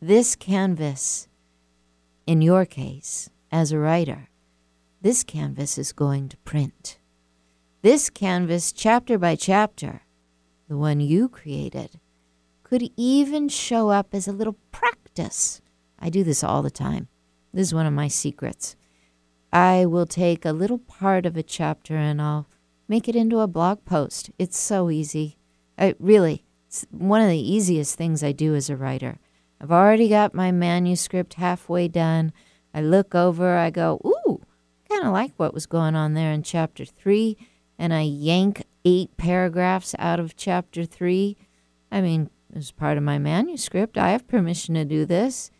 This 0.00 0.36
canvas, 0.36 1.26
in 2.24 2.40
your 2.40 2.64
case, 2.64 3.28
as 3.50 3.72
a 3.72 3.78
writer, 3.80 4.28
this 5.02 5.24
canvas 5.24 5.76
is 5.76 5.92
going 5.92 6.28
to 6.28 6.36
print. 6.38 7.00
This 7.82 8.08
canvas, 8.10 8.70
chapter 8.70 9.18
by 9.18 9.34
chapter, 9.34 10.02
the 10.68 10.76
one 10.76 11.00
you 11.00 11.28
created, 11.28 11.98
could 12.62 12.88
even 12.96 13.48
show 13.48 13.88
up 13.88 14.14
as 14.14 14.28
a 14.28 14.32
little 14.32 14.56
practice. 14.70 15.60
I 15.98 16.10
do 16.10 16.22
this 16.22 16.44
all 16.44 16.62
the 16.62 16.70
time. 16.70 17.08
This 17.52 17.68
is 17.68 17.74
one 17.74 17.86
of 17.86 17.92
my 17.92 18.06
secrets. 18.06 18.76
I 19.52 19.84
will 19.84 20.06
take 20.06 20.44
a 20.44 20.52
little 20.52 20.78
part 20.78 21.26
of 21.26 21.36
a 21.36 21.42
chapter 21.42 21.96
and 21.96 22.22
I'll 22.22 22.46
make 22.86 23.08
it 23.08 23.16
into 23.16 23.40
a 23.40 23.48
blog 23.48 23.84
post. 23.84 24.30
It's 24.38 24.56
so 24.56 24.90
easy. 24.90 25.39
I 25.80 25.94
really, 25.98 26.44
it's 26.68 26.86
one 26.90 27.22
of 27.22 27.28
the 27.28 27.52
easiest 27.52 27.96
things 27.96 28.22
I 28.22 28.32
do 28.32 28.54
as 28.54 28.70
a 28.70 28.76
writer. 28.76 29.18
I've 29.60 29.72
already 29.72 30.08
got 30.08 30.34
my 30.34 30.52
manuscript 30.52 31.34
halfway 31.34 31.88
done. 31.88 32.32
I 32.72 32.82
look 32.82 33.14
over, 33.14 33.56
I 33.56 33.70
go, 33.70 34.00
ooh, 34.04 34.42
kind 34.88 35.04
of 35.04 35.12
like 35.12 35.32
what 35.36 35.54
was 35.54 35.66
going 35.66 35.96
on 35.96 36.14
there 36.14 36.32
in 36.32 36.42
chapter 36.42 36.84
three, 36.84 37.36
and 37.78 37.92
I 37.92 38.02
yank 38.02 38.64
eight 38.84 39.16
paragraphs 39.16 39.94
out 39.98 40.20
of 40.20 40.36
chapter 40.36 40.84
three. 40.84 41.36
I 41.90 42.00
mean, 42.00 42.30
as 42.54 42.70
part 42.70 42.96
of 42.96 43.02
my 43.02 43.18
manuscript, 43.18 43.96
I 43.96 44.10
have 44.10 44.28
permission 44.28 44.74
to 44.74 44.84
do 44.84 45.04
this. 45.04 45.50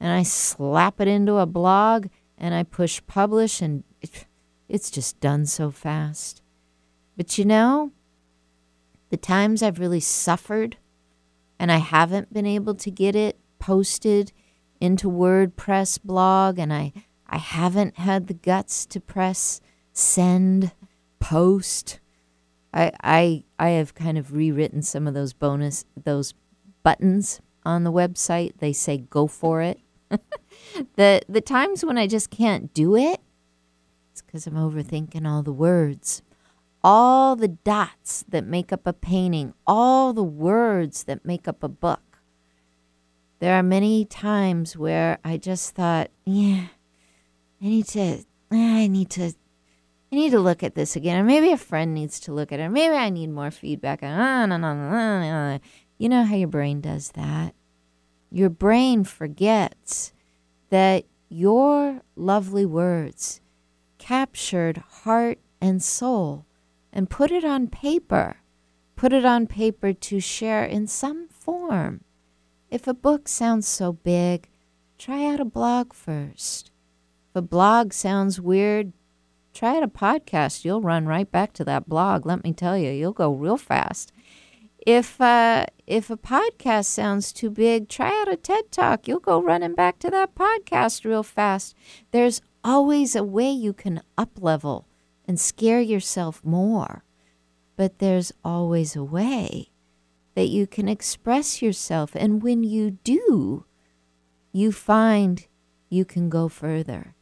And 0.00 0.12
I 0.12 0.22
slap 0.22 1.00
it 1.00 1.08
into 1.08 1.38
a 1.38 1.46
blog 1.46 2.06
and 2.36 2.54
I 2.54 2.62
push 2.62 3.02
publish, 3.06 3.60
and 3.60 3.82
it, 4.00 4.26
it's 4.68 4.90
just 4.90 5.18
done 5.18 5.44
so 5.46 5.70
fast. 5.70 6.40
But 7.16 7.36
you 7.36 7.44
know, 7.44 7.90
the 9.10 9.16
times 9.16 9.62
I've 9.62 9.78
really 9.78 10.00
suffered 10.00 10.76
and 11.58 11.72
I 11.72 11.78
haven't 11.78 12.32
been 12.32 12.46
able 12.46 12.74
to 12.76 12.90
get 12.90 13.16
it 13.16 13.38
posted 13.58 14.32
into 14.80 15.10
WordPress 15.10 16.00
blog 16.02 16.58
and 16.58 16.72
I, 16.72 16.92
I 17.26 17.38
haven't 17.38 17.98
had 17.98 18.26
the 18.26 18.34
guts 18.34 18.86
to 18.86 19.00
press 19.00 19.60
send 19.92 20.72
post. 21.18 22.00
I 22.72 22.92
I 23.02 23.44
I 23.58 23.70
have 23.70 23.94
kind 23.94 24.16
of 24.16 24.32
rewritten 24.32 24.82
some 24.82 25.06
of 25.06 25.14
those 25.14 25.32
bonus 25.32 25.84
those 26.04 26.34
buttons 26.82 27.40
on 27.64 27.84
the 27.84 27.92
website. 27.92 28.58
They 28.58 28.72
say 28.72 28.98
go 28.98 29.26
for 29.26 29.60
it. 29.60 29.80
the 30.96 31.22
the 31.28 31.40
times 31.40 31.84
when 31.84 31.98
I 31.98 32.06
just 32.06 32.30
can't 32.30 32.72
do 32.72 32.96
it, 32.96 33.20
it's 34.12 34.22
because 34.22 34.46
I'm 34.46 34.54
overthinking 34.54 35.26
all 35.26 35.42
the 35.42 35.52
words, 35.52 36.22
all 36.82 37.36
the 37.36 37.48
dots 37.48 38.24
that 38.28 38.46
make 38.46 38.72
up 38.72 38.86
a 38.86 38.92
painting, 38.92 39.54
all 39.66 40.12
the 40.12 40.22
words 40.22 41.04
that 41.04 41.24
make 41.24 41.48
up 41.48 41.62
a 41.62 41.68
book. 41.68 42.20
There 43.40 43.54
are 43.54 43.62
many 43.62 44.04
times 44.04 44.76
where 44.76 45.18
I 45.24 45.36
just 45.36 45.74
thought, 45.74 46.10
yeah, 46.24 46.66
I 47.62 47.64
need 47.64 47.86
to, 47.88 48.24
I 48.50 48.86
need 48.88 49.10
to, 49.10 49.32
I 50.10 50.16
need 50.16 50.30
to 50.30 50.40
look 50.40 50.62
at 50.62 50.74
this 50.74 50.96
again, 50.96 51.20
or 51.20 51.24
maybe 51.24 51.52
a 51.52 51.56
friend 51.56 51.94
needs 51.94 52.18
to 52.20 52.32
look 52.32 52.52
at 52.52 52.60
it, 52.60 52.64
or 52.64 52.70
maybe 52.70 52.96
I 52.96 53.10
need 53.10 53.30
more 53.30 53.50
feedback. 53.50 54.00
Ah, 54.02 55.58
you 55.98 56.08
know 56.08 56.24
how 56.24 56.34
your 56.34 56.48
brain 56.48 56.80
does 56.80 57.10
that. 57.12 57.54
Your 58.30 58.50
brain 58.50 59.04
forgets 59.04 60.12
that 60.70 61.04
your 61.28 62.02
lovely 62.16 62.66
words 62.66 63.40
captured 63.98 64.78
heart 65.02 65.38
and 65.60 65.82
soul 65.82 66.46
and 66.98 67.08
put 67.08 67.30
it 67.30 67.44
on 67.44 67.68
paper, 67.68 68.38
put 68.96 69.12
it 69.12 69.24
on 69.24 69.46
paper 69.46 69.92
to 69.92 70.18
share 70.18 70.64
in 70.64 70.84
some 70.88 71.28
form. 71.28 72.00
If 72.72 72.88
a 72.88 72.92
book 72.92 73.28
sounds 73.28 73.68
so 73.68 73.92
big, 73.92 74.48
try 74.98 75.24
out 75.24 75.38
a 75.38 75.44
blog 75.44 75.92
first. 75.92 76.72
If 77.30 77.36
a 77.36 77.42
blog 77.42 77.92
sounds 77.92 78.40
weird, 78.40 78.92
try 79.54 79.76
out 79.76 79.84
a 79.84 79.86
podcast. 79.88 80.64
You'll 80.64 80.80
run 80.80 81.06
right 81.06 81.30
back 81.30 81.52
to 81.52 81.64
that 81.66 81.88
blog. 81.88 82.26
Let 82.26 82.42
me 82.42 82.52
tell 82.52 82.76
you, 82.76 82.90
you'll 82.90 83.12
go 83.12 83.32
real 83.32 83.58
fast. 83.58 84.12
If 84.84 85.20
uh, 85.20 85.66
if 85.86 86.10
a 86.10 86.16
podcast 86.16 86.86
sounds 86.86 87.32
too 87.32 87.50
big, 87.50 87.88
try 87.88 88.10
out 88.20 88.32
a 88.32 88.34
TED 88.34 88.72
Talk. 88.72 89.06
You'll 89.06 89.20
go 89.20 89.40
running 89.40 89.76
back 89.76 90.00
to 90.00 90.10
that 90.10 90.34
podcast 90.34 91.04
real 91.04 91.22
fast. 91.22 91.76
There's 92.10 92.42
always 92.64 93.14
a 93.14 93.22
way 93.22 93.52
you 93.52 93.72
can 93.72 94.02
up 94.16 94.42
level 94.42 94.87
and 95.28 95.38
scare 95.38 95.80
yourself 95.80 96.42
more, 96.42 97.04
but 97.76 97.98
there's 97.98 98.32
always 98.42 98.96
a 98.96 99.04
way 99.04 99.68
that 100.34 100.48
you 100.48 100.66
can 100.66 100.88
express 100.88 101.60
yourself. 101.60 102.16
And 102.16 102.42
when 102.42 102.64
you 102.64 102.92
do, 102.92 103.66
you 104.52 104.72
find 104.72 105.46
you 105.90 106.04
can 106.04 106.30
go 106.30 106.48
further. 106.48 107.14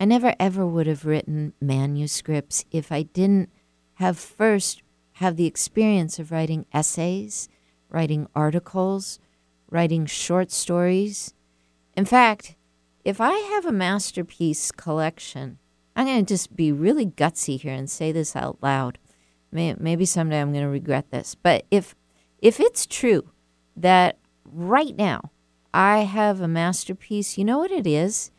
I 0.00 0.04
never 0.04 0.34
ever 0.40 0.66
would 0.66 0.88
have 0.88 1.04
written 1.04 1.52
manuscripts 1.60 2.64
if 2.72 2.90
I 2.90 3.02
didn't 3.02 3.50
have 3.94 4.18
first 4.18 4.82
have 5.16 5.36
the 5.36 5.46
experience 5.46 6.18
of 6.18 6.32
writing 6.32 6.66
essays, 6.72 7.48
writing 7.88 8.26
articles, 8.34 9.20
writing 9.70 10.06
short 10.06 10.50
stories. 10.50 11.34
In 11.96 12.04
fact, 12.04 12.56
if 13.04 13.20
I 13.20 13.32
have 13.32 13.66
a 13.66 13.72
masterpiece 13.72 14.72
collection, 14.72 15.58
I'm 15.94 16.06
going 16.06 16.24
to 16.24 16.34
just 16.34 16.56
be 16.56 16.72
really 16.72 17.06
gutsy 17.06 17.60
here 17.60 17.74
and 17.74 17.90
say 17.90 18.12
this 18.12 18.34
out 18.34 18.58
loud. 18.62 18.98
Maybe 19.50 20.06
someday 20.06 20.40
I'm 20.40 20.52
going 20.52 20.64
to 20.64 20.70
regret 20.70 21.10
this. 21.10 21.34
But 21.34 21.66
if 21.70 21.94
if 22.38 22.58
it's 22.58 22.86
true 22.86 23.30
that 23.76 24.18
right 24.44 24.96
now 24.96 25.30
I 25.74 25.98
have 26.00 26.40
a 26.40 26.48
masterpiece, 26.48 27.36
you 27.36 27.44
know 27.44 27.58
what 27.58 27.70
it 27.70 27.86
is? 27.86 28.30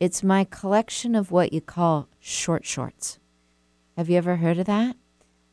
It's 0.00 0.22
my 0.22 0.44
collection 0.44 1.14
of 1.14 1.30
what 1.30 1.52
you 1.52 1.60
call 1.60 2.08
short 2.18 2.64
shorts. 2.64 3.18
Have 3.96 4.10
you 4.10 4.16
ever 4.16 4.36
heard 4.36 4.58
of 4.58 4.66
that? 4.66 4.96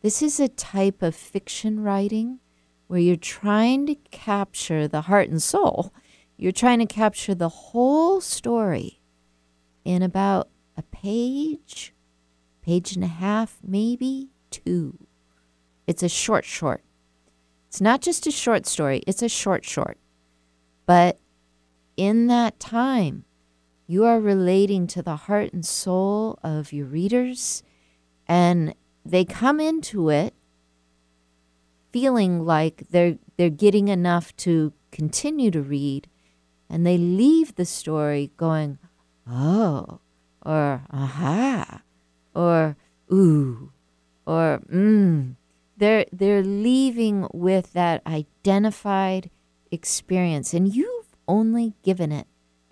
This 0.02 0.22
is 0.22 0.40
a 0.40 0.48
type 0.48 1.02
of 1.04 1.14
fiction 1.16 1.84
writing 1.84 2.40
where 2.88 3.00
you're 3.00 3.16
trying 3.16 3.86
to 3.86 3.96
capture 3.96 4.88
the 4.88 5.02
heart 5.02 5.30
and 5.30 5.44
soul. 5.44 5.94
You're 6.38 6.52
trying 6.52 6.80
to 6.80 6.86
capture 6.86 7.36
the 7.36 7.50
whole 7.50 8.20
story 8.20 9.02
in 9.86 10.02
about 10.02 10.50
a 10.82 10.96
page, 10.96 11.94
page 12.62 12.96
and 12.96 13.04
a 13.04 13.08
half, 13.08 13.60
maybe 13.64 14.30
two. 14.50 14.98
It's 15.86 16.04
a 16.04 16.10
short, 16.10 16.46
short. 16.46 16.84
It's 17.68 17.82
not 17.82 18.02
just 18.02 18.28
a 18.28 18.32
short 18.32 18.66
story, 18.66 19.04
it's 19.08 19.22
a 19.22 19.30
short, 19.30 19.64
short. 19.64 19.98
But 20.86 21.20
in 21.96 22.28
that 22.28 22.60
time, 22.60 23.26
you 23.88 24.06
are 24.06 24.20
relating 24.20 24.88
to 24.88 25.02
the 25.02 25.16
heart 25.16 25.54
and 25.54 25.66
soul 25.66 26.40
of 26.44 26.74
your 26.74 26.88
readers, 26.88 27.64
and 28.28 28.74
they 29.06 29.26
come 29.26 29.60
into 29.60 30.10
it 30.10 30.34
feeling 31.92 32.46
like 32.46 32.86
they're 32.90 33.18
they're 33.38 33.50
getting 33.50 33.88
enough 33.90 34.36
to 34.38 34.74
continue 34.92 35.52
to 35.52 35.62
read, 35.62 36.08
and 36.70 36.86
they 36.86 36.98
leave 36.98 37.56
the 37.56 37.66
story 37.66 38.32
going, 38.38 38.80
"Oh," 39.28 40.00
or 40.46 40.84
"Aha," 40.92 41.82
or 42.36 42.76
"Ooh," 43.12 43.72
or 44.26 44.62
"Mmm." 44.72 45.36
They're 45.78 46.06
they're 46.12 46.44
leaving 46.44 47.28
with 47.34 47.74
that 47.74 48.06
identified 48.06 49.30
experience, 49.72 50.54
and 50.54 50.74
you've 50.74 51.16
only 51.28 51.74
given 51.84 52.12
it 52.12 52.28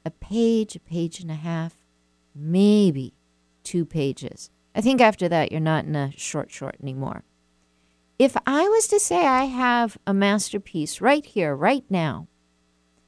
a 0.06 0.12
page, 0.12 0.76
a 0.76 0.80
page 0.80 1.20
and 1.20 1.32
a 1.32 1.36
half, 1.36 1.76
maybe 2.36 3.14
two 3.64 3.86
pages. 3.86 4.50
I 4.76 4.82
think 4.82 5.02
after 5.02 5.28
that 5.30 5.52
you're 5.52 5.60
not 5.60 5.86
in 5.86 5.96
a 5.96 6.12
short 6.16 6.52
short 6.52 6.78
anymore. 6.82 7.24
If 8.18 8.36
I 8.46 8.68
was 8.68 8.88
to 8.88 9.00
say 9.00 9.26
I 9.26 9.46
have 9.46 9.98
a 10.06 10.14
masterpiece 10.14 11.00
right 11.00 11.26
here, 11.26 11.56
right 11.56 11.86
now, 11.90 12.28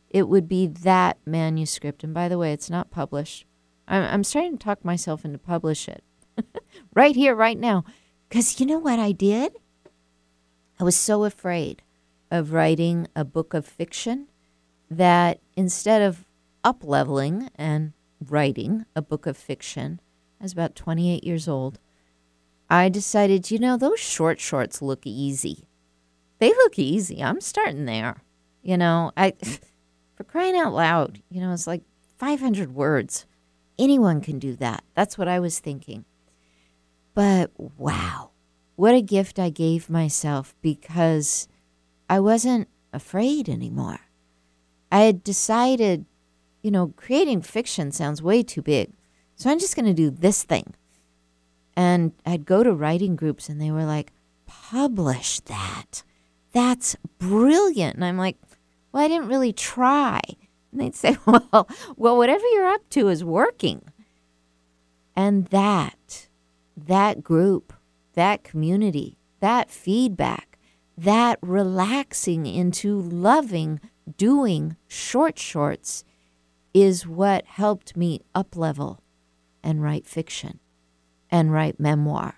it 0.10 0.30
would 0.30 0.48
be 0.48 0.68
that 0.68 1.18
manuscript. 1.26 2.04
And 2.04 2.14
by 2.14 2.30
the 2.30 2.38
way, 2.38 2.54
it's 2.54 2.70
not 2.70 2.92
published. 2.92 3.46
I'm, 3.92 4.04
I'm 4.04 4.24
starting 4.24 4.58
to 4.58 4.64
talk 4.64 4.84
myself 4.84 5.24
into 5.24 5.38
publish 5.38 5.88
it 5.88 6.04
right 6.96 7.16
here, 7.16 7.36
right 7.36 7.60
now. 7.60 7.84
Because 8.28 8.60
you 8.60 8.66
know 8.66 8.80
what 8.80 8.98
I 8.98 9.12
did? 9.12 9.54
I 10.80 10.84
was 10.84 10.96
so 10.96 11.26
afraid 11.26 11.84
of 12.32 12.54
writing 12.54 13.08
a 13.16 13.26
book 13.26 13.54
of 13.54 13.66
fiction 13.66 14.28
that 14.90 15.40
instead 15.56 16.02
of 16.02 16.26
up 16.64 16.84
leveling 16.84 17.50
and 17.56 17.94
writing 18.26 18.86
a 18.96 19.02
book 19.02 19.26
of 19.26 19.38
fiction, 19.38 20.00
I 20.40 20.44
was 20.44 20.54
about 20.54 20.76
28 20.76 21.24
years 21.24 21.48
old, 21.48 21.78
I 22.70 22.88
decided, 22.88 23.52
you 23.52 23.60
know, 23.60 23.76
those 23.76 24.00
short 24.00 24.40
shorts 24.40 24.82
look 24.82 25.06
easy. 25.06 25.68
They 26.40 26.50
look 26.50 26.80
easy. 26.80 27.22
I'm 27.22 27.42
starting 27.42 27.86
there. 27.86 28.24
You 28.64 28.78
know, 28.78 29.12
I 29.18 29.34
For 30.16 30.24
crying 30.24 30.56
out 30.56 30.74
loud, 30.74 31.22
you 31.30 31.42
know, 31.42 31.52
it's 31.52 31.66
like 31.66 31.82
500 32.20 32.76
words. 32.76 33.26
Anyone 33.82 34.22
can 34.22 34.38
do 34.38 34.56
that. 34.58 34.84
That's 34.94 35.18
what 35.18 35.28
I 35.28 35.40
was 35.40 35.58
thinking. 35.58 36.06
But 37.16 37.50
wow, 37.58 38.30
what 38.76 38.94
a 38.94 39.02
gift 39.02 39.40
I 39.40 39.50
gave 39.50 39.90
myself 39.90 40.54
because 40.62 41.48
I 42.08 42.20
wasn't 42.20 42.68
afraid 42.94 43.50
anymore. 43.50 44.02
I 44.92 45.00
had 45.02 45.24
decided, 45.24 46.06
you 46.62 46.70
know, 46.70 46.94
creating 46.96 47.42
fiction 47.42 47.92
sounds 47.92 48.22
way 48.22 48.44
too 48.44 48.62
big. 48.62 48.92
So 49.36 49.50
I'm 49.50 49.58
just 49.58 49.76
going 49.76 49.88
to 49.88 49.94
do 49.96 50.12
this 50.12 50.44
thing. 50.44 50.76
And 51.76 52.12
I'd 52.24 52.46
go 52.46 52.62
to 52.62 52.74
writing 52.74 53.16
groups 53.16 53.50
and 53.50 53.60
they 53.60 53.72
were 53.72 53.86
like, 53.86 54.12
publish 54.46 55.40
that. 55.40 56.04
That's 56.52 56.96
brilliant. 57.18 57.96
And 57.96 58.06
I'm 58.06 58.18
like, 58.18 58.38
well, 58.92 59.04
I 59.04 59.08
didn't 59.08 59.30
really 59.30 59.54
try. 59.54 60.22
And 60.72 60.82
they'd 60.82 60.96
say, 60.96 61.18
well, 61.26 61.68
well, 61.96 62.18
whatever 62.18 62.46
you're 62.54 62.68
up 62.68 62.88
to 62.92 63.10
is 63.10 63.24
working. 63.24 63.84
And 65.16 65.48
that, 65.48 66.28
that 66.76 67.24
group, 67.24 67.74
that 68.14 68.44
community, 68.44 69.18
that 69.40 69.70
feedback, 69.70 70.58
that 70.98 71.40
relaxing 71.42 72.46
into 72.46 73.00
loving 73.00 73.80
doing 74.18 74.76
short 74.88 75.38
shorts 75.38 76.04
is 76.74 77.06
what 77.06 77.46
helped 77.46 77.98
me 77.98 78.22
up 78.34 78.56
level 78.56 79.02
and 79.64 79.84
write 79.84 80.08
fiction 80.08 80.60
and 81.30 81.52
write 81.52 81.80
memoir 81.80 82.36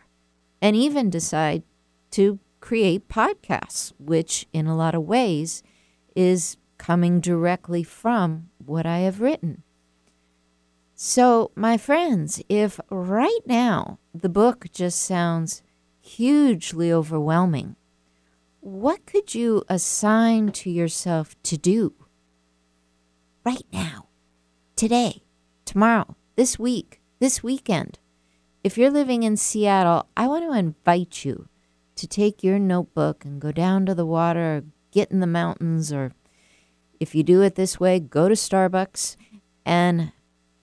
and 0.61 0.75
even 0.75 1.09
decide 1.09 1.63
to 2.11 2.39
create 2.61 3.09
podcasts, 3.09 3.91
which 3.99 4.47
in 4.53 4.65
a 4.65 4.75
lot 4.75 4.95
of 4.95 5.03
ways 5.03 5.61
is 6.15 6.57
coming 6.83 7.21
directly 7.21 7.81
from 7.81 8.49
what 8.57 8.85
I 8.85 8.99
have 8.99 9.21
written. 9.21 9.63
So, 10.95 11.51
my 11.55 11.77
friends, 11.77 12.43
if 12.49 12.77
right 12.89 13.39
now 13.45 13.99
the 14.13 14.27
book 14.27 14.67
just 14.73 15.01
sounds 15.01 15.63
hugely 16.01 16.91
overwhelming, 16.91 17.77
what 18.59 19.05
could 19.05 19.33
you 19.33 19.63
assign 19.69 20.51
to 20.51 20.69
yourself 20.69 21.41
to 21.43 21.57
do 21.57 21.93
right 23.45 23.65
now, 23.71 24.07
today, 24.75 25.23
tomorrow, 25.63 26.17
this 26.35 26.59
week, 26.59 27.01
this 27.19 27.41
weekend? 27.41 27.99
If 28.61 28.77
you're 28.77 28.91
living 28.91 29.23
in 29.23 29.37
Seattle, 29.37 30.07
I 30.17 30.27
want 30.27 30.43
to 30.43 30.57
invite 30.57 31.23
you 31.23 31.47
to 31.95 32.07
take 32.07 32.43
your 32.43 32.59
notebook 32.59 33.23
and 33.23 33.39
go 33.39 33.53
down 33.53 33.85
to 33.85 33.95
the 33.95 34.05
water, 34.05 34.65
get 34.91 35.11
in 35.11 35.21
the 35.21 35.27
mountains, 35.27 35.93
or 35.93 36.11
if 37.03 37.13
you 37.13 37.21
do 37.21 37.41
it 37.41 37.53
this 37.53 37.79
way, 37.79 37.99
go 37.99 38.27
to 38.27 38.35
Starbucks 38.35 39.15
and 39.65 40.11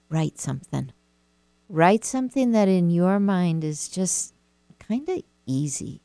write 0.09 0.39
something. 0.39 0.93
Write 1.69 2.05
something 2.05 2.51
that 2.51 2.67
in 2.67 2.91
your 2.91 3.21
mind 3.21 3.63
is 3.63 3.89
just 3.89 4.35
kind 4.81 5.09
of 5.09 5.23
easy. 5.47 6.03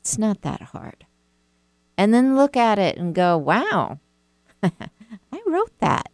It's 0.00 0.16
not 0.16 0.40
that 0.40 0.62
hard 0.62 1.04
and 1.98 2.14
then 2.14 2.36
look 2.36 2.56
at 2.56 2.78
it 2.78 2.96
and 2.96 3.12
go, 3.12 3.36
wow, 3.36 3.98
I 4.62 5.42
wrote 5.46 5.76
that. 5.80 6.10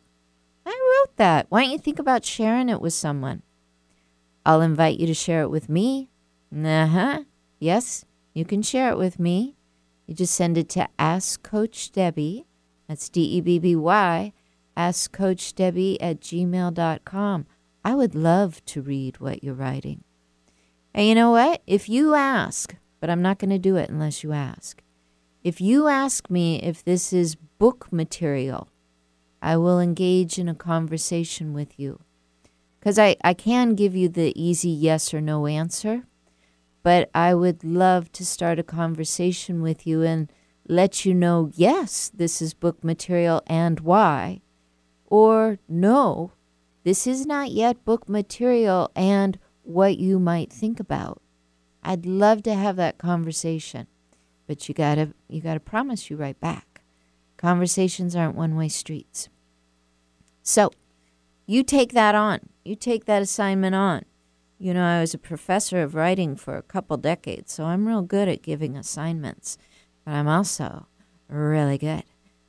I 0.65 0.71
wrote 1.05 1.17
that. 1.19 1.47
Why 1.51 1.63
don't 1.63 1.73
you 1.73 1.79
think 1.79 1.99
about 1.99 2.25
sharing 2.25 2.71
it 2.71 2.81
with 2.81 2.95
someone? 2.95 3.43
I'll 4.47 4.63
invite 4.63 4.99
you 4.99 5.07
to 5.07 5.15
share 5.15 5.43
it 5.43 5.51
with 5.51 5.69
me. 5.69 6.09
Uh 6.57 6.87
huh. 6.87 7.25
Yes, 7.61 8.07
you 8.33 8.47
can 8.47 8.63
share 8.63 8.91
it 8.91 8.97
with 8.97 9.19
me. 9.21 9.57
You 10.07 10.15
just 10.15 10.35
send 10.35 10.57
it 10.57 10.71
to 10.71 10.89
Ask 10.99 11.43
Coach 11.43 11.93
Debby. 11.93 12.47
That's 12.89 13.09
D 13.09 13.23
E 13.23 13.41
B 13.41 13.59
B 13.59 13.77
Y. 13.77 14.33
Ask 14.77 15.13
Coach 15.13 15.55
Debby 15.55 16.01
at 16.01 16.21
gmail.com. 16.21 17.47
I 17.85 17.95
would 17.95 18.15
love 18.15 18.65
to 18.67 18.83
read 18.83 19.21
what 19.21 19.45
you're 19.45 19.55
writing. 19.55 20.05
And 20.95 21.07
you 21.07 21.15
know 21.15 21.31
what? 21.31 21.63
If 21.67 21.89
you 21.89 22.15
ask, 22.15 22.75
but 23.01 23.11
I'm 23.11 23.23
not 23.23 23.39
going 23.39 23.51
to 23.51 23.59
do 23.59 23.77
it 23.77 23.91
unless 23.91 24.23
you 24.23 24.33
ask. 24.33 24.83
If 25.43 25.61
you 25.61 25.89
ask 25.89 26.31
me 26.31 26.61
if 26.63 26.83
this 26.83 27.13
is 27.13 27.35
book 27.35 27.93
material, 27.93 28.69
I 29.43 29.59
will 29.59 29.79
engage 29.79 30.39
in 30.39 30.49
a 30.49 30.55
conversation 30.55 31.53
with 31.53 31.79
you. 31.79 32.01
Because 32.81 32.99
I, 32.99 33.17
I 33.23 33.35
can 33.35 33.75
give 33.75 33.95
you 33.95 34.09
the 34.09 34.33
easy 34.41 34.71
yes 34.71 35.13
or 35.13 35.21
no 35.21 35.47
answer, 35.47 36.05
but 36.83 37.11
I 37.15 37.35
would 37.35 37.63
love 37.63 38.11
to 38.13 38.25
start 38.25 38.59
a 38.59 38.63
conversation 38.63 39.61
with 39.61 39.87
you 39.87 40.03
and 40.03 40.31
let 40.67 41.05
you 41.05 41.15
know, 41.15 41.51
yes, 41.55 42.11
this 42.15 42.41
is 42.41 42.55
book 42.55 42.83
material 42.83 43.43
and 43.47 43.81
why, 43.81 44.41
or 45.07 45.59
no, 45.69 46.33
this 46.85 47.07
is 47.07 47.27
not 47.27 47.51
yet 47.51 47.85
book 47.85 48.09
material 48.09 48.91
and 48.95 49.39
what 49.63 49.99
you 49.99 50.19
might 50.19 50.53
think 50.53 50.81
about. 50.81 51.21
I'd 51.83 52.07
love 52.07 52.43
to 52.45 52.55
have 52.55 52.77
that 52.77 52.99
conversation 52.99 53.87
but 54.47 54.69
you 54.69 54.75
gotta 54.75 55.15
you 55.29 55.41
gotta 55.41 55.61
promise 55.61 56.11
you 56.11 56.17
write 56.17 56.41
back. 56.41 56.83
Conversations 57.37 58.15
aren't 58.15 58.37
one 58.37 58.57
way 58.57 58.69
streets. 58.69 59.29
So 60.43 60.71
you 61.47 61.63
take 61.63 61.93
that 61.93 62.15
on. 62.15 62.41
You 62.65 62.77
take 62.77 63.05
that 63.07 63.23
assignment 63.23 63.75
on. 63.75 64.05
You 64.59 64.73
know, 64.73 64.85
I 64.85 65.01
was 65.01 65.15
a 65.15 65.19
professor 65.19 65.83
of 65.83 65.95
writing 65.95 66.37
for 66.37 66.57
a 66.57 66.63
couple 66.63 66.97
decades, 66.97 67.53
so 67.53 67.65
I'm 67.65 67.87
real 67.87 68.03
good 68.03 68.29
at 68.29 68.43
giving 68.43 68.77
assignments, 68.77 69.59
but 70.05 70.13
I'm 70.13 70.29
also 70.29 70.87
really 71.29 71.79
good 71.79 72.05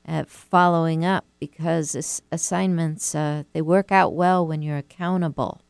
at 0.06 0.30
following 0.30 1.04
up 1.04 1.26
because 1.40 2.22
assignments 2.32 3.16
uh, 3.16 3.44
they 3.54 3.62
work 3.62 3.92
out 3.92 4.14
well 4.14 4.46
when 4.46 4.62
you're 4.62 4.78
accountable. 4.78 5.62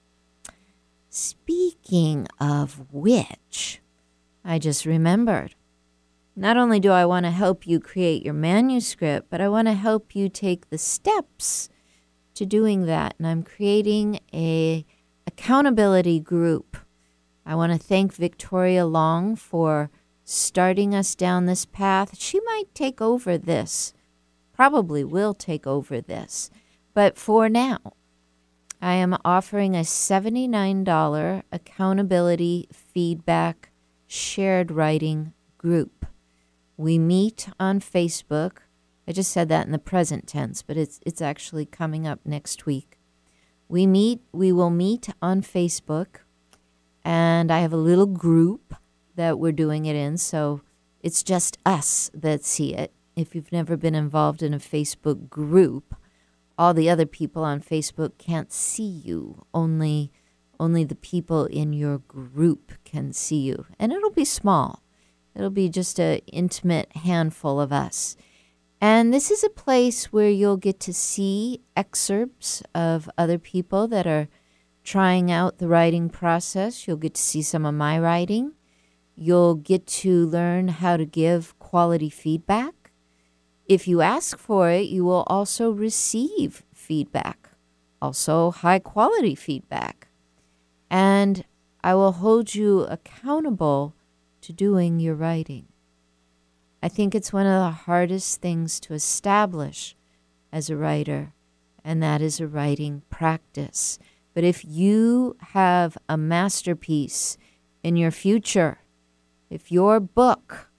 Speaking 1.09 2.27
of 2.39 2.91
which, 2.91 3.81
I 4.43 4.59
just 4.59 4.85
remembered 4.85 5.55
not 6.35 6.57
only 6.57 6.81
do 6.81 6.91
I 6.91 7.05
want 7.05 7.25
to 7.25 7.31
help 7.31 7.65
you 7.65 7.79
create 7.79 8.25
your 8.25 8.33
manuscript, 8.33 9.29
but 9.29 9.39
I 9.39 9.47
want 9.47 9.69
to 9.69 9.73
help 9.73 10.15
you 10.15 10.27
take 10.27 10.69
the 10.69 10.77
steps 10.77 11.69
to 12.33 12.45
doing 12.45 12.85
that. 12.85 13.15
And 13.17 13.25
I'm 13.25 13.41
creating 13.41 14.19
a 14.33 14.85
accountability 15.25 16.19
group. 16.19 16.75
I 17.45 17.55
want 17.55 17.71
to 17.71 17.79
thank 17.79 18.13
Victoria 18.13 18.85
Long 18.85 19.37
for 19.37 19.89
starting 20.25 20.93
us 20.95 21.13
down 21.13 21.45
this 21.45 21.65
path. 21.65 22.17
She 22.19 22.41
might 22.41 22.73
take 22.73 22.99
over 22.99 23.37
this, 23.37 23.93
probably 24.53 25.03
will 25.03 25.33
take 25.33 25.65
over 25.65 26.01
this. 26.01 26.49
But 26.93 27.17
for 27.17 27.47
now, 27.47 27.79
I 28.81 28.95
am 28.95 29.17
offering 29.23 29.75
a 29.75 29.81
$79 29.81 31.43
accountability 31.51 32.67
feedback 32.73 33.69
shared 34.07 34.71
writing 34.71 35.33
group. 35.57 36.05
We 36.77 36.99
meet 36.99 37.47
on 37.59 37.79
Facebook. 37.79 38.57
I 39.07 39.11
just 39.11 39.31
said 39.31 39.49
that 39.49 39.65
in 39.65 39.71
the 39.71 39.79
present 39.79 40.27
tense, 40.27 40.61
but 40.61 40.77
it's 40.77 40.99
it's 41.05 41.21
actually 41.21 41.65
coming 41.65 42.07
up 42.07 42.19
next 42.25 42.65
week. 42.65 42.97
We 43.67 43.87
meet 43.87 44.21
we 44.31 44.51
will 44.51 44.69
meet 44.69 45.09
on 45.21 45.41
Facebook 45.41 46.17
and 47.03 47.51
I 47.51 47.59
have 47.59 47.73
a 47.73 47.77
little 47.77 48.07
group 48.07 48.75
that 49.15 49.39
we're 49.39 49.51
doing 49.51 49.85
it 49.85 49.95
in, 49.95 50.17
so 50.17 50.61
it's 51.01 51.23
just 51.23 51.57
us 51.65 52.09
that 52.13 52.43
see 52.43 52.73
it. 52.73 52.91
If 53.15 53.35
you've 53.35 53.51
never 53.51 53.77
been 53.77 53.95
involved 53.95 54.43
in 54.43 54.53
a 54.53 54.59
Facebook 54.59 55.29
group, 55.29 55.95
all 56.57 56.73
the 56.73 56.89
other 56.89 57.05
people 57.05 57.43
on 57.43 57.61
Facebook 57.61 58.17
can't 58.17 58.51
see 58.51 58.83
you. 58.83 59.45
Only 59.53 60.11
only 60.59 60.83
the 60.83 60.95
people 60.95 61.45
in 61.45 61.73
your 61.73 61.99
group 61.99 62.71
can 62.83 63.11
see 63.13 63.39
you. 63.39 63.65
And 63.79 63.91
it'll 63.91 64.11
be 64.11 64.25
small. 64.25 64.81
It'll 65.35 65.49
be 65.49 65.69
just 65.69 65.99
a 65.99 66.21
intimate 66.27 66.95
handful 66.95 67.59
of 67.59 67.73
us. 67.73 68.15
And 68.79 69.13
this 69.13 69.31
is 69.31 69.43
a 69.43 69.49
place 69.49 70.13
where 70.13 70.29
you'll 70.29 70.57
get 70.57 70.79
to 70.81 70.93
see 70.93 71.61
excerpts 71.75 72.61
of 72.73 73.09
other 73.17 73.37
people 73.37 73.87
that 73.87 74.05
are 74.07 74.27
trying 74.83 75.31
out 75.31 75.57
the 75.57 75.67
writing 75.67 76.09
process. 76.09 76.87
You'll 76.87 76.97
get 76.97 77.15
to 77.15 77.21
see 77.21 77.41
some 77.41 77.65
of 77.65 77.73
my 77.73 77.99
writing. 77.99 78.53
You'll 79.15 79.55
get 79.55 79.87
to 79.87 80.25
learn 80.27 80.67
how 80.67 80.97
to 80.97 81.05
give 81.05 81.57
quality 81.57 82.09
feedback. 82.09 82.91
If 83.65 83.87
you 83.87 84.01
ask 84.01 84.37
for 84.37 84.69
it, 84.69 84.87
you 84.87 85.05
will 85.05 85.23
also 85.27 85.71
receive 85.71 86.63
feedback, 86.73 87.49
also 88.01 88.51
high 88.51 88.79
quality 88.79 89.33
feedback. 89.33 90.09
And 90.89 91.45
I 91.83 91.95
will 91.95 92.11
hold 92.13 92.53
you 92.53 92.81
accountable 92.81 93.95
to 94.41 94.53
doing 94.53 94.99
your 94.99 95.15
writing. 95.15 95.67
I 96.83 96.87
think 96.87 97.15
it's 97.15 97.33
one 97.33 97.47
of 97.47 97.63
the 97.63 97.83
hardest 97.85 98.41
things 98.41 98.79
to 98.81 98.93
establish 98.93 99.95
as 100.51 100.69
a 100.69 100.77
writer, 100.77 101.33
and 101.83 102.03
that 102.03 102.21
is 102.21 102.39
a 102.39 102.47
writing 102.47 103.01
practice. 103.09 103.97
But 104.35 104.43
if 104.43 104.63
you 104.63 105.35
have 105.39 105.97
a 106.07 106.17
masterpiece 106.17 107.37
in 107.81 107.95
your 107.95 108.11
future, 108.11 108.79
if 109.49 109.71
your 109.71 109.99
book 109.99 110.69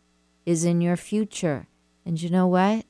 is 0.44 0.64
in 0.64 0.80
your 0.80 0.96
future, 0.96 1.68
and 2.04 2.20
you 2.20 2.30
know 2.30 2.46
what? 2.46 2.84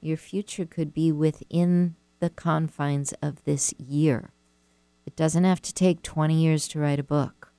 Your 0.00 0.16
future 0.16 0.66
could 0.66 0.92
be 0.92 1.12
within 1.12 1.96
the 2.20 2.30
confines 2.30 3.12
of 3.22 3.44
this 3.44 3.74
year. 3.78 4.30
It 5.06 5.16
doesn't 5.16 5.44
have 5.44 5.60
to 5.62 5.74
take 5.74 6.02
20 6.02 6.34
years 6.34 6.68
to 6.68 6.78
write 6.78 7.00
a 7.00 7.04
book. 7.04 7.52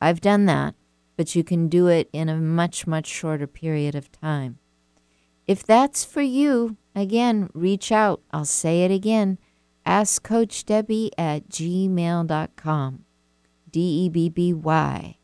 I've 0.00 0.20
done 0.20 0.46
that, 0.46 0.74
but 1.16 1.34
you 1.34 1.44
can 1.44 1.68
do 1.68 1.88
it 1.88 2.08
in 2.12 2.28
a 2.28 2.36
much, 2.36 2.86
much 2.86 3.06
shorter 3.06 3.46
period 3.46 3.94
of 3.94 4.10
time. 4.12 4.58
If 5.46 5.64
that's 5.64 6.04
for 6.04 6.22
you, 6.22 6.76
again, 6.94 7.50
reach 7.54 7.90
out. 7.90 8.20
I'll 8.30 8.44
say 8.44 8.84
it 8.84 8.90
again. 8.90 9.38
Ask 9.84 10.22
Coach 10.22 10.64
Debby 10.64 11.10
at 11.18 11.48
gmail.com. 11.48 13.04
D 13.70 13.80
E 13.80 14.08
B 14.08 14.28
B 14.28 14.52
Y. 14.54 15.17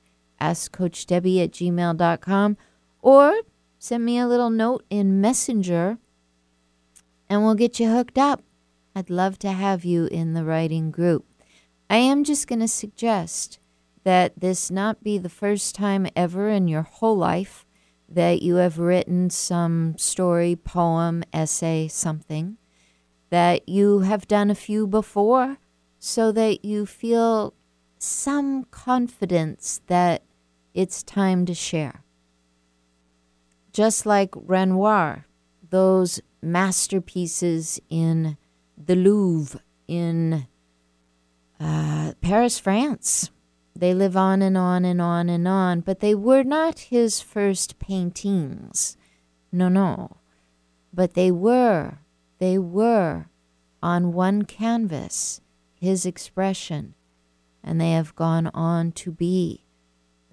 Ask 0.45 0.73
Coach 0.73 1.07
Debby 1.07 1.41
at 1.41 1.53
gmail.com 1.53 2.59
or 3.01 3.41
send 3.79 4.05
me 4.05 4.19
a 4.19 4.29
little 4.29 4.51
note 4.51 4.85
in 4.91 5.19
Messenger 5.19 5.97
and 7.31 7.43
we'll 7.43 7.55
get 7.55 7.81
you 7.81 7.89
hooked 7.89 8.19
up. 8.19 8.43
I'd 8.95 9.09
love 9.09 9.39
to 9.39 9.53
have 9.53 9.87
you 9.87 10.05
in 10.05 10.35
the 10.35 10.45
writing 10.45 10.91
group. 10.91 11.25
I 11.89 11.97
am 11.97 12.25
just 12.25 12.47
going 12.47 12.61
to 12.61 12.69
suggest 12.69 13.59
that 14.03 14.39
this 14.39 14.71
not 14.71 15.03
be 15.03 15.17
the 15.17 15.31
first 15.31 15.75
time 15.75 16.07
ever 16.15 16.51
in 16.51 16.69
your 16.69 16.83
whole 16.83 17.17
life 17.17 17.65
that 18.07 18.43
you 18.43 18.57
have 18.57 18.79
written 18.79 19.31
some 19.31 19.97
story, 19.97 20.57
poem, 20.57 21.25
essay, 21.33 21.89
something, 21.89 22.59
that 23.31 23.67
you 23.67 24.01
have 24.01 24.29
done 24.29 24.51
a 24.51 24.55
few 24.55 24.87
before 24.87 25.57
so 25.99 26.31
that 26.33 26.67
you 26.67 26.85
feel 26.85 27.55
some 27.99 28.65
confidence 28.65 29.81
that 29.87 30.23
it's 30.75 31.03
time 31.03 31.47
to 31.47 31.55
share. 31.55 32.03
Just 33.73 34.05
like 34.05 34.31
Renoir, 34.35 35.27
those 35.71 36.21
masterpieces 36.43 37.81
in 37.89 38.37
the 38.77 38.97
Louvre 38.97 39.61
in 39.89 40.47
uh, 41.61 42.13
Paris, 42.21 42.59
France. 42.59 43.31
They 43.77 43.95
live 43.95 44.17
on 44.17 44.43
and 44.43 44.57
on 44.57 44.85
and 44.85 45.01
on 45.01 45.29
and 45.29 45.49
on, 45.49 45.81
but 45.81 46.01
they 46.01 46.15
were 46.15 46.45
not 46.45 46.79
his 46.91 47.21
first 47.21 47.79
paintings. 47.79 48.97
No, 49.51 49.69
no. 49.69 50.19
But 50.93 51.15
they 51.15 51.31
were, 51.31 51.99
they 52.39 52.57
were 52.57 53.27
on 53.83 54.13
one 54.13 54.45
canvas, 54.45 55.41
his 55.81 56.07
expression, 56.07 56.95
and 57.65 57.81
they 57.81 57.93
have 57.93 58.15
gone 58.15 58.47
on 58.49 58.93
to 58.93 59.11
be 59.11 59.64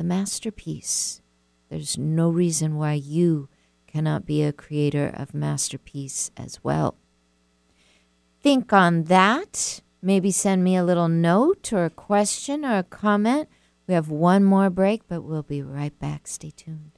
the 0.01 0.07
masterpiece. 0.07 1.21
There's 1.69 1.95
no 1.95 2.29
reason 2.29 2.75
why 2.75 2.93
you 2.93 3.49
cannot 3.85 4.25
be 4.25 4.41
a 4.41 4.51
creator 4.51 5.13
of 5.13 5.35
masterpiece 5.35 6.31
as 6.35 6.59
well. 6.63 6.95
Think 8.41 8.73
on 8.73 9.03
that 9.03 9.81
Maybe 10.01 10.31
send 10.31 10.63
me 10.63 10.75
a 10.75 10.83
little 10.83 11.07
note 11.07 11.71
or 11.71 11.85
a 11.85 11.91
question 11.91 12.65
or 12.65 12.79
a 12.79 12.83
comment. 12.83 13.47
We 13.87 13.93
have 13.93 14.09
one 14.09 14.43
more 14.43 14.71
break, 14.71 15.07
but 15.07 15.21
we'll 15.21 15.43
be 15.43 15.61
right 15.61 15.97
back. 15.99 16.25
Stay 16.25 16.49
tuned. 16.49 16.97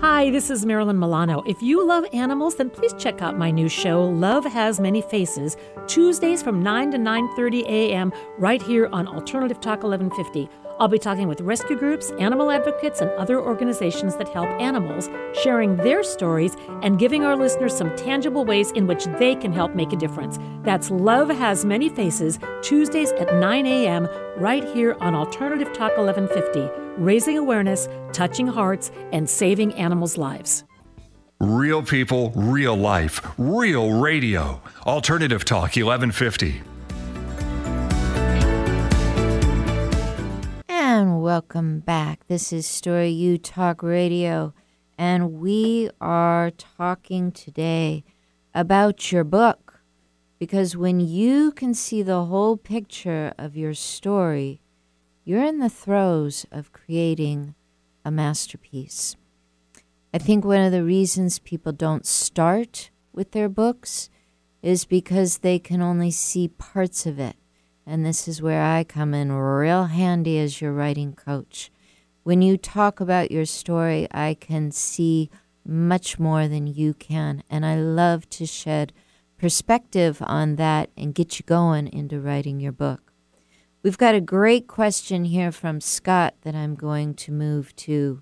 Hi, 0.00 0.30
this 0.30 0.48
is 0.48 0.64
Marilyn 0.64 0.96
Milano. 0.96 1.42
If 1.44 1.60
you 1.60 1.84
love 1.84 2.06
animals, 2.12 2.54
then 2.54 2.70
please 2.70 2.94
check 2.96 3.20
out 3.20 3.36
my 3.36 3.50
new 3.50 3.68
show, 3.68 4.04
Love 4.04 4.44
Has 4.44 4.78
Many 4.78 5.02
Faces, 5.02 5.56
Tuesdays 5.88 6.40
from 6.40 6.62
9 6.62 6.92
to 6.92 6.98
9:30 6.98 7.64
a.m. 7.66 8.12
right 8.38 8.62
here 8.62 8.88
on 8.92 9.08
Alternative 9.08 9.58
Talk 9.58 9.82
1150. 9.82 10.48
I'll 10.80 10.86
be 10.86 10.98
talking 10.98 11.26
with 11.26 11.40
rescue 11.40 11.76
groups, 11.76 12.12
animal 12.20 12.52
advocates, 12.52 13.00
and 13.00 13.10
other 13.12 13.40
organizations 13.40 14.14
that 14.16 14.28
help 14.28 14.48
animals, 14.60 15.10
sharing 15.42 15.76
their 15.76 16.04
stories 16.04 16.56
and 16.82 17.00
giving 17.00 17.24
our 17.24 17.34
listeners 17.34 17.76
some 17.76 17.94
tangible 17.96 18.44
ways 18.44 18.70
in 18.72 18.86
which 18.86 19.06
they 19.18 19.34
can 19.34 19.52
help 19.52 19.74
make 19.74 19.92
a 19.92 19.96
difference. 19.96 20.38
That's 20.62 20.88
Love 20.90 21.30
Has 21.30 21.64
Many 21.64 21.88
Faces, 21.88 22.38
Tuesdays 22.62 23.10
at 23.12 23.34
9 23.34 23.66
a.m., 23.66 24.08
right 24.36 24.62
here 24.62 24.96
on 25.00 25.16
Alternative 25.16 25.72
Talk 25.72 25.96
1150, 25.96 26.70
raising 27.02 27.36
awareness, 27.36 27.88
touching 28.12 28.46
hearts, 28.46 28.92
and 29.12 29.28
saving 29.28 29.74
animals' 29.74 30.16
lives. 30.16 30.62
Real 31.40 31.82
people, 31.82 32.32
real 32.36 32.76
life, 32.76 33.20
real 33.36 34.00
radio. 34.00 34.60
Alternative 34.86 35.44
Talk 35.44 35.76
1150. 35.76 36.62
And 40.98 41.22
welcome 41.22 41.78
back. 41.78 42.26
This 42.26 42.52
is 42.52 42.66
Story 42.66 43.10
U 43.10 43.38
Talk 43.38 43.84
Radio, 43.84 44.52
and 44.98 45.34
we 45.34 45.90
are 46.00 46.50
talking 46.50 47.30
today 47.30 48.02
about 48.52 49.12
your 49.12 49.22
book. 49.22 49.78
Because 50.40 50.76
when 50.76 50.98
you 50.98 51.52
can 51.52 51.72
see 51.72 52.02
the 52.02 52.24
whole 52.24 52.56
picture 52.56 53.32
of 53.38 53.56
your 53.56 53.74
story, 53.74 54.60
you're 55.24 55.44
in 55.44 55.60
the 55.60 55.70
throes 55.70 56.46
of 56.50 56.72
creating 56.72 57.54
a 58.04 58.10
masterpiece. 58.10 59.14
I 60.12 60.18
think 60.18 60.44
one 60.44 60.64
of 60.64 60.72
the 60.72 60.82
reasons 60.82 61.38
people 61.38 61.70
don't 61.70 62.06
start 62.06 62.90
with 63.12 63.30
their 63.30 63.48
books 63.48 64.10
is 64.62 64.84
because 64.84 65.38
they 65.38 65.60
can 65.60 65.80
only 65.80 66.10
see 66.10 66.48
parts 66.48 67.06
of 67.06 67.20
it. 67.20 67.36
And 67.90 68.04
this 68.04 68.28
is 68.28 68.42
where 68.42 68.62
I 68.62 68.84
come 68.84 69.14
in 69.14 69.32
real 69.32 69.86
handy 69.86 70.38
as 70.38 70.60
your 70.60 70.74
writing 70.74 71.14
coach. 71.14 71.72
When 72.22 72.42
you 72.42 72.58
talk 72.58 73.00
about 73.00 73.30
your 73.30 73.46
story, 73.46 74.06
I 74.10 74.34
can 74.38 74.72
see 74.72 75.30
much 75.64 76.18
more 76.18 76.48
than 76.48 76.66
you 76.66 76.92
can. 76.92 77.42
And 77.48 77.64
I 77.64 77.76
love 77.76 78.28
to 78.28 78.44
shed 78.44 78.92
perspective 79.38 80.18
on 80.20 80.56
that 80.56 80.90
and 80.98 81.14
get 81.14 81.38
you 81.38 81.46
going 81.46 81.86
into 81.88 82.20
writing 82.20 82.60
your 82.60 82.72
book. 82.72 83.10
We've 83.82 83.96
got 83.96 84.14
a 84.14 84.20
great 84.20 84.66
question 84.66 85.24
here 85.24 85.50
from 85.50 85.80
Scott 85.80 86.34
that 86.42 86.54
I'm 86.54 86.74
going 86.74 87.14
to 87.14 87.32
move 87.32 87.74
to. 87.76 88.20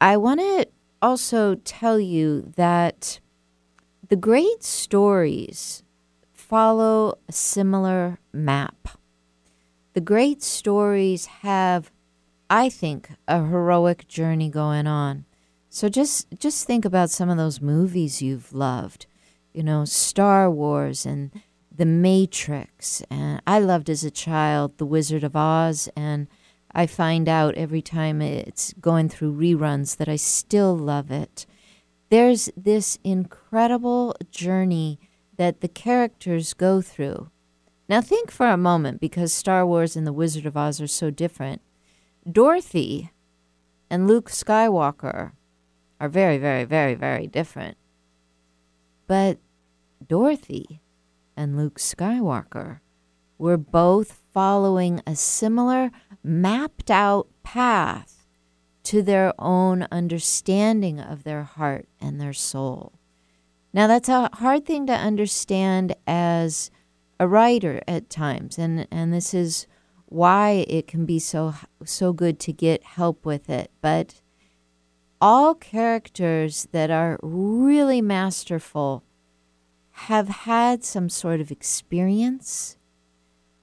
I 0.00 0.16
want 0.18 0.38
to 0.38 0.68
also 1.02 1.56
tell 1.56 1.98
you 1.98 2.52
that 2.54 3.18
the 4.08 4.14
great 4.14 4.62
stories 4.62 5.82
follow 6.48 7.18
a 7.28 7.32
similar 7.32 8.18
map. 8.32 8.88
The 9.94 10.00
great 10.00 10.42
stories 10.42 11.26
have, 11.26 11.90
I 12.48 12.68
think, 12.68 13.10
a 13.26 13.44
heroic 13.44 14.06
journey 14.06 14.48
going 14.48 14.86
on. 14.86 15.24
So 15.68 15.88
just 15.88 16.28
just 16.38 16.66
think 16.66 16.84
about 16.84 17.10
some 17.10 17.28
of 17.28 17.36
those 17.36 17.60
movies 17.60 18.22
you've 18.22 18.52
loved. 18.52 19.06
You 19.52 19.62
know, 19.62 19.84
Star 19.84 20.50
Wars 20.50 21.04
and 21.04 21.32
The 21.74 21.86
Matrix 21.86 23.02
and 23.10 23.42
I 23.46 23.58
loved 23.58 23.90
as 23.90 24.04
a 24.04 24.10
child 24.10 24.78
The 24.78 24.86
Wizard 24.86 25.24
of 25.24 25.34
Oz 25.34 25.88
and 25.96 26.28
I 26.72 26.86
find 26.86 27.28
out 27.28 27.54
every 27.54 27.82
time 27.82 28.20
it's 28.20 28.74
going 28.74 29.08
through 29.08 29.34
reruns 29.34 29.96
that 29.96 30.08
I 30.08 30.16
still 30.16 30.76
love 30.76 31.10
it. 31.10 31.46
There's 32.10 32.50
this 32.56 32.98
incredible 33.02 34.14
journey 34.30 35.00
that 35.36 35.60
the 35.60 35.68
characters 35.68 36.54
go 36.54 36.80
through. 36.80 37.30
Now, 37.88 38.00
think 38.00 38.30
for 38.30 38.48
a 38.48 38.56
moment 38.56 39.00
because 39.00 39.32
Star 39.32 39.66
Wars 39.66 39.96
and 39.96 40.06
The 40.06 40.12
Wizard 40.12 40.46
of 40.46 40.56
Oz 40.56 40.80
are 40.80 40.86
so 40.86 41.10
different. 41.10 41.62
Dorothy 42.30 43.10
and 43.88 44.08
Luke 44.08 44.28
Skywalker 44.30 45.32
are 46.00 46.08
very, 46.08 46.38
very, 46.38 46.64
very, 46.64 46.94
very 46.94 47.26
different. 47.26 47.76
But 49.06 49.38
Dorothy 50.06 50.80
and 51.36 51.56
Luke 51.56 51.78
Skywalker 51.78 52.80
were 53.38 53.56
both 53.56 54.22
following 54.32 55.00
a 55.06 55.14
similar 55.14 55.90
mapped 56.24 56.90
out 56.90 57.28
path 57.42 58.26
to 58.82 59.02
their 59.02 59.32
own 59.38 59.86
understanding 59.90 61.00
of 61.00 61.24
their 61.24 61.42
heart 61.42 61.88
and 62.00 62.20
their 62.20 62.32
soul. 62.32 62.92
Now, 63.76 63.86
that's 63.88 64.08
a 64.08 64.30
hard 64.32 64.64
thing 64.64 64.86
to 64.86 64.94
understand 64.94 65.94
as 66.06 66.70
a 67.20 67.28
writer 67.28 67.82
at 67.86 68.08
times, 68.08 68.58
and, 68.58 68.88
and 68.90 69.12
this 69.12 69.34
is 69.34 69.66
why 70.06 70.64
it 70.66 70.86
can 70.86 71.04
be 71.04 71.18
so 71.18 71.52
so 71.84 72.14
good 72.14 72.40
to 72.40 72.54
get 72.54 72.82
help 72.82 73.26
with 73.26 73.50
it. 73.50 73.70
But 73.82 74.22
all 75.20 75.54
characters 75.54 76.68
that 76.72 76.90
are 76.90 77.18
really 77.20 78.00
masterful 78.00 79.04
have 79.90 80.28
had 80.28 80.82
some 80.82 81.10
sort 81.10 81.42
of 81.42 81.50
experience, 81.50 82.78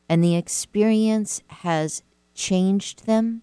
and 0.07 0.23
the 0.23 0.35
experience 0.35 1.41
has 1.47 2.03
changed 2.35 3.07
them. 3.07 3.41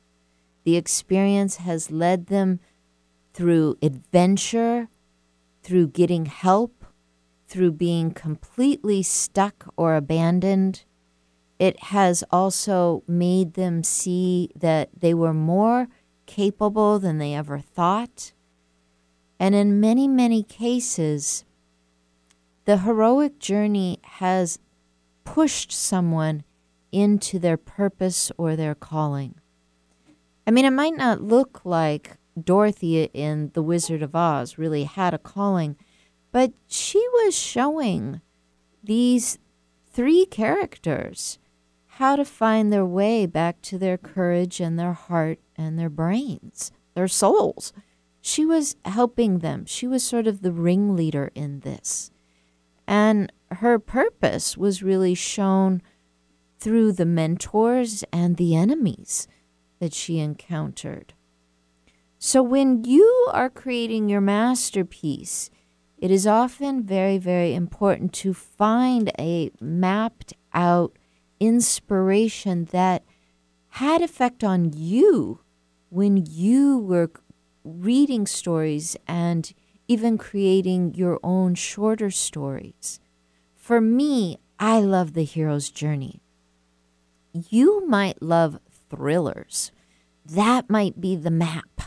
The 0.63 0.77
experience 0.77 1.57
has 1.57 1.91
led 1.91 2.29
them 2.29 2.61
through 3.35 3.77
adventure 3.83 4.89
through 5.63 5.89
getting 5.89 6.27
help, 6.27 6.85
through 7.47 7.73
being 7.73 8.13
completely 8.13 9.03
stuck 9.03 9.73
or 9.77 9.97
abandoned. 9.97 10.85
It 11.59 11.85
has 11.85 12.25
also 12.31 13.03
made 13.07 13.55
them 13.55 13.83
see 13.83 14.51
that 14.57 14.89
they 14.99 15.13
were 15.13 15.35
more 15.35 15.89
capable 16.27 16.99
than 16.99 17.19
they 17.19 17.35
ever 17.35 17.59
thought. 17.59 18.33
And 19.39 19.55
in 19.55 19.81
many, 19.81 20.07
many 20.07 20.43
cases, 20.43 21.45
the 22.65 22.79
heroic 22.79 23.39
journey 23.39 23.99
has 24.03 24.59
pushed 25.25 25.73
someone 25.73 26.45
into 26.93 27.39
their 27.39 27.57
purpose 27.57 28.31
or 28.37 28.57
their 28.57 28.75
calling. 28.75 29.35
I 30.47 30.51
mean, 30.51 30.65
it 30.65 30.73
might 30.73 30.97
not 30.97 31.21
look 31.21 31.61
like 31.65 32.17
Dorothy 32.43 33.05
in 33.13 33.51
The 33.55 33.63
Wizard 33.63 34.03
of 34.03 34.15
Oz 34.15 34.59
really 34.59 34.85
had 34.85 35.15
a 35.15 35.19
calling, 35.19 35.77
but 36.33 36.53
she 36.69 36.99
was 37.15 37.37
showing 37.37 38.21
these 38.83 39.39
three 39.87 40.25
characters 40.27 41.39
how 41.95 42.17
to 42.17 42.25
find 42.25 42.73
their 42.73 42.85
way 42.85 43.27
back 43.27 43.61
to 43.63 43.77
their 43.77 43.99
courage 43.99 44.61
and 44.61 44.79
their 44.79 44.93
heart 44.93 45.39
and 45.57 45.79
their 45.79 45.91
brains, 45.91 46.73
their 46.95 47.09
souls. 47.09 47.73
She 48.21 48.47
was 48.47 48.77
helping 48.85 49.39
them. 49.39 49.65
She 49.67 49.87
was 49.87 50.03
sort 50.03 50.27
of 50.27 50.43
the 50.43 50.53
ringleader 50.53 51.31
in 51.35 51.61
this. 51.61 52.11
And 52.87 53.33
her 53.51 53.79
purpose 53.79 54.57
was 54.57 54.83
really 54.83 55.15
shown 55.15 55.83
through 56.59 56.93
the 56.93 57.07
mentors 57.07 58.05
and 58.13 58.37
the 58.37 58.55
enemies 58.55 59.27
that 59.79 59.95
she 59.95 60.19
encountered. 60.19 61.15
So 62.23 62.43
when 62.43 62.85
you 62.85 63.29
are 63.33 63.49
creating 63.49 64.11
your 64.11 64.21
masterpiece, 64.21 65.49
it 65.97 66.11
is 66.11 66.27
often 66.27 66.83
very, 66.83 67.17
very 67.17 67.55
important 67.55 68.13
to 68.21 68.35
find 68.35 69.11
a 69.19 69.51
mapped 69.59 70.35
out 70.53 70.99
inspiration 71.41 72.67
that 72.73 73.05
had 73.69 74.03
effect 74.03 74.45
on 74.45 74.75
you 74.77 75.41
when 75.89 76.27
you 76.29 76.79
were 76.79 77.11
reading 77.65 78.27
stories 78.27 78.99
and 79.09 79.55
even 79.89 80.19
creating 80.19 80.95
your 80.95 81.19
own 81.23 81.55
shorter 81.55 82.11
stories. 82.11 83.01
For 83.57 83.81
me, 83.81 84.37
I 84.59 84.81
love 84.81 85.15
the 85.15 85.25
hero's 85.25 85.71
journey. 85.71 86.21
You 87.33 87.87
might 87.87 88.21
love 88.21 88.59
thrillers. 88.91 89.73
That 90.27 90.69
might 90.69 91.01
be 91.01 91.17
the 91.17 91.31
map 91.31 91.81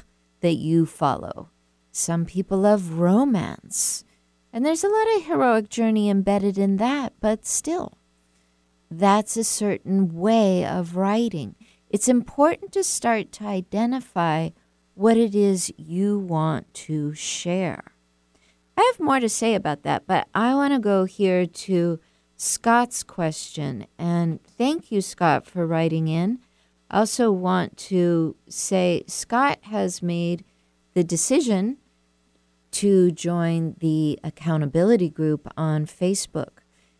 that 0.43 0.53
you 0.53 0.85
follow. 0.85 1.49
Some 1.91 2.25
people 2.25 2.59
love 2.59 2.99
romance. 2.99 4.03
And 4.51 4.63
there's 4.63 4.83
a 4.83 4.89
lot 4.89 5.15
of 5.15 5.25
heroic 5.25 5.69
journey 5.69 6.09
embedded 6.09 6.59
in 6.59 6.77
that, 6.77 7.13
but 7.19 7.45
still, 7.45 7.97
that's 8.91 9.35
a 9.35 9.43
certain 9.43 10.13
way 10.13 10.63
of 10.63 10.95
writing. 10.95 11.55
It's 11.89 12.07
important 12.07 12.71
to 12.73 12.83
start 12.83 13.31
to 13.33 13.45
identify 13.45 14.49
what 14.93 15.17
it 15.17 15.33
is 15.33 15.73
you 15.77 16.19
want 16.19 16.71
to 16.73 17.15
share. 17.15 17.93
I 18.77 18.91
have 18.91 19.03
more 19.03 19.19
to 19.19 19.29
say 19.29 19.55
about 19.55 19.83
that, 19.83 20.05
but 20.05 20.27
I 20.35 20.53
want 20.53 20.73
to 20.73 20.79
go 20.79 21.05
here 21.05 21.45
to 21.45 21.99
Scott's 22.35 23.01
question. 23.01 23.87
And 23.97 24.43
thank 24.43 24.91
you, 24.91 25.01
Scott, 25.01 25.45
for 25.47 25.65
writing 25.65 26.07
in. 26.07 26.39
I 26.93 26.99
also 26.99 27.31
want 27.31 27.75
to 27.89 28.35
say 28.47 29.03
Scott 29.07 29.57
has 29.63 30.03
made 30.03 30.45
the 30.93 31.03
decision 31.03 31.77
to 32.69 33.09
join 33.09 33.75
the 33.79 34.19
accountability 34.23 35.09
group 35.09 35.51
on 35.57 35.87
Facebook. 35.87 36.59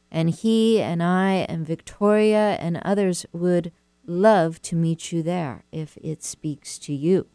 And 0.09 0.31
he 0.31 0.81
and 0.81 1.03
I 1.03 1.45
and 1.47 1.63
Victoria 1.63 2.57
and 2.59 2.81
others 2.83 3.27
would 3.33 3.71
love 4.07 4.63
to 4.63 4.75
meet 4.75 5.11
you 5.11 5.21
there 5.21 5.63
if 5.71 5.95
it 5.97 6.23
speaks 6.23 6.79
to 6.79 6.93
you. 6.93 7.27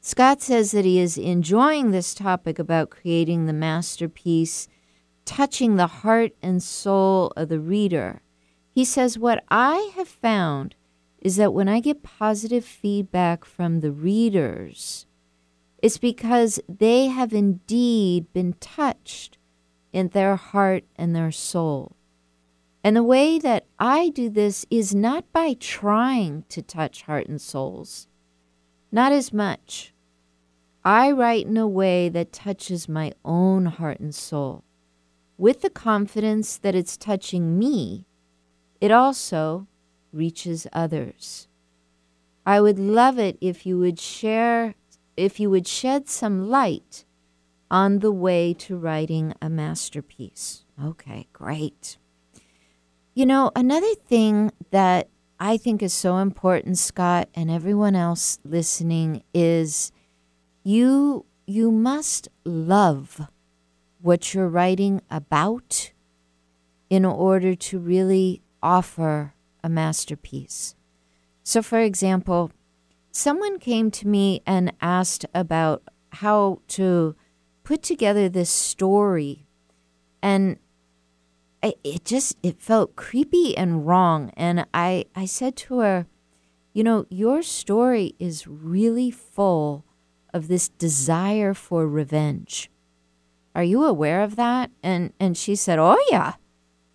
Scott 0.00 0.42
says 0.42 0.72
that 0.72 0.84
he 0.84 0.98
is 0.98 1.16
enjoying 1.16 1.92
this 1.92 2.14
topic 2.14 2.58
about 2.58 2.90
creating 2.90 3.46
the 3.46 3.52
masterpiece, 3.52 4.66
touching 5.24 5.76
the 5.76 5.86
heart 5.86 6.32
and 6.42 6.60
soul 6.60 7.32
of 7.36 7.48
the 7.48 7.60
reader. 7.60 8.22
He 8.74 8.84
says, 8.84 9.16
What 9.16 9.44
I 9.48 9.92
have 9.94 10.08
found 10.08 10.74
is 11.20 11.36
that 11.36 11.54
when 11.54 11.68
I 11.68 11.78
get 11.78 12.02
positive 12.02 12.64
feedback 12.64 13.44
from 13.44 13.80
the 13.80 13.92
readers, 13.92 15.06
it's 15.78 15.96
because 15.96 16.58
they 16.68 17.06
have 17.06 17.32
indeed 17.32 18.32
been 18.32 18.54
touched 18.54 19.38
in 19.92 20.08
their 20.08 20.34
heart 20.34 20.82
and 20.96 21.14
their 21.14 21.30
soul. 21.30 21.94
And 22.82 22.96
the 22.96 23.04
way 23.04 23.38
that 23.38 23.66
I 23.78 24.08
do 24.08 24.28
this 24.28 24.66
is 24.70 24.92
not 24.92 25.32
by 25.32 25.54
trying 25.54 26.44
to 26.48 26.60
touch 26.60 27.02
heart 27.02 27.28
and 27.28 27.40
souls, 27.40 28.08
not 28.90 29.12
as 29.12 29.32
much. 29.32 29.94
I 30.84 31.12
write 31.12 31.46
in 31.46 31.56
a 31.56 31.68
way 31.68 32.08
that 32.08 32.32
touches 32.32 32.88
my 32.88 33.12
own 33.24 33.66
heart 33.66 34.00
and 34.00 34.14
soul. 34.14 34.64
With 35.38 35.62
the 35.62 35.70
confidence 35.70 36.58
that 36.58 36.74
it's 36.74 36.96
touching 36.96 37.58
me, 37.58 38.06
it 38.84 38.90
also 38.90 39.66
reaches 40.12 40.66
others. 40.74 41.48
I 42.44 42.60
would 42.60 42.78
love 42.78 43.18
it 43.18 43.38
if 43.40 43.64
you 43.64 43.78
would 43.78 43.98
share, 43.98 44.74
if 45.16 45.40
you 45.40 45.48
would 45.48 45.66
shed 45.66 46.06
some 46.06 46.50
light 46.50 47.06
on 47.70 48.00
the 48.00 48.12
way 48.12 48.52
to 48.52 48.76
writing 48.76 49.32
a 49.40 49.48
masterpiece. 49.48 50.66
Okay, 50.84 51.28
great. 51.32 51.96
You 53.14 53.24
know, 53.24 53.52
another 53.56 53.94
thing 53.94 54.52
that 54.70 55.08
I 55.40 55.56
think 55.56 55.82
is 55.82 55.94
so 55.94 56.18
important, 56.18 56.76
Scott, 56.76 57.30
and 57.34 57.50
everyone 57.50 57.96
else 57.96 58.38
listening 58.44 59.22
is 59.32 59.92
you 60.62 61.24
you 61.46 61.70
must 61.72 62.28
love 62.44 63.28
what 64.02 64.34
you're 64.34 64.46
writing 64.46 65.00
about 65.10 65.92
in 66.90 67.06
order 67.06 67.54
to 67.54 67.78
really 67.78 68.42
offer 68.64 69.34
a 69.62 69.68
masterpiece. 69.68 70.74
So, 71.44 71.62
for 71.62 71.78
example, 71.78 72.50
someone 73.12 73.58
came 73.58 73.90
to 73.92 74.08
me 74.08 74.42
and 74.46 74.72
asked 74.80 75.26
about 75.34 75.82
how 76.14 76.62
to 76.68 77.14
put 77.62 77.82
together 77.82 78.28
this 78.28 78.50
story, 78.50 79.46
and 80.22 80.58
it 81.62 82.04
just 82.04 82.36
it 82.42 82.58
felt 82.58 82.96
creepy 82.96 83.56
and 83.56 83.86
wrong. 83.86 84.32
And 84.36 84.66
I 84.72 85.04
I 85.14 85.26
said 85.26 85.56
to 85.56 85.80
her, 85.80 86.06
you 86.72 86.82
know, 86.82 87.06
your 87.10 87.42
story 87.42 88.14
is 88.18 88.46
really 88.46 89.10
full 89.10 89.84
of 90.32 90.48
this 90.48 90.68
desire 90.68 91.54
for 91.54 91.86
revenge. 91.86 92.70
Are 93.54 93.62
you 93.62 93.84
aware 93.84 94.22
of 94.22 94.36
that? 94.36 94.70
And 94.82 95.12
and 95.20 95.36
she 95.36 95.54
said, 95.54 95.78
"Oh 95.78 96.02
yeah. 96.10 96.34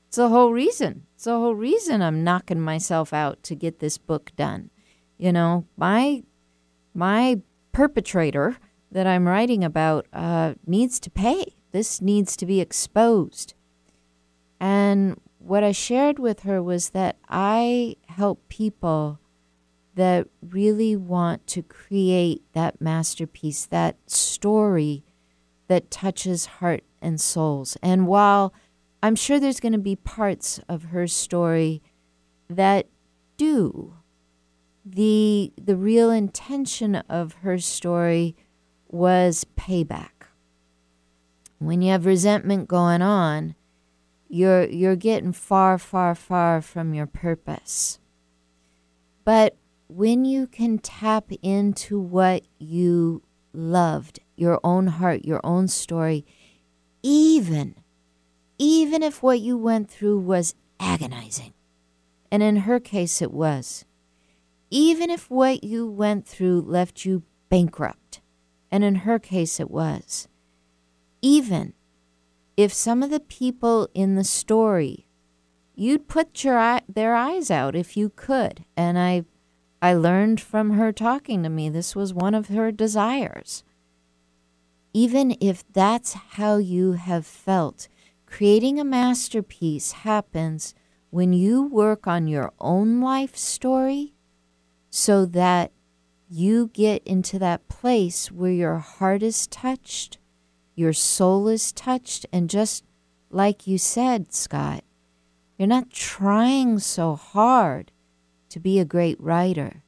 It's 0.07 0.17
the 0.17 0.29
whole 0.29 0.51
reason. 0.51 1.05
It's 1.19 1.25
the 1.25 1.31
whole 1.31 1.53
reason 1.53 2.01
I'm 2.01 2.23
knocking 2.23 2.61
myself 2.61 3.11
out 3.11 3.43
to 3.43 3.53
get 3.53 3.79
this 3.79 3.97
book 3.97 4.31
done. 4.37 4.69
You 5.17 5.33
know, 5.33 5.65
my 5.75 6.23
my 6.93 7.41
perpetrator 7.73 8.55
that 8.89 9.05
I'm 9.05 9.27
writing 9.27 9.61
about 9.61 10.07
uh, 10.13 10.53
needs 10.65 10.97
to 11.01 11.09
pay. 11.09 11.55
This 11.73 11.99
needs 11.99 12.37
to 12.37 12.45
be 12.45 12.61
exposed. 12.61 13.53
And 14.61 15.19
what 15.39 15.61
I 15.61 15.73
shared 15.73 16.19
with 16.19 16.43
her 16.43 16.63
was 16.63 16.91
that 16.91 17.17
I 17.27 17.97
help 18.07 18.47
people 18.47 19.19
that 19.95 20.29
really 20.41 20.95
want 20.95 21.47
to 21.47 21.61
create 21.61 22.43
that 22.53 22.79
masterpiece, 22.79 23.65
that 23.65 23.97
story 24.09 25.03
that 25.67 25.91
touches 25.91 26.45
heart 26.45 26.85
and 27.01 27.19
souls. 27.19 27.75
And 27.81 28.07
while 28.07 28.53
I'm 29.01 29.15
sure 29.15 29.39
there's 29.39 29.59
going 29.59 29.73
to 29.73 29.77
be 29.77 29.95
parts 29.95 30.59
of 30.67 30.85
her 30.85 31.07
story 31.07 31.81
that 32.49 32.87
do. 33.37 33.95
The 34.85 35.53
the 35.61 35.75
real 35.75 36.09
intention 36.09 36.95
of 36.95 37.33
her 37.41 37.59
story 37.59 38.35
was 38.87 39.45
payback. 39.55 40.27
When 41.59 41.81
you 41.81 41.91
have 41.91 42.05
resentment 42.05 42.67
going 42.67 43.01
on, 43.01 43.55
you're 44.27 44.67
you're 44.67 44.95
getting 44.95 45.31
far 45.31 45.77
far 45.77 46.15
far 46.15 46.61
from 46.61 46.93
your 46.93 47.07
purpose. 47.07 47.99
But 49.23 49.55
when 49.87 50.25
you 50.25 50.47
can 50.47 50.79
tap 50.79 51.31
into 51.41 51.99
what 51.99 52.43
you 52.57 53.23
loved, 53.53 54.19
your 54.35 54.59
own 54.63 54.87
heart, 54.87 55.25
your 55.25 55.41
own 55.43 55.67
story, 55.67 56.25
even 57.03 57.75
even 58.59 59.01
if 59.01 59.23
what 59.23 59.39
you 59.39 59.57
went 59.57 59.89
through 59.89 60.19
was 60.19 60.53
agonizing. 60.79 61.53
And 62.29 62.43
in 62.43 62.57
her 62.57 62.79
case, 62.79 63.21
it 63.21 63.31
was. 63.31 63.85
Even 64.69 65.09
if 65.09 65.31
what 65.31 65.63
you 65.63 65.87
went 65.89 66.27
through 66.27 66.61
left 66.61 67.05
you 67.05 67.23
bankrupt. 67.49 68.19
And 68.69 68.83
in 68.83 68.95
her 68.95 69.17
case, 69.17 69.59
it 69.59 69.71
was. 69.71 70.27
Even 71.21 71.73
if 72.55 72.73
some 72.73 73.01
of 73.01 73.09
the 73.09 73.21
people 73.21 73.89
in 73.93 74.15
the 74.15 74.23
story, 74.23 75.07
you'd 75.73 76.07
put 76.07 76.43
your 76.43 76.59
eye, 76.59 76.81
their 76.87 77.15
eyes 77.15 77.49
out 77.49 77.75
if 77.75 77.95
you 77.95 78.09
could. 78.09 78.65
And 78.75 78.99
I, 78.99 79.23
I 79.81 79.93
learned 79.93 80.41
from 80.41 80.71
her 80.71 80.91
talking 80.91 81.41
to 81.43 81.49
me 81.49 81.69
this 81.69 81.95
was 81.95 82.13
one 82.13 82.35
of 82.35 82.49
her 82.49 82.71
desires. 82.71 83.63
Even 84.93 85.35
if 85.39 85.63
that's 85.71 86.13
how 86.13 86.57
you 86.57 86.93
have 86.93 87.25
felt, 87.25 87.87
creating 88.29 88.79
a 88.79 88.83
masterpiece 88.85 89.91
happens 89.91 90.75
when 91.09 91.33
you 91.33 91.63
work 91.63 92.05
on 92.07 92.27
your 92.27 92.53
own 92.59 93.01
life 93.01 93.35
story 93.35 94.13
so 94.89 95.25
that 95.25 95.71
you 96.29 96.67
get 96.73 97.01
into 97.05 97.39
that 97.39 97.67
place 97.67 98.31
where 98.31 98.51
your 98.51 98.77
heart 98.77 99.23
is 99.23 99.47
touched, 99.47 100.19
your 100.75 100.93
soul 100.93 101.47
is 101.47 101.71
touched, 101.71 102.25
and 102.31 102.49
just 102.49 102.85
like 103.31 103.65
you 103.65 103.77
said, 103.77 104.31
Scott, 104.31 104.83
you're 105.57 105.67
not 105.67 105.89
trying 105.89 106.77
so 106.79 107.15
hard 107.15 107.91
to 108.49 108.59
be 108.59 108.79
a 108.79 108.85
great 108.85 109.19
writer. 109.19 109.83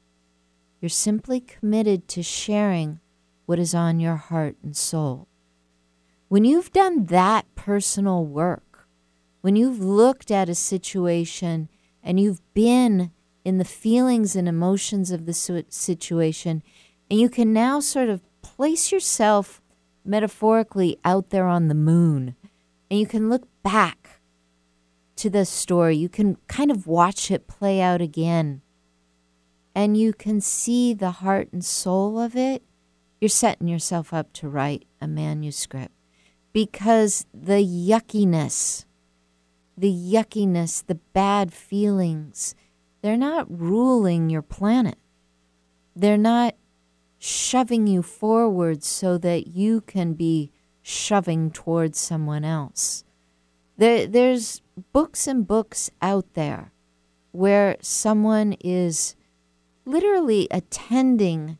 You're 0.80 0.88
simply 0.88 1.40
committed 1.40 2.08
to 2.08 2.22
sharing 2.22 2.98
what 3.46 3.60
is 3.60 3.74
on 3.74 4.00
your 4.00 4.16
heart 4.16 4.56
and 4.62 4.76
soul. 4.76 5.28
When 6.32 6.46
you've 6.46 6.72
done 6.72 7.04
that 7.08 7.44
personal 7.56 8.24
work, 8.24 8.88
when 9.42 9.54
you've 9.54 9.80
looked 9.80 10.30
at 10.30 10.48
a 10.48 10.54
situation 10.54 11.68
and 12.02 12.18
you've 12.18 12.40
been 12.54 13.10
in 13.44 13.58
the 13.58 13.66
feelings 13.66 14.34
and 14.34 14.48
emotions 14.48 15.10
of 15.10 15.26
the 15.26 15.34
situation, 15.34 16.62
and 17.10 17.20
you 17.20 17.28
can 17.28 17.52
now 17.52 17.80
sort 17.80 18.08
of 18.08 18.22
place 18.40 18.90
yourself 18.90 19.60
metaphorically 20.06 20.98
out 21.04 21.28
there 21.28 21.46
on 21.46 21.68
the 21.68 21.74
moon, 21.74 22.34
and 22.90 22.98
you 22.98 23.06
can 23.06 23.28
look 23.28 23.46
back 23.62 24.22
to 25.16 25.28
the 25.28 25.44
story. 25.44 25.98
You 25.98 26.08
can 26.08 26.38
kind 26.46 26.70
of 26.70 26.86
watch 26.86 27.30
it 27.30 27.46
play 27.46 27.82
out 27.82 28.00
again, 28.00 28.62
and 29.74 29.98
you 29.98 30.14
can 30.14 30.40
see 30.40 30.94
the 30.94 31.10
heart 31.10 31.50
and 31.52 31.62
soul 31.62 32.18
of 32.18 32.34
it. 32.34 32.62
You're 33.20 33.28
setting 33.28 33.68
yourself 33.68 34.14
up 34.14 34.32
to 34.32 34.48
write 34.48 34.86
a 34.98 35.06
manuscript 35.06 35.92
because 36.52 37.26
the 37.32 37.64
yuckiness, 37.64 38.84
the 39.76 39.90
yuckiness, 39.92 40.84
the 40.86 40.96
bad 41.12 41.52
feelings, 41.52 42.54
they're 43.00 43.16
not 43.16 43.46
ruling 43.48 44.30
your 44.30 44.42
planet. 44.42 44.98
They're 45.96 46.16
not 46.16 46.54
shoving 47.18 47.86
you 47.86 48.02
forward 48.02 48.82
so 48.82 49.18
that 49.18 49.48
you 49.48 49.80
can 49.80 50.14
be 50.14 50.50
shoving 50.82 51.50
towards 51.50 51.98
someone 51.98 52.44
else. 52.44 53.04
There, 53.76 54.06
there's 54.06 54.60
books 54.92 55.26
and 55.26 55.46
books 55.46 55.90
out 56.00 56.34
there 56.34 56.72
where 57.30 57.76
someone 57.80 58.54
is 58.60 59.16
literally 59.84 60.46
attending 60.50 61.58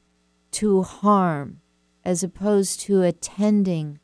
to 0.53 0.83
harm 0.83 1.61
as 2.05 2.23
opposed 2.23 2.81
to 2.81 3.03
attending 3.03 3.99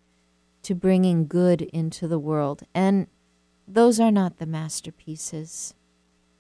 to 0.69 0.75
bringing 0.75 1.27
good 1.27 1.62
into 1.62 2.07
the 2.07 2.19
world. 2.19 2.62
And 2.75 3.07
those 3.66 3.99
are 3.99 4.11
not 4.11 4.37
the 4.37 4.45
masterpieces. 4.45 5.73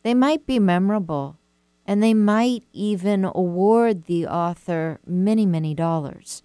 They 0.02 0.12
might 0.12 0.46
be 0.46 0.58
memorable, 0.58 1.38
and 1.86 2.02
they 2.02 2.12
might 2.12 2.64
even 2.74 3.24
award 3.24 4.04
the 4.04 4.26
author 4.26 5.00
many, 5.06 5.46
many 5.46 5.74
dollars. 5.74 6.42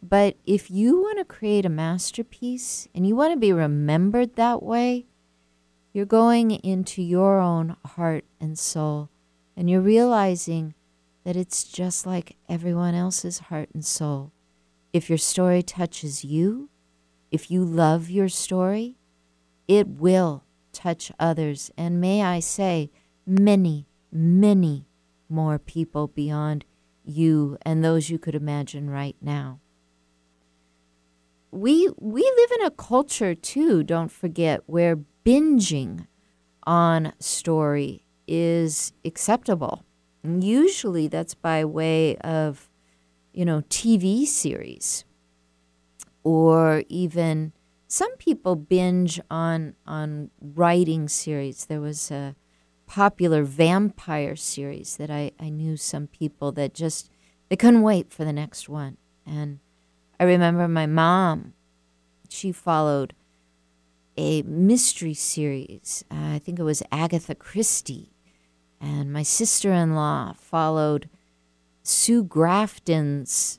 But 0.00 0.36
if 0.46 0.70
you 0.70 1.00
want 1.00 1.18
to 1.18 1.24
create 1.24 1.66
a 1.66 1.68
masterpiece 1.68 2.86
and 2.94 3.04
you 3.04 3.16
want 3.16 3.32
to 3.32 3.38
be 3.38 3.52
remembered 3.52 4.36
that 4.36 4.62
way, 4.62 5.06
you're 5.92 6.06
going 6.06 6.52
into 6.52 7.02
your 7.02 7.40
own 7.40 7.74
heart 7.84 8.24
and 8.40 8.56
soul, 8.56 9.10
and 9.56 9.68
you're 9.68 9.80
realizing 9.80 10.74
that 11.24 11.34
it's 11.34 11.64
just 11.64 12.06
like 12.06 12.36
everyone 12.48 12.94
else's 12.94 13.40
heart 13.40 13.70
and 13.74 13.84
soul. 13.84 14.30
If 14.92 15.08
your 15.08 15.18
story 15.18 15.64
touches 15.64 16.24
you, 16.24 16.68
if 17.32 17.50
you 17.50 17.64
love 17.64 18.10
your 18.10 18.28
story, 18.28 18.98
it 19.66 19.88
will 19.88 20.44
touch 20.72 21.10
others, 21.18 21.70
and 21.76 22.00
may 22.00 22.22
I 22.22 22.40
say, 22.40 22.90
many, 23.26 23.88
many 24.12 24.86
more 25.28 25.58
people 25.58 26.08
beyond 26.08 26.64
you 27.04 27.56
and 27.62 27.82
those 27.82 28.10
you 28.10 28.18
could 28.18 28.34
imagine 28.34 28.90
right 28.90 29.16
now. 29.20 29.60
We 31.50 31.88
we 31.98 32.22
live 32.22 32.50
in 32.60 32.66
a 32.66 32.70
culture 32.70 33.34
too, 33.34 33.82
don't 33.82 34.10
forget, 34.10 34.62
where 34.66 34.98
binging 35.24 36.06
on 36.64 37.12
story 37.18 38.04
is 38.26 38.92
acceptable. 39.04 39.84
And 40.22 40.44
usually 40.44 41.08
that's 41.08 41.34
by 41.34 41.64
way 41.64 42.16
of, 42.18 42.70
you 43.32 43.44
know, 43.44 43.62
TV 43.62 44.24
series 44.26 45.04
or 46.24 46.84
even 46.88 47.52
some 47.86 48.16
people 48.16 48.56
binge 48.56 49.20
on 49.30 49.74
on 49.86 50.30
writing 50.40 51.08
series. 51.08 51.66
There 51.66 51.80
was 51.80 52.10
a 52.10 52.34
popular 52.86 53.42
vampire 53.42 54.36
series 54.36 54.96
that 54.96 55.10
I, 55.10 55.32
I 55.40 55.48
knew 55.48 55.76
some 55.76 56.06
people 56.06 56.52
that 56.52 56.74
just 56.74 57.10
they 57.48 57.56
couldn't 57.56 57.82
wait 57.82 58.10
for 58.10 58.24
the 58.24 58.32
next 58.32 58.68
one. 58.68 58.96
And 59.26 59.58
I 60.18 60.24
remember 60.24 60.68
my 60.68 60.86
mom, 60.86 61.54
she 62.28 62.52
followed 62.52 63.14
a 64.16 64.42
mystery 64.42 65.14
series. 65.14 66.04
Uh, 66.10 66.34
I 66.34 66.38
think 66.38 66.58
it 66.58 66.64
was 66.64 66.82
Agatha 66.92 67.34
Christie. 67.34 68.12
And 68.80 69.12
my 69.12 69.22
sister 69.22 69.72
in 69.72 69.94
law 69.94 70.32
followed 70.32 71.08
Sue 71.82 72.24
Grafton's 72.24 73.58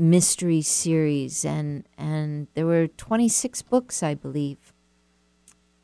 mystery 0.00 0.62
series, 0.62 1.44
and 1.44 1.86
and 1.96 2.48
there 2.54 2.66
were 2.66 2.88
26 2.88 3.62
books, 3.62 4.02
I 4.02 4.14
believe, 4.14 4.72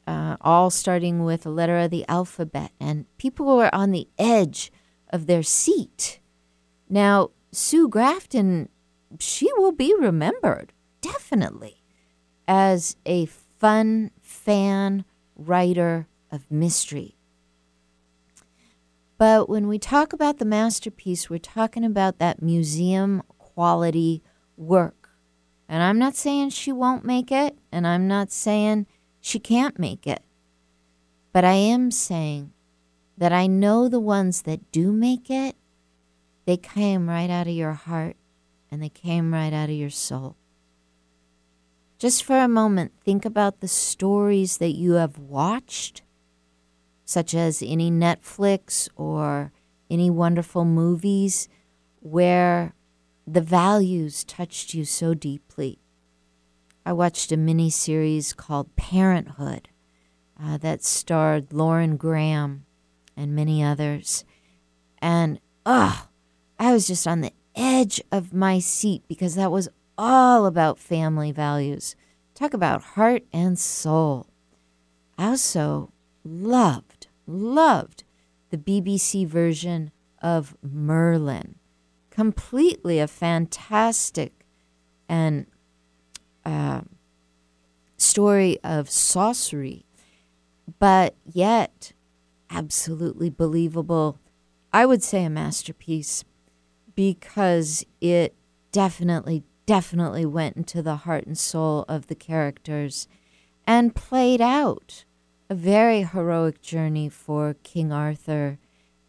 uh, 0.06 0.36
all 0.40 0.70
starting 0.70 1.24
with 1.24 1.46
a 1.46 1.50
letter 1.50 1.78
of 1.78 1.90
the 1.90 2.04
alphabet, 2.08 2.72
and 2.80 3.06
people 3.18 3.56
were 3.56 3.74
on 3.74 3.90
the 3.90 4.08
edge 4.18 4.72
of 5.10 5.26
their 5.26 5.42
seat. 5.42 6.20
Now, 6.88 7.30
Sue 7.52 7.88
Grafton, 7.88 8.68
she 9.18 9.50
will 9.56 9.72
be 9.72 9.94
remembered 9.98 10.72
definitely 11.00 11.82
as 12.48 12.96
a 13.04 13.26
fun 13.26 14.10
fan 14.20 15.04
writer 15.36 16.08
of 16.30 16.50
mystery. 16.50 17.16
But 19.18 19.48
when 19.48 19.66
we 19.66 19.78
talk 19.78 20.12
about 20.12 20.38
the 20.38 20.44
masterpiece, 20.44 21.30
we're 21.30 21.38
talking 21.38 21.84
about 21.84 22.18
that 22.18 22.42
museum 22.42 23.22
quality 23.56 24.22
work. 24.56 25.08
And 25.66 25.82
I'm 25.82 25.98
not 25.98 26.14
saying 26.14 26.50
she 26.50 26.70
won't 26.70 27.04
make 27.04 27.32
it, 27.32 27.58
and 27.72 27.86
I'm 27.86 28.06
not 28.06 28.30
saying 28.30 28.86
she 29.20 29.38
can't 29.38 29.78
make 29.78 30.06
it. 30.06 30.22
But 31.32 31.44
I 31.44 31.54
am 31.54 31.90
saying 31.90 32.52
that 33.16 33.32
I 33.32 33.46
know 33.46 33.88
the 33.88 33.98
ones 33.98 34.42
that 34.42 34.70
do 34.72 34.92
make 34.92 35.30
it, 35.30 35.56
they 36.44 36.58
came 36.58 37.08
right 37.08 37.30
out 37.30 37.46
of 37.46 37.54
your 37.54 37.72
heart 37.72 38.16
and 38.70 38.82
they 38.82 38.90
came 38.90 39.32
right 39.32 39.52
out 39.52 39.70
of 39.70 39.74
your 39.74 39.90
soul. 39.90 40.36
Just 41.98 42.22
for 42.22 42.38
a 42.38 42.46
moment, 42.46 42.92
think 43.04 43.24
about 43.24 43.60
the 43.60 43.68
stories 43.68 44.58
that 44.58 44.76
you 44.76 44.92
have 44.92 45.18
watched, 45.18 46.02
such 47.06 47.34
as 47.34 47.62
any 47.62 47.90
Netflix 47.90 48.88
or 48.96 49.50
any 49.90 50.10
wonderful 50.10 50.66
movies 50.66 51.48
where 52.00 52.75
the 53.26 53.40
values 53.40 54.22
touched 54.24 54.72
you 54.72 54.84
so 54.84 55.12
deeply. 55.12 55.80
I 56.84 56.92
watched 56.92 57.32
a 57.32 57.36
mini 57.36 57.70
series 57.70 58.32
called 58.32 58.76
Parenthood 58.76 59.68
uh, 60.40 60.58
that 60.58 60.84
starred 60.84 61.52
Lauren 61.52 61.96
Graham 61.96 62.64
and 63.16 63.34
many 63.34 63.64
others. 63.64 64.24
And, 65.02 65.40
oh, 65.64 66.06
I 66.58 66.72
was 66.72 66.86
just 66.86 67.08
on 67.08 67.20
the 67.22 67.32
edge 67.56 68.00
of 68.12 68.32
my 68.32 68.60
seat 68.60 69.02
because 69.08 69.34
that 69.34 69.50
was 69.50 69.68
all 69.98 70.46
about 70.46 70.78
family 70.78 71.32
values. 71.32 71.96
Talk 72.34 72.54
about 72.54 72.82
heart 72.82 73.24
and 73.32 73.58
soul. 73.58 74.28
I 75.18 75.28
also 75.28 75.90
loved, 76.22 77.08
loved 77.26 78.04
the 78.50 78.58
BBC 78.58 79.26
version 79.26 79.90
of 80.22 80.56
Merlin 80.62 81.56
completely 82.16 82.98
a 82.98 83.06
fantastic 83.06 84.32
and 85.06 85.44
uh, 86.46 86.80
story 87.98 88.58
of 88.64 88.88
sorcery, 88.88 89.84
but 90.78 91.14
yet 91.30 91.92
absolutely 92.48 93.28
believable. 93.28 94.18
I 94.72 94.86
would 94.86 95.02
say 95.02 95.24
a 95.24 95.30
masterpiece 95.30 96.24
because 96.94 97.84
it 98.00 98.34
definitely, 98.72 99.44
definitely 99.66 100.24
went 100.24 100.56
into 100.56 100.80
the 100.80 100.96
heart 100.96 101.26
and 101.26 101.36
soul 101.36 101.84
of 101.86 102.06
the 102.06 102.14
characters 102.14 103.08
and 103.66 103.94
played 103.94 104.40
out 104.40 105.04
a 105.50 105.54
very 105.54 106.04
heroic 106.04 106.62
journey 106.62 107.10
for 107.10 107.56
King 107.62 107.92
Arthur 107.92 108.58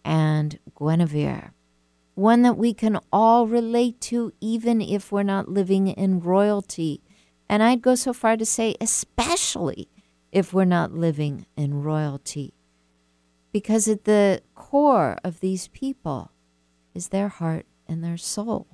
and 0.03 0.59
Guinevere. 0.77 1.53
One 2.17 2.41
that 2.41 2.57
we 2.57 2.73
can 2.73 2.97
all 3.13 3.45
relate 3.45 4.01
to, 4.09 4.33
even 4.41 4.81
if 4.81 5.11
we're 5.11 5.21
not 5.21 5.49
living 5.49 5.89
in 5.89 6.19
royalty. 6.19 7.03
And 7.47 7.61
I'd 7.61 7.83
go 7.83 7.93
so 7.93 8.11
far 8.11 8.35
to 8.37 8.43
say, 8.43 8.75
especially 8.81 9.87
if 10.31 10.51
we're 10.51 10.65
not 10.65 10.91
living 10.91 11.45
in 11.55 11.83
royalty. 11.83 12.55
Because 13.51 13.87
at 13.87 14.05
the 14.05 14.41
core 14.55 15.19
of 15.23 15.41
these 15.41 15.67
people 15.67 16.31
is 16.95 17.09
their 17.09 17.27
heart 17.27 17.67
and 17.87 18.03
their 18.03 18.17
soul. 18.17 18.65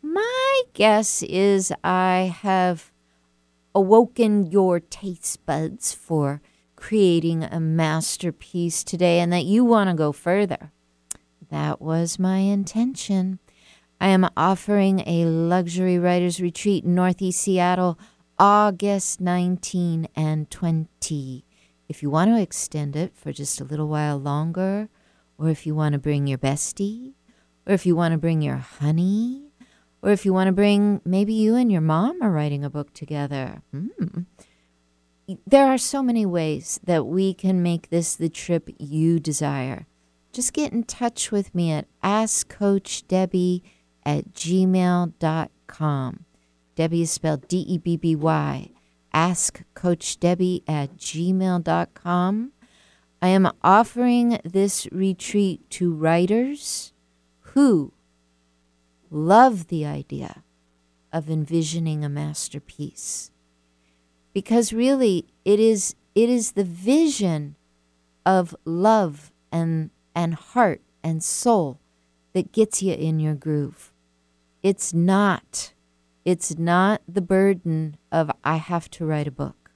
My 0.00 0.62
guess 0.72 1.22
is 1.22 1.74
I 1.84 2.34
have 2.40 2.90
awoken 3.74 4.46
your 4.46 4.80
taste 4.80 5.44
buds 5.44 5.92
for 5.92 6.40
creating 6.74 7.44
a 7.44 7.60
masterpiece 7.60 8.82
today 8.82 9.20
and 9.20 9.30
that 9.30 9.44
you 9.44 9.62
want 9.62 9.90
to 9.90 9.94
go 9.94 10.10
further. 10.10 10.72
That 11.52 11.82
was 11.82 12.18
my 12.18 12.38
intention. 12.38 13.38
I 14.00 14.08
am 14.08 14.26
offering 14.38 15.00
a 15.06 15.26
luxury 15.26 15.98
writers 15.98 16.40
retreat 16.40 16.84
in 16.84 16.94
Northeast 16.94 17.42
Seattle 17.42 17.98
August 18.38 19.20
19 19.20 20.08
and 20.16 20.50
20. 20.50 21.44
If 21.90 22.02
you 22.02 22.08
want 22.08 22.30
to 22.30 22.40
extend 22.40 22.96
it 22.96 23.12
for 23.14 23.34
just 23.34 23.60
a 23.60 23.64
little 23.64 23.86
while 23.86 24.16
longer, 24.16 24.88
or 25.36 25.50
if 25.50 25.66
you 25.66 25.74
want 25.74 25.92
to 25.92 25.98
bring 25.98 26.26
your 26.26 26.38
bestie, 26.38 27.12
or 27.66 27.74
if 27.74 27.84
you 27.84 27.94
want 27.94 28.12
to 28.12 28.18
bring 28.18 28.40
your 28.40 28.56
honey, 28.56 29.52
or 30.00 30.10
if 30.10 30.24
you 30.24 30.32
want 30.32 30.48
to 30.48 30.52
bring 30.52 31.02
maybe 31.04 31.34
you 31.34 31.54
and 31.54 31.70
your 31.70 31.82
mom 31.82 32.22
are 32.22 32.30
writing 32.30 32.64
a 32.64 32.70
book 32.70 32.94
together. 32.94 33.60
Mm. 33.74 34.24
There 35.46 35.66
are 35.66 35.76
so 35.76 36.02
many 36.02 36.24
ways 36.24 36.80
that 36.82 37.04
we 37.04 37.34
can 37.34 37.62
make 37.62 37.90
this 37.90 38.16
the 38.16 38.30
trip 38.30 38.70
you 38.78 39.20
desire. 39.20 39.86
Just 40.32 40.52
get 40.54 40.72
in 40.72 40.84
touch 40.84 41.30
with 41.30 41.54
me 41.54 41.70
at 41.72 41.86
askcoachdebby 42.02 43.62
at 44.04 44.32
gmail.com. 44.32 46.24
Debby 46.74 47.02
is 47.02 47.10
spelled 47.10 47.48
D 47.48 47.58
E 47.58 47.78
B 47.78 47.96
B 47.96 48.16
Y. 48.16 48.70
Ask 49.12 49.62
Coach 49.74 50.18
Debby 50.18 50.64
at 50.66 50.96
gmail.com. 50.96 52.52
I 53.20 53.28
am 53.28 53.52
offering 53.62 54.40
this 54.42 54.88
retreat 54.90 55.68
to 55.70 55.92
writers 55.92 56.92
who 57.40 57.92
love 59.10 59.68
the 59.68 59.84
idea 59.84 60.42
of 61.12 61.28
envisioning 61.28 62.04
a 62.04 62.08
masterpiece. 62.08 63.30
Because 64.32 64.72
really 64.72 65.26
it 65.44 65.60
is 65.60 65.94
it 66.14 66.30
is 66.30 66.52
the 66.52 66.64
vision 66.64 67.56
of 68.24 68.56
love 68.64 69.30
and 69.52 69.90
and 70.14 70.34
heart 70.34 70.82
and 71.02 71.22
soul 71.22 71.80
that 72.32 72.52
gets 72.52 72.82
you 72.82 72.94
in 72.94 73.20
your 73.20 73.34
groove. 73.34 73.92
It's 74.62 74.94
not 74.94 75.72
it's 76.24 76.56
not 76.56 77.02
the 77.08 77.20
burden 77.20 77.96
of 78.12 78.30
I 78.44 78.56
have 78.56 78.88
to 78.90 79.04
write 79.04 79.26
a 79.26 79.32
book. 79.32 79.72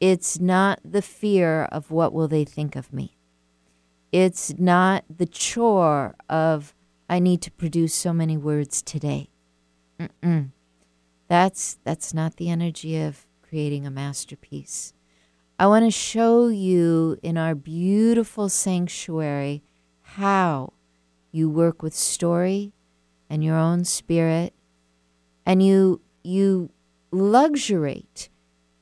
It's 0.00 0.40
not 0.40 0.80
the 0.84 1.02
fear 1.02 1.64
of 1.64 1.90
what 1.90 2.12
will 2.12 2.28
they 2.28 2.44
think 2.44 2.76
of 2.76 2.92
me. 2.92 3.16
It's 4.12 4.54
not 4.58 5.04
the 5.14 5.26
chore 5.26 6.14
of 6.28 6.74
I 7.08 7.18
need 7.18 7.42
to 7.42 7.50
produce 7.50 7.94
so 7.94 8.12
many 8.12 8.36
words 8.36 8.82
today. 8.82 9.30
Mm-mm. 10.00 10.50
That's 11.28 11.78
that's 11.84 12.14
not 12.14 12.36
the 12.36 12.50
energy 12.50 13.00
of 13.00 13.26
creating 13.42 13.86
a 13.86 13.90
masterpiece. 13.90 14.92
I 15.58 15.66
want 15.68 15.86
to 15.86 15.90
show 15.90 16.48
you 16.48 17.18
in 17.22 17.38
our 17.38 17.54
beautiful 17.54 18.50
sanctuary 18.50 19.62
how 20.02 20.74
you 21.32 21.48
work 21.48 21.82
with 21.82 21.94
story 21.94 22.74
and 23.30 23.42
your 23.42 23.56
own 23.56 23.84
spirit 23.84 24.52
and 25.46 25.62
you 25.62 26.02
you 26.22 26.70
luxuriate 27.10 28.28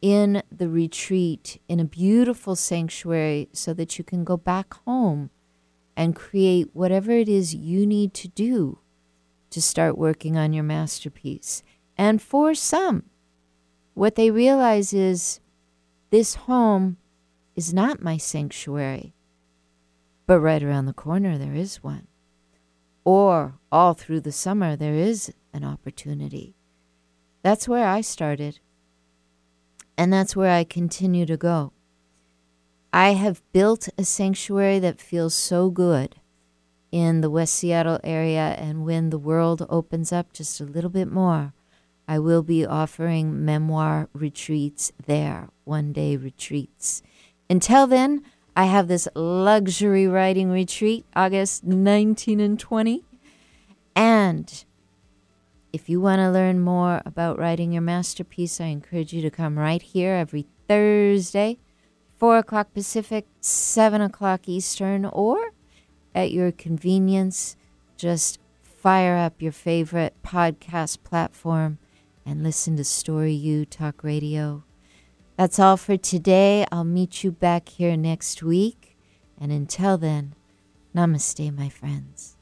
in 0.02 0.42
the 0.50 0.68
retreat 0.68 1.60
in 1.68 1.78
a 1.78 1.84
beautiful 1.84 2.56
sanctuary 2.56 3.48
so 3.52 3.72
that 3.72 3.96
you 3.96 4.02
can 4.02 4.24
go 4.24 4.36
back 4.36 4.74
home 4.84 5.30
and 5.96 6.16
create 6.16 6.70
whatever 6.72 7.12
it 7.12 7.28
is 7.28 7.54
you 7.54 7.86
need 7.86 8.12
to 8.14 8.26
do 8.26 8.80
to 9.50 9.62
start 9.62 9.96
working 9.96 10.36
on 10.36 10.52
your 10.52 10.64
masterpiece. 10.64 11.62
And 11.96 12.20
for 12.20 12.52
some, 12.52 13.04
what 13.94 14.16
they 14.16 14.32
realize 14.32 14.92
is 14.92 15.38
this 16.10 16.34
home 16.34 16.96
is 17.56 17.72
not 17.72 18.02
my 18.02 18.16
sanctuary, 18.16 19.14
but 20.26 20.40
right 20.40 20.62
around 20.62 20.86
the 20.86 20.92
corner 20.92 21.38
there 21.38 21.54
is 21.54 21.82
one. 21.82 22.06
Or 23.04 23.54
all 23.70 23.94
through 23.94 24.20
the 24.20 24.32
summer 24.32 24.76
there 24.76 24.94
is 24.94 25.32
an 25.52 25.64
opportunity. 25.64 26.54
That's 27.42 27.68
where 27.68 27.86
I 27.86 28.00
started. 28.00 28.60
And 29.96 30.12
that's 30.12 30.34
where 30.34 30.50
I 30.50 30.64
continue 30.64 31.26
to 31.26 31.36
go. 31.36 31.72
I 32.92 33.14
have 33.14 33.42
built 33.52 33.88
a 33.98 34.04
sanctuary 34.04 34.78
that 34.78 35.00
feels 35.00 35.34
so 35.34 35.68
good 35.68 36.16
in 36.92 37.22
the 37.22 37.30
West 37.30 37.54
Seattle 37.54 37.98
area. 38.04 38.54
And 38.58 38.84
when 38.84 39.10
the 39.10 39.18
world 39.18 39.66
opens 39.68 40.12
up 40.12 40.32
just 40.32 40.60
a 40.60 40.64
little 40.64 40.90
bit 40.90 41.10
more, 41.10 41.53
I 42.06 42.18
will 42.18 42.42
be 42.42 42.66
offering 42.66 43.44
memoir 43.44 44.08
retreats 44.12 44.92
there, 45.06 45.48
one 45.64 45.92
day 45.92 46.16
retreats. 46.16 47.02
Until 47.48 47.86
then, 47.86 48.22
I 48.56 48.66
have 48.66 48.88
this 48.88 49.08
luxury 49.14 50.06
writing 50.06 50.50
retreat, 50.50 51.04
August 51.16 51.64
19 51.64 52.40
and 52.40 52.58
20. 52.58 53.04
And 53.96 54.64
if 55.72 55.88
you 55.88 56.00
want 56.00 56.20
to 56.20 56.30
learn 56.30 56.60
more 56.60 57.02
about 57.04 57.38
writing 57.38 57.72
your 57.72 57.82
masterpiece, 57.82 58.60
I 58.60 58.66
encourage 58.66 59.12
you 59.12 59.22
to 59.22 59.30
come 59.30 59.58
right 59.58 59.82
here 59.82 60.14
every 60.14 60.46
Thursday 60.68 61.58
4 62.16 62.38
o'clock 62.38 62.72
Pacific, 62.72 63.26
7 63.40 64.00
o'clock 64.00 64.48
Eastern, 64.48 65.04
or 65.04 65.52
at 66.14 66.30
your 66.30 66.52
convenience, 66.52 67.56
just 67.96 68.38
fire 68.62 69.16
up 69.16 69.42
your 69.42 69.52
favorite 69.52 70.14
podcast 70.22 71.02
platform 71.02 71.78
and 72.26 72.42
listen 72.42 72.76
to 72.76 72.84
Story 72.84 73.32
U 73.32 73.64
Talk 73.64 74.02
Radio. 74.02 74.64
That's 75.36 75.58
all 75.58 75.76
for 75.76 75.96
today. 75.96 76.64
I'll 76.70 76.84
meet 76.84 77.24
you 77.24 77.32
back 77.32 77.68
here 77.68 77.96
next 77.96 78.42
week. 78.42 78.96
And 79.40 79.50
until 79.50 79.98
then, 79.98 80.34
namaste, 80.94 81.56
my 81.56 81.68
friends. 81.68 82.33